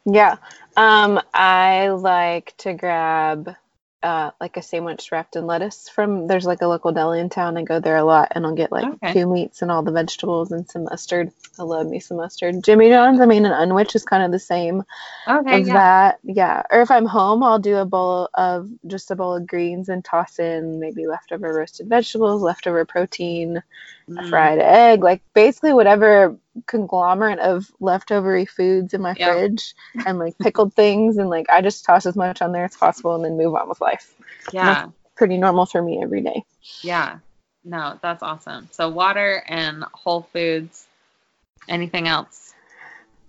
yeah 0.07 0.37
um 0.79 1.21
i 1.35 1.89
like 1.91 2.55
to 2.57 2.73
grab 2.73 3.55
uh 4.03 4.31
like 4.41 4.57
a 4.57 4.63
sandwich 4.63 5.13
wrapped 5.13 5.37
in 5.37 5.47
lettuce 5.47 5.89
from 5.89 6.27
there's 6.27 6.47
like 6.47 6.63
a 6.63 6.67
local 6.67 6.93
deli 6.93 7.21
in 7.21 7.29
town. 7.29 7.57
I 7.57 7.63
go 7.63 7.81
there 7.81 7.97
a 7.97 8.05
lot 8.05 8.33
and 8.35 8.47
i'll 8.47 8.55
get 8.55 8.73
like 8.73 8.89
Okay. 8.95 9.13
two 9.13 9.31
meats 9.31 9.63
and 9.63 9.71
all 9.71 9.83
the 9.83 9.93
vegetables 9.93 10.53
and 10.53 10.69
some 10.69 10.85
mustard. 10.85 11.33
I 11.59 11.63
love 11.65 11.87
me 11.87 12.01
some 12.01 12.17
mustard. 12.17 12.63
Jimmy 12.65 12.89
john's 12.89 13.21
i 13.21 13.27
mean 13.27 13.45
an 13.47 13.53
unwich 13.53 13.95
is 13.95 14.05
kind 14.05 14.23
of 14.23 14.33
the 14.33 14.39
same 14.39 14.85
Okay, 15.29 15.61
of 15.61 15.67
yeah. 15.67 15.75
that. 15.75 16.19
Yeah. 16.23 16.63
Or 16.71 16.81
if 16.83 16.91
i'm 16.91 17.07
home 17.07 17.43
i'll 17.43 17.59
do 17.59 17.77
a 17.77 17.85
bowl 17.85 18.29
of 18.35 18.69
just 18.87 19.11
a 19.11 19.17
bowl 19.17 19.37
of 19.37 19.47
greens 19.47 19.89
and 19.89 20.05
toss 20.05 20.39
in 20.39 20.81
maybe 20.81 21.07
leftover 21.07 21.53
roasted 21.53 21.89
vegetables 21.89 22.43
leftover 22.43 22.85
protein 22.85 23.63
a 24.19 24.23
Mm, 24.23 24.29
fried 24.29 24.59
egg 24.59 25.03
like 25.05 25.23
basically 25.35 25.73
whatever 25.73 26.37
conglomerate 26.67 27.39
of 27.39 27.71
leftovery 27.81 28.49
foods 28.49 28.95
in 28.95 29.01
my 29.03 29.15
Yep. 29.15 29.35
fridge 29.37 29.75
and 30.07 30.19
like 30.19 30.39
pickled 30.39 30.75
things 30.75 31.17
and 31.19 31.29
like 31.31 31.49
i 31.51 31.61
just 31.61 31.85
toss 31.85 32.07
as 32.07 32.17
much 32.17 32.41
on 32.43 32.53
there 32.53 32.65
as 32.65 32.77
possible 32.77 33.15
and 33.15 33.25
then 33.25 33.37
move 33.37 33.55
on 33.55 33.69
with 33.69 33.81
life 33.81 34.15
Yeah, 34.53 34.87
pretty 35.17 35.37
normal 35.37 35.67
for 35.67 35.83
me 35.83 36.01
every 36.03 36.21
day 36.23 36.43
yeah. 36.83 37.19
No, 37.63 37.99
that's 38.01 38.23
awesome. 38.23 38.69
So 38.73 38.89
water 38.89 39.43
and 39.47 39.85
whole 39.93 40.23
foods. 40.33 40.87
Anything 41.69 42.09
else? 42.09 42.55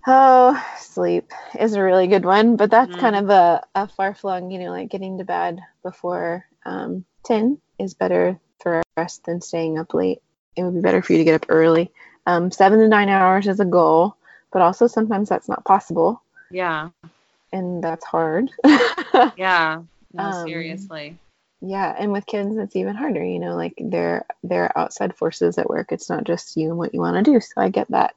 oh 0.06 0.60
sleep 0.78 1.30
is 1.60 1.74
a 1.74 1.82
really 1.82 2.08
good 2.08 2.24
one 2.24 2.56
but 2.56 2.70
that's 2.70 2.96
Mm. 2.96 3.00
kind 3.00 3.14
of 3.16 3.30
a, 3.30 3.62
a 3.74 3.86
far 3.86 4.14
flung 4.14 4.50
you 4.50 4.58
know 4.58 4.70
like 4.70 4.88
getting 4.88 5.18
to 5.18 5.24
bed 5.24 5.60
before 5.84 6.44
um, 6.66 7.04
10 7.24 7.58
is 7.78 7.94
better 7.94 8.38
for 8.60 8.82
us 8.96 9.18
than 9.26 9.40
staying 9.40 9.78
up 9.78 9.94
late 9.94 10.20
it 10.56 10.64
would 10.64 10.74
be 10.74 10.80
better 10.80 11.02
for 11.02 11.12
you 11.12 11.18
to 11.18 11.24
get 11.24 11.34
up 11.40 11.46
early 11.48 11.92
um, 12.26 12.50
seven 12.50 12.78
to 12.78 12.88
nine 12.88 13.08
hours 13.08 13.46
is 13.48 13.60
a 13.60 13.64
goal 13.64 14.16
but 14.52 14.62
also 14.62 14.86
sometimes 14.86 15.28
that's 15.28 15.48
not 15.48 15.64
possible 15.64 16.22
Yeah, 16.50 16.90
and 17.52 17.82
that's 17.82 18.04
hard 18.04 18.50
yeah. 19.36 19.82
No, 20.14 20.30
Um, 20.30 20.44
seriously. 20.44 21.16
Yeah, 21.64 21.94
and 21.96 22.12
with 22.12 22.26
kids 22.26 22.56
it's 22.56 22.74
even 22.74 22.96
harder, 22.96 23.24
you 23.24 23.38
know, 23.38 23.54
like 23.54 23.74
there 23.78 24.26
there 24.42 24.64
are 24.64 24.78
outside 24.78 25.14
forces 25.14 25.58
at 25.58 25.70
work. 25.70 25.92
It's 25.92 26.10
not 26.10 26.24
just 26.24 26.56
you 26.56 26.70
and 26.70 26.78
what 26.78 26.92
you 26.92 27.00
want 27.00 27.24
to 27.24 27.32
do. 27.32 27.40
So 27.40 27.52
I 27.56 27.68
get 27.68 27.88
that. 27.90 28.14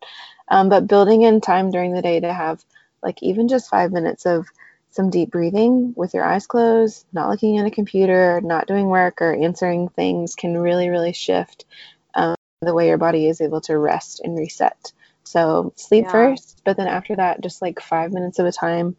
Um, 0.47 0.69
but 0.69 0.87
building 0.87 1.21
in 1.21 1.41
time 1.41 1.71
during 1.71 1.93
the 1.93 2.01
day 2.01 2.19
to 2.19 2.33
have 2.33 2.63
like 3.03 3.21
even 3.21 3.47
just 3.47 3.69
five 3.69 3.91
minutes 3.91 4.25
of 4.25 4.47
some 4.89 5.11
deep 5.11 5.29
breathing 5.29 5.93
with 5.95 6.13
your 6.13 6.23
eyes 6.23 6.47
closed, 6.47 7.05
not 7.13 7.29
looking 7.29 7.59
at 7.59 7.67
a 7.67 7.71
computer, 7.71 8.41
not 8.41 8.67
doing 8.67 8.87
work 8.87 9.21
or 9.21 9.35
answering 9.35 9.89
things 9.89 10.35
can 10.35 10.57
really, 10.57 10.89
really 10.89 11.13
shift 11.13 11.65
the 12.65 12.73
way 12.73 12.87
your 12.87 12.97
body 12.97 13.27
is 13.27 13.41
able 13.41 13.61
to 13.61 13.77
rest 13.77 14.21
and 14.23 14.37
reset. 14.37 14.91
So 15.23 15.73
sleep 15.75 16.05
yeah. 16.05 16.11
first, 16.11 16.61
but 16.63 16.77
then 16.77 16.87
after 16.87 17.15
that, 17.15 17.41
just 17.41 17.61
like 17.61 17.81
five 17.81 18.11
minutes 18.11 18.39
at 18.39 18.45
a 18.45 18.51
time 18.51 18.95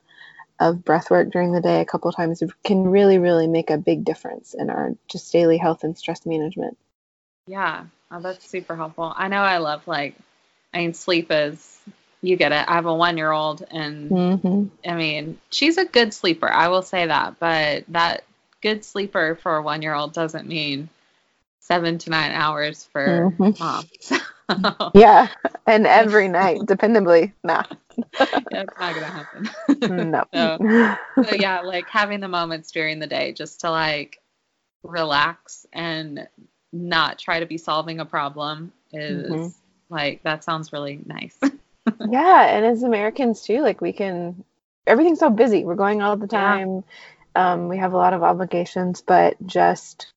of 0.59 0.85
breath 0.85 1.11
work 1.11 1.31
during 1.31 1.53
the 1.53 1.61
day 1.61 1.81
a 1.81 1.85
couple 1.85 2.11
times 2.13 2.43
can 2.65 2.85
really, 2.85 3.19
really 3.19 3.47
make 3.47 3.71
a 3.71 3.79
big 3.79 4.05
difference 4.05 4.55
in 4.55 4.71
our 4.71 4.95
just 5.09 5.33
daily 5.33 5.59
health 5.59 5.85
and 5.85 5.97
stress 5.97 6.25
management. 6.25 6.79
Yeah, 7.47 7.85
oh, 8.11 8.21
that's 8.21 8.49
super 8.49 8.75
helpful. 8.75 9.13
I 9.15 9.29
know 9.29 9.41
I 9.41 9.59
love 9.59 9.87
like, 9.87 10.15
I 10.73 10.79
mean, 10.79 10.95
sleep 10.95 11.29
is 11.31 11.79
you 12.23 12.37
get 12.37 12.53
it. 12.53 12.65
I 12.67 12.75
have 12.75 12.87
a 12.87 12.95
one 12.95 13.17
year 13.17 13.31
old, 13.31 13.65
and 13.71 14.11
mm-hmm. 14.11 14.89
I 14.89 14.95
mean, 14.95 15.39
she's 15.51 15.79
a 15.79 15.85
good 15.85 16.13
sleeper. 16.13 16.51
I 16.51 16.69
will 16.69 16.83
say 16.83 17.07
that, 17.07 17.39
but 17.39 17.85
that 17.89 18.25
good 18.63 18.85
sleeper 18.85 19.37
for 19.37 19.57
a 19.57 19.63
one 19.63 19.83
year 19.83 19.95
old 19.95 20.13
doesn't 20.13 20.47
mean 20.47 20.89
seven 21.67 21.99
to 21.99 22.11
nine 22.11 22.33
hours 22.33 22.89
for 22.93 23.33
mm-hmm. 23.39 23.63
mom. 23.63 24.91
yeah, 24.95 25.29
and 25.67 25.87
every 25.87 26.29
night, 26.29 26.61
dependably, 26.61 27.33
nah. 27.43 27.65
That's 28.19 28.79
not 28.79 28.95
gonna 28.95 29.07
happen. 29.07 30.11
no. 30.11 30.25
so, 30.35 31.23
so 31.23 31.37
yeah, 31.37 31.61
like 31.63 31.89
having 31.89 32.21
the 32.21 32.29
moments 32.29 32.71
during 32.71 32.99
the 32.99 33.07
day 33.07 33.33
just 33.33 33.61
to 33.61 33.71
like 33.71 34.21
relax 34.83 35.67
and 35.73 36.29
not 36.73 37.19
try 37.19 37.41
to 37.41 37.47
be 37.47 37.59
solving 37.59 38.01
a 38.01 38.05
problem 38.05 38.73
is 38.93 39.31
mm-hmm. 39.31 39.95
like 39.95 40.23
that 40.23 40.45
sounds 40.45 40.73
really 40.73 41.01
nice 41.07 41.39
yeah, 42.09 42.47
and 42.47 42.65
as 42.65 42.83
Americans 42.83 43.43
too, 43.43 43.61
like 43.61 43.81
we 43.81 43.93
can 43.93 44.45
everything's 44.87 45.19
so 45.19 45.31
busy. 45.31 45.65
We're 45.65 45.75
going 45.75 46.03
all 46.03 46.17
the 46.17 46.27
time. 46.27 46.85
Yeah. 47.35 47.53
Um, 47.53 47.69
we 47.69 47.79
have 47.79 47.93
a 47.93 47.97
lot 47.97 48.15
of 48.15 48.23
obligations, 48.23 49.03
but 49.03 49.37
just 49.47 50.13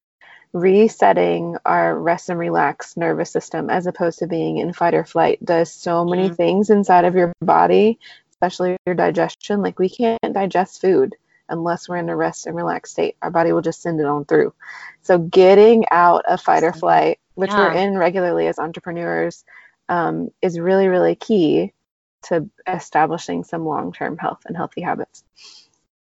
resetting 0.54 1.58
our 1.66 1.98
rest 1.98 2.30
and 2.30 2.40
relax 2.40 2.98
nervous 2.98 3.32
system 3.32 3.70
as 3.70 3.86
opposed 3.86 4.20
to 4.20 4.28
being 4.28 4.58
in 4.58 4.74
fight 4.74 4.94
or 4.94 5.06
flight 5.06 5.44
does 5.44 5.72
so 5.72 6.06
many 6.06 6.26
mm-hmm. 6.26 6.36
things 6.36 6.70
inside 6.70 7.06
of 7.06 7.16
your 7.16 7.34
body, 7.42 8.00
especially 8.32 8.78
your 8.86 8.96
digestion. 8.96 9.62
Like 9.62 9.78
we 9.78 9.90
can't 9.90 10.34
digest 10.34 10.82
food 10.82 11.16
unless 11.50 11.88
we're 11.88 11.98
in 11.98 12.10
a 12.10 12.16
rest 12.16 12.48
and 12.48 12.56
relax 12.56 12.92
state. 12.92 13.16
Our 13.22 13.32
body 13.32 13.52
will 13.52 13.62
just 13.62 13.82
send 13.82 14.00
it 14.00 14.06
on 14.06 14.26
through. 14.26 14.54
So 15.02 15.18
getting 15.18 15.86
out 15.92 16.26
of 16.26 16.42
fight 16.42 16.64
or 16.64 16.74
flight, 16.74 17.20
which 17.36 17.52
yeah. 17.52 17.60
we're 17.60 17.74
in 17.74 17.98
regularly 17.98 18.48
as 18.48 18.60
entrepreneurs, 18.60 19.44
um, 19.88 20.30
is 20.42 20.60
really, 20.60 20.88
really 20.88 21.16
key 21.16 21.74
to 22.24 22.50
establishing 22.68 23.44
some 23.44 23.66
long 23.66 23.94
term 23.94 24.18
health 24.18 24.42
and 24.46 24.56
healthy 24.56 24.82
habits. 24.82 25.24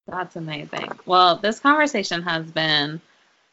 That's 0.07 0.37
amazing. 0.37 0.91
Well, 1.07 1.37
this 1.37 1.61
conversation 1.61 2.23
has 2.23 2.45
been 2.45 3.01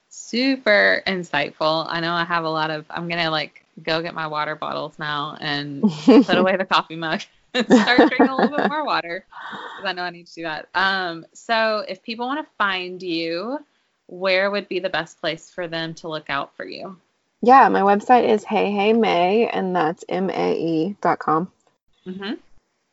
super 0.10 1.01
insightful. 1.07 1.86
I 1.88 1.99
know 1.99 2.14
I 2.14 2.26
have 2.26 2.43
a 2.43 2.49
lot 2.49 2.72
of, 2.72 2.86
I'm 2.89 3.07
going 3.07 3.24
to 3.24 3.30
like 3.30 3.64
go 3.84 4.01
get 4.01 4.14
my 4.14 4.28
water 4.28 4.55
bottles 4.55 4.97
now 4.99 5.38
and 5.39 5.82
put 5.82 6.38
away 6.38 6.57
the 6.57 6.66
coffee 6.66 6.95
mug 6.95 7.22
and 7.53 7.66
start 7.66 7.97
drinking 7.97 8.28
a 8.28 8.36
little 8.36 8.57
bit 8.57 8.70
more 8.70 8.86
water 8.86 9.26
because 9.30 9.89
I 9.89 9.93
know 9.93 10.03
I 10.03 10.10
need 10.10 10.28
to 10.28 10.36
do 10.36 10.43
that. 10.43 10.68
Um, 10.76 11.26
so, 11.34 11.84
if 11.88 12.03
people 12.03 12.28
want 12.28 12.45
to 12.45 12.51
find 12.57 13.01
you, 13.01 13.60
where 14.07 14.51
would 14.51 14.68
be 14.68 14.80
the 14.80 14.89
best 14.89 15.20
place 15.20 15.49
for 15.49 15.68
them 15.68 15.93
to 15.95 16.10
look 16.10 16.30
out 16.30 16.55
for 16.55 16.66
you? 16.66 16.97
Yeah, 17.41 17.70
my 17.70 17.82
website 17.82 18.28
is 18.28 18.43
Hey 18.43 18.72
Hey 18.72 18.93
Mae, 18.93 19.47
and 19.47 19.76
that's 19.76 20.03
M 20.10 20.30
A 20.30 20.53
E 20.53 20.95
dot 21.01 21.20
com. 21.20 21.51
Mm-hmm. 22.05 22.34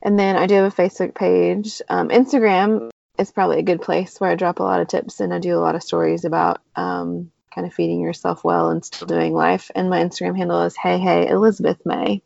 And 0.03 0.19
then 0.19 0.37
I 0.37 0.47
do 0.47 0.55
have 0.55 0.73
a 0.73 0.83
Facebook 0.83 1.15
page. 1.15 1.83
Um, 1.89 2.11
Instagram 2.11 2.91
is 3.19 3.33
probably 3.33 3.59
a 3.59 3.63
good 3.63 3.83
place 3.83 4.21
where 4.21 4.31
I 4.31 4.35
drop 4.35 4.61
a 4.61 4.63
lot 4.63 4.81
of 4.81 4.89
tips 4.89 5.21
and 5.21 5.33
I 5.33 5.39
do 5.39 5.57
a 5.57 5.61
lot 5.61 5.75
of 5.75 5.83
stories 5.83 6.25
about 6.25 6.61
um, 6.75 7.31
kind 7.55 7.67
of 7.67 7.75
feeding 7.75 8.01
yourself 8.01 8.45
well 8.45 8.71
and 8.71 8.85
still 8.85 9.07
doing 9.07 9.33
life. 9.33 9.71
And 9.75 9.91
my 9.91 10.03
Instagram 10.03 10.37
handle 10.37 10.63
is 10.63 10.77
Hey 10.77 10.99
Hey 10.99 11.29
Elizabeth 11.29 11.85
Mae. 11.85 12.23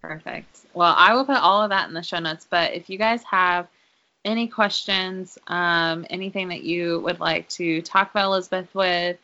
Perfect. 0.00 0.60
Well, 0.74 0.94
I 0.96 1.14
will 1.14 1.24
put 1.24 1.38
all 1.38 1.62
of 1.62 1.70
that 1.70 1.88
in 1.88 1.94
the 1.94 2.02
show 2.02 2.18
notes. 2.18 2.46
But 2.48 2.74
if 2.74 2.88
you 2.88 2.98
guys 2.98 3.22
have 3.24 3.66
any 4.24 4.46
questions, 4.46 5.38
um, 5.46 6.06
anything 6.10 6.48
that 6.48 6.62
you 6.62 7.00
would 7.00 7.20
like 7.20 7.48
to 7.50 7.82
talk 7.82 8.10
about 8.10 8.26
Elizabeth 8.26 8.68
with, 8.74 9.16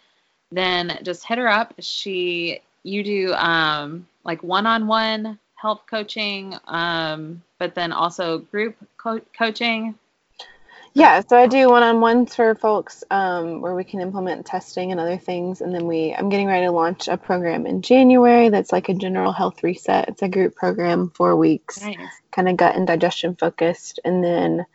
then 0.50 0.98
just 1.02 1.24
hit 1.24 1.38
her 1.38 1.48
up. 1.48 1.74
She 1.78 2.60
you 2.82 3.04
do 3.04 3.32
um, 3.34 4.06
like 4.24 4.42
one-on-one 4.42 5.38
health 5.54 5.82
coaching, 5.88 6.56
um, 6.66 7.42
but 7.58 7.74
then 7.74 7.92
also 7.92 8.38
group 8.38 8.76
co- 8.96 9.20
coaching. 9.36 9.94
Yeah, 10.94 11.22
so 11.26 11.38
I 11.38 11.46
do 11.46 11.70
one-on-ones 11.70 12.34
for 12.34 12.54
folks 12.54 13.02
um, 13.10 13.62
where 13.62 13.74
we 13.74 13.84
can 13.84 14.00
implement 14.00 14.44
testing 14.44 14.90
and 14.90 15.00
other 15.00 15.16
things, 15.16 15.62
and 15.62 15.74
then 15.74 15.86
we 15.86 16.14
I'm 16.14 16.28
getting 16.28 16.46
ready 16.46 16.66
to 16.66 16.72
launch 16.72 17.08
a 17.08 17.16
program 17.16 17.66
in 17.66 17.80
January 17.80 18.50
that's 18.50 18.72
like 18.72 18.88
a 18.90 18.94
general 18.94 19.32
health 19.32 19.62
reset. 19.62 20.08
It's 20.08 20.22
a 20.22 20.28
group 20.28 20.54
program, 20.54 21.10
four 21.10 21.34
weeks, 21.36 21.80
nice. 21.80 21.96
kind 22.30 22.48
of 22.48 22.56
gut 22.58 22.76
and 22.76 22.86
digestion 22.86 23.36
focused, 23.36 24.00
and 24.04 24.22
then 24.22 24.66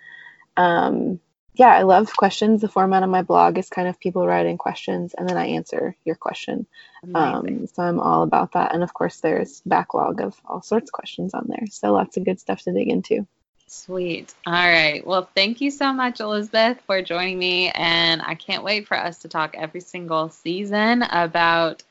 um, 0.58 1.20
yeah, 1.58 1.70
I 1.70 1.84
love 1.84 2.16
questions. 2.16 2.62
The 2.62 2.68
format 2.68 3.04
of 3.04 3.10
my 3.10 3.24
blog 3.24 3.58
is 3.58 3.70
kind 3.70 3.88
of 3.88 4.00
people 4.00 4.28
writing 4.28 4.58
questions 4.58 5.16
and 5.18 5.28
then 5.28 5.38
I 5.38 5.48
answer 5.48 5.96
your 6.06 6.16
question. 6.16 6.68
Um, 7.16 7.68
so 7.68 7.82
I'm 7.82 8.00
all 8.00 8.22
about 8.22 8.52
that. 8.52 8.74
And 8.74 8.84
of 8.84 8.94
course, 8.94 9.18
there's 9.22 9.62
backlog 9.66 10.22
of 10.22 10.40
all 10.46 10.62
sorts 10.62 10.90
of 10.90 10.94
questions 10.94 11.34
on 11.34 11.46
there. 11.48 11.66
So 11.72 11.92
lots 11.92 12.16
of 12.18 12.26
good 12.26 12.40
stuff 12.40 12.62
to 12.64 12.74
dig 12.74 12.90
into. 12.90 13.26
Sweet. 13.68 14.34
All 14.46 14.54
right. 14.54 15.06
Well, 15.06 15.30
thank 15.36 15.60
you 15.60 15.72
so 15.72 15.92
much, 15.92 16.22
Elizabeth, 16.22 16.80
for 16.88 17.02
joining 17.02 17.38
me. 17.38 17.70
And 17.72 18.22
I 18.22 18.34
can't 18.36 18.64
wait 18.64 18.88
for 18.88 18.98
us 18.98 19.20
to 19.20 19.28
talk 19.28 19.56
every 19.58 19.82
single 19.82 20.30
season 20.30 21.04
about 21.04 21.84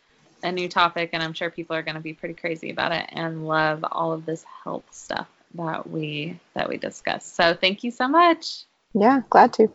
a 0.42 0.50
new 0.50 0.68
topic. 0.68 1.10
And 1.12 1.22
I'm 1.22 1.34
sure 1.34 1.50
people 1.50 1.76
are 1.76 1.82
going 1.82 1.94
to 1.94 2.00
be 2.00 2.14
pretty 2.14 2.34
crazy 2.34 2.70
about 2.70 2.92
it 2.92 3.06
and 3.10 3.46
love 3.46 3.84
all 3.92 4.12
of 4.12 4.24
this 4.24 4.44
health 4.64 4.84
stuff 4.90 5.28
that 5.54 5.88
we 5.88 6.38
that 6.54 6.68
we 6.68 6.78
discuss. 6.78 7.26
So 7.26 7.54
thank 7.54 7.84
you 7.84 7.90
so 7.90 8.08
much. 8.08 8.64
Yeah, 8.94 9.20
glad 9.28 9.52
to. 9.54 9.70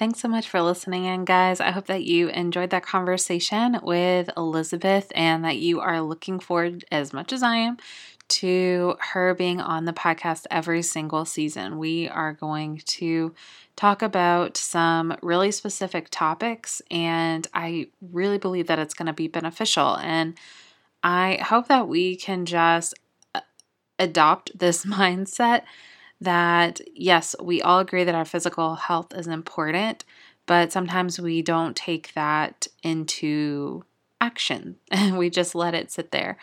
Thanks 0.00 0.20
so 0.20 0.28
much 0.28 0.48
for 0.48 0.62
listening 0.62 1.04
in, 1.04 1.26
guys. 1.26 1.60
I 1.60 1.72
hope 1.72 1.86
that 1.88 2.04
you 2.04 2.30
enjoyed 2.30 2.70
that 2.70 2.82
conversation 2.82 3.78
with 3.82 4.30
Elizabeth 4.34 5.12
and 5.14 5.44
that 5.44 5.58
you 5.58 5.78
are 5.80 6.00
looking 6.00 6.40
forward, 6.40 6.86
as 6.90 7.12
much 7.12 7.34
as 7.34 7.42
I 7.42 7.56
am, 7.56 7.76
to 8.30 8.96
her 9.12 9.34
being 9.34 9.60
on 9.60 9.84
the 9.84 9.92
podcast 9.92 10.46
every 10.50 10.82
single 10.82 11.24
season. 11.24 11.78
We 11.78 12.08
are 12.08 12.32
going 12.32 12.82
to 12.86 13.34
talk 13.76 14.02
about 14.02 14.56
some 14.56 15.16
really 15.22 15.50
specific 15.50 16.08
topics, 16.10 16.80
and 16.90 17.46
I 17.54 17.88
really 18.00 18.38
believe 18.38 18.66
that 18.68 18.78
it's 18.78 18.94
going 18.94 19.06
to 19.06 19.12
be 19.12 19.28
beneficial. 19.28 19.96
And 19.98 20.34
I 21.02 21.38
hope 21.42 21.68
that 21.68 21.88
we 21.88 22.16
can 22.16 22.46
just 22.46 22.94
uh, 23.34 23.40
adopt 23.98 24.58
this 24.58 24.84
mindset 24.86 25.62
that 26.20 26.80
yes, 26.94 27.34
we 27.40 27.62
all 27.62 27.78
agree 27.78 28.04
that 28.04 28.14
our 28.14 28.24
physical 28.24 28.74
health 28.74 29.14
is 29.14 29.26
important, 29.26 30.04
but 30.46 30.72
sometimes 30.72 31.20
we 31.20 31.42
don't 31.42 31.76
take 31.76 32.12
that 32.14 32.66
into 32.82 33.84
action 34.20 34.76
and 34.90 35.18
we 35.18 35.30
just 35.30 35.54
let 35.54 35.74
it 35.74 35.90
sit 35.90 36.10
there. 36.10 36.36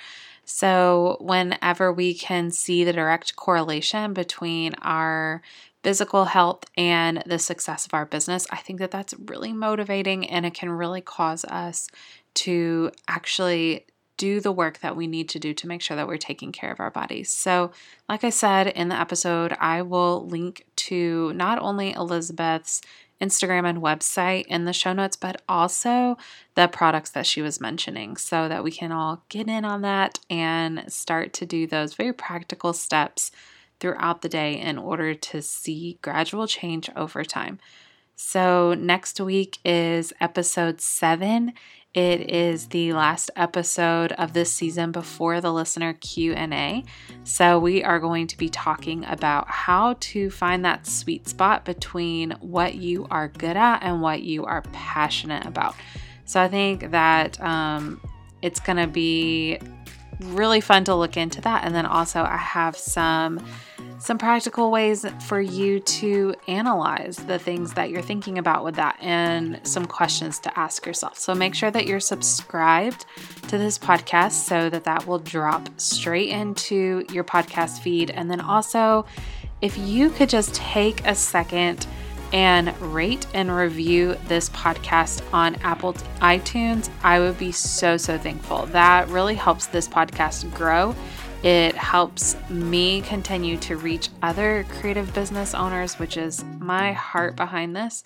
So, 0.50 1.18
whenever 1.20 1.92
we 1.92 2.14
can 2.14 2.52
see 2.52 2.86
the 2.86 2.94
direct 2.94 3.36
correlation 3.36 4.14
between 4.14 4.76
our 4.82 5.42
physical 5.84 6.24
health 6.24 6.64
and 6.78 7.22
the 7.26 7.38
success 7.38 7.86
of 7.86 7.94
our 7.94 8.06
business, 8.06 8.48
I 8.50 8.56
think 8.56 8.80
that 8.80 8.90
that's 8.90 9.14
really 9.26 9.52
motivating 9.52 10.26
and 10.30 10.46
it 10.46 10.54
can 10.54 10.70
really 10.70 11.02
cause 11.02 11.44
us 11.44 11.90
to 12.36 12.92
actually 13.10 13.88
do 14.16 14.40
the 14.40 14.54
work 14.54 14.80
that 14.80 14.96
we 14.96 15.06
need 15.06 15.28
to 15.30 15.40
do 15.40 15.54
to 15.54 15.68
make 15.68 15.82
sure 15.82 15.98
that 15.98 16.08
we're 16.08 16.16
taking 16.16 16.54
care 16.54 16.72
of 16.72 16.80
our 16.80 16.92
bodies. 16.92 17.30
So, 17.30 17.72
like 18.08 18.24
I 18.24 18.30
said 18.30 18.68
in 18.68 18.88
the 18.88 19.00
episode, 19.00 19.52
I 19.60 19.82
will 19.82 20.26
link 20.28 20.66
to 20.78 21.34
not 21.34 21.60
only 21.60 21.92
Elizabeth's 21.92 22.82
Instagram 23.22 23.68
and 23.68 23.82
website 23.82 24.46
in 24.48 24.66
the 24.66 24.74
show 24.74 24.94
notes, 24.94 25.16
but 25.16 25.42
also 25.50 26.18
the 26.56 26.68
products 26.68 27.10
that 27.12 27.26
she 27.26 27.42
was 27.42 27.60
mentioning 27.60 28.18
so 28.18 28.48
that 28.48 28.64
we 28.64 28.72
can 28.72 28.92
all 28.92 29.24
get 29.30 29.48
in 29.48 29.66
on 29.66 29.82
that 29.82 30.20
and 30.30 30.92
start 30.92 31.34
to 31.34 31.46
do 31.46 31.66
those 31.66 31.96
very 31.96 32.14
practical 32.14 32.74
steps 32.74 33.32
throughout 33.80 34.22
the 34.22 34.30
day 34.30 34.60
in 34.60 34.78
order 34.78 35.14
to 35.14 35.42
see 35.42 36.00
gradual 36.02 36.48
change 36.48 36.90
over 36.96 37.24
time. 37.24 37.60
So, 38.16 38.74
next 38.74 39.20
week 39.20 39.60
is 39.64 40.12
episode 40.20 40.82
seven 40.82 41.54
It 41.98 42.30
is 42.30 42.68
the 42.68 42.94
last 42.94 43.32
episode 43.36 44.12
of 44.12 44.32
this 44.32 44.52
season 44.52 44.92
before 44.92 45.42
the 45.42 45.52
listener 45.52 45.94
Q&A. 45.94 46.84
So 47.24 47.58
we 47.58 47.84
are 47.84 48.00
going 48.00 48.28
to 48.28 48.38
be 48.38 48.50
talking 48.50 49.04
about 49.06 49.50
how 49.50 49.96
to 50.02 50.30
find 50.30 50.64
that 50.64 50.86
sweet 50.86 51.28
spot 51.28 51.66
between 51.66 52.36
what 52.40 52.76
you 52.76 53.08
are 53.10 53.30
good 53.30 53.58
at 53.58 53.82
and 53.82 54.00
what 54.04 54.22
you 54.22 54.46
are 54.46 54.62
passionate 54.74 55.48
about. 55.48 55.74
So 56.26 56.40
I 56.40 56.48
think 56.48 56.92
that 56.92 57.42
um, 57.42 58.00
it's 58.44 58.60
going 58.60 58.78
to 58.78 58.86
be 58.86 59.58
really 60.20 60.62
fun 60.62 60.84
to 60.84 60.94
look 60.94 61.18
into 61.18 61.42
that. 61.42 61.64
And 61.66 61.74
then 61.74 61.88
also 61.88 62.22
I 62.22 62.38
have 62.38 62.78
some 62.78 63.44
some 64.00 64.18
practical 64.18 64.70
ways 64.70 65.06
for 65.28 65.42
you 65.42 65.80
to 65.80 66.36
analyze 66.48 67.18
the 67.18 67.40
things 67.40 67.74
that 67.74 67.90
you're 67.90 68.02
thinking 68.02 68.38
about 68.38 68.64
with 68.64 68.76
that 68.76 68.98
and 69.02 69.60
some 69.64 69.86
questions 69.86 70.40
to 70.40 70.60
ask 70.60 70.86
yourself. 70.86 71.18
So 71.18 71.34
make 71.34 71.56
sure 71.56 71.72
that 71.72 71.88
you're 71.88 72.00
subscribed 72.00 73.06
to 73.48 73.58
this 73.58 73.80
podcast 73.80 74.34
so 74.34 74.70
that 74.70 74.84
that 74.84 75.08
will 75.08 75.20
drop 75.20 75.70
straight 75.78 76.30
into 76.30 77.06
your 77.12 77.24
podcast 77.24 77.80
feed. 77.80 78.12
And 78.12 78.30
then 78.30 78.40
also, 78.40 79.06
if 79.62 79.78
you 79.78 80.12
could 80.12 80.30
just 80.30 80.54
take 80.54 81.06
a 81.06 81.16
second 81.16 81.88
and 82.34 82.78
rate 82.82 83.26
and 83.34 83.56
review 83.56 84.16
this 84.28 84.50
podcast 84.50 85.24
on 85.34 85.56
Apple 85.56 85.94
iTunes, 86.22 86.90
I 87.02 87.20
would 87.20 87.38
be 87.38 87.52
so, 87.52 87.98
so 87.98 88.18
thankful. 88.18 88.68
That 88.68 89.08
really 89.08 89.36
helps 89.36 89.68
this 89.68 89.88
podcast 89.88 90.54
grow 90.54 90.94
it 91.44 91.76
helps 91.76 92.36
me 92.50 93.02
continue 93.02 93.58
to 93.58 93.78
reach 93.78 94.10
other 94.22 94.66
creative 94.70 95.14
business 95.14 95.54
owners, 95.54 96.00
which 96.00 96.18
is 96.18 96.44
my 96.60 96.94
heart 96.94 97.36
behind 97.36 97.76
this, 97.76 98.04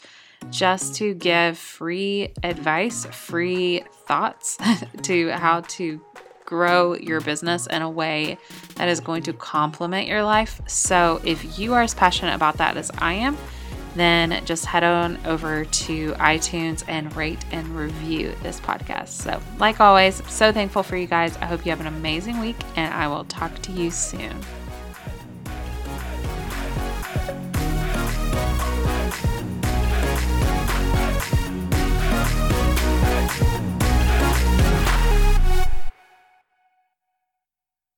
just 0.49 0.95
to 0.95 1.13
give 1.13 1.57
free 1.57 2.33
advice, 2.43 3.05
free 3.05 3.83
thoughts 4.07 4.57
to 5.03 5.29
how 5.29 5.61
to 5.61 6.01
grow 6.45 6.95
your 6.95 7.21
business 7.21 7.65
in 7.67 7.81
a 7.81 7.89
way 7.89 8.37
that 8.75 8.89
is 8.89 8.99
going 8.99 9.23
to 9.23 9.31
complement 9.31 10.07
your 10.07 10.21
life. 10.21 10.59
So, 10.67 11.21
if 11.23 11.57
you 11.57 11.73
are 11.73 11.81
as 11.81 11.93
passionate 11.93 12.35
about 12.35 12.57
that 12.57 12.75
as 12.75 12.91
I 12.97 13.13
am, 13.13 13.37
then 13.95 14.43
just 14.45 14.65
head 14.65 14.83
on 14.83 15.17
over 15.25 15.65
to 15.65 16.11
iTunes 16.13 16.83
and 16.87 17.13
rate 17.15 17.43
and 17.51 17.67
review 17.75 18.33
this 18.41 18.59
podcast. 18.59 19.09
So, 19.09 19.41
like 19.59 19.79
always, 19.79 20.25
so 20.31 20.51
thankful 20.51 20.83
for 20.83 20.97
you 20.97 21.07
guys. 21.07 21.35
I 21.37 21.45
hope 21.45 21.65
you 21.65 21.71
have 21.71 21.81
an 21.81 21.87
amazing 21.87 22.39
week, 22.39 22.57
and 22.75 22.93
I 22.93 23.07
will 23.07 23.25
talk 23.25 23.53
to 23.63 23.71
you 23.71 23.91
soon. 23.91 24.35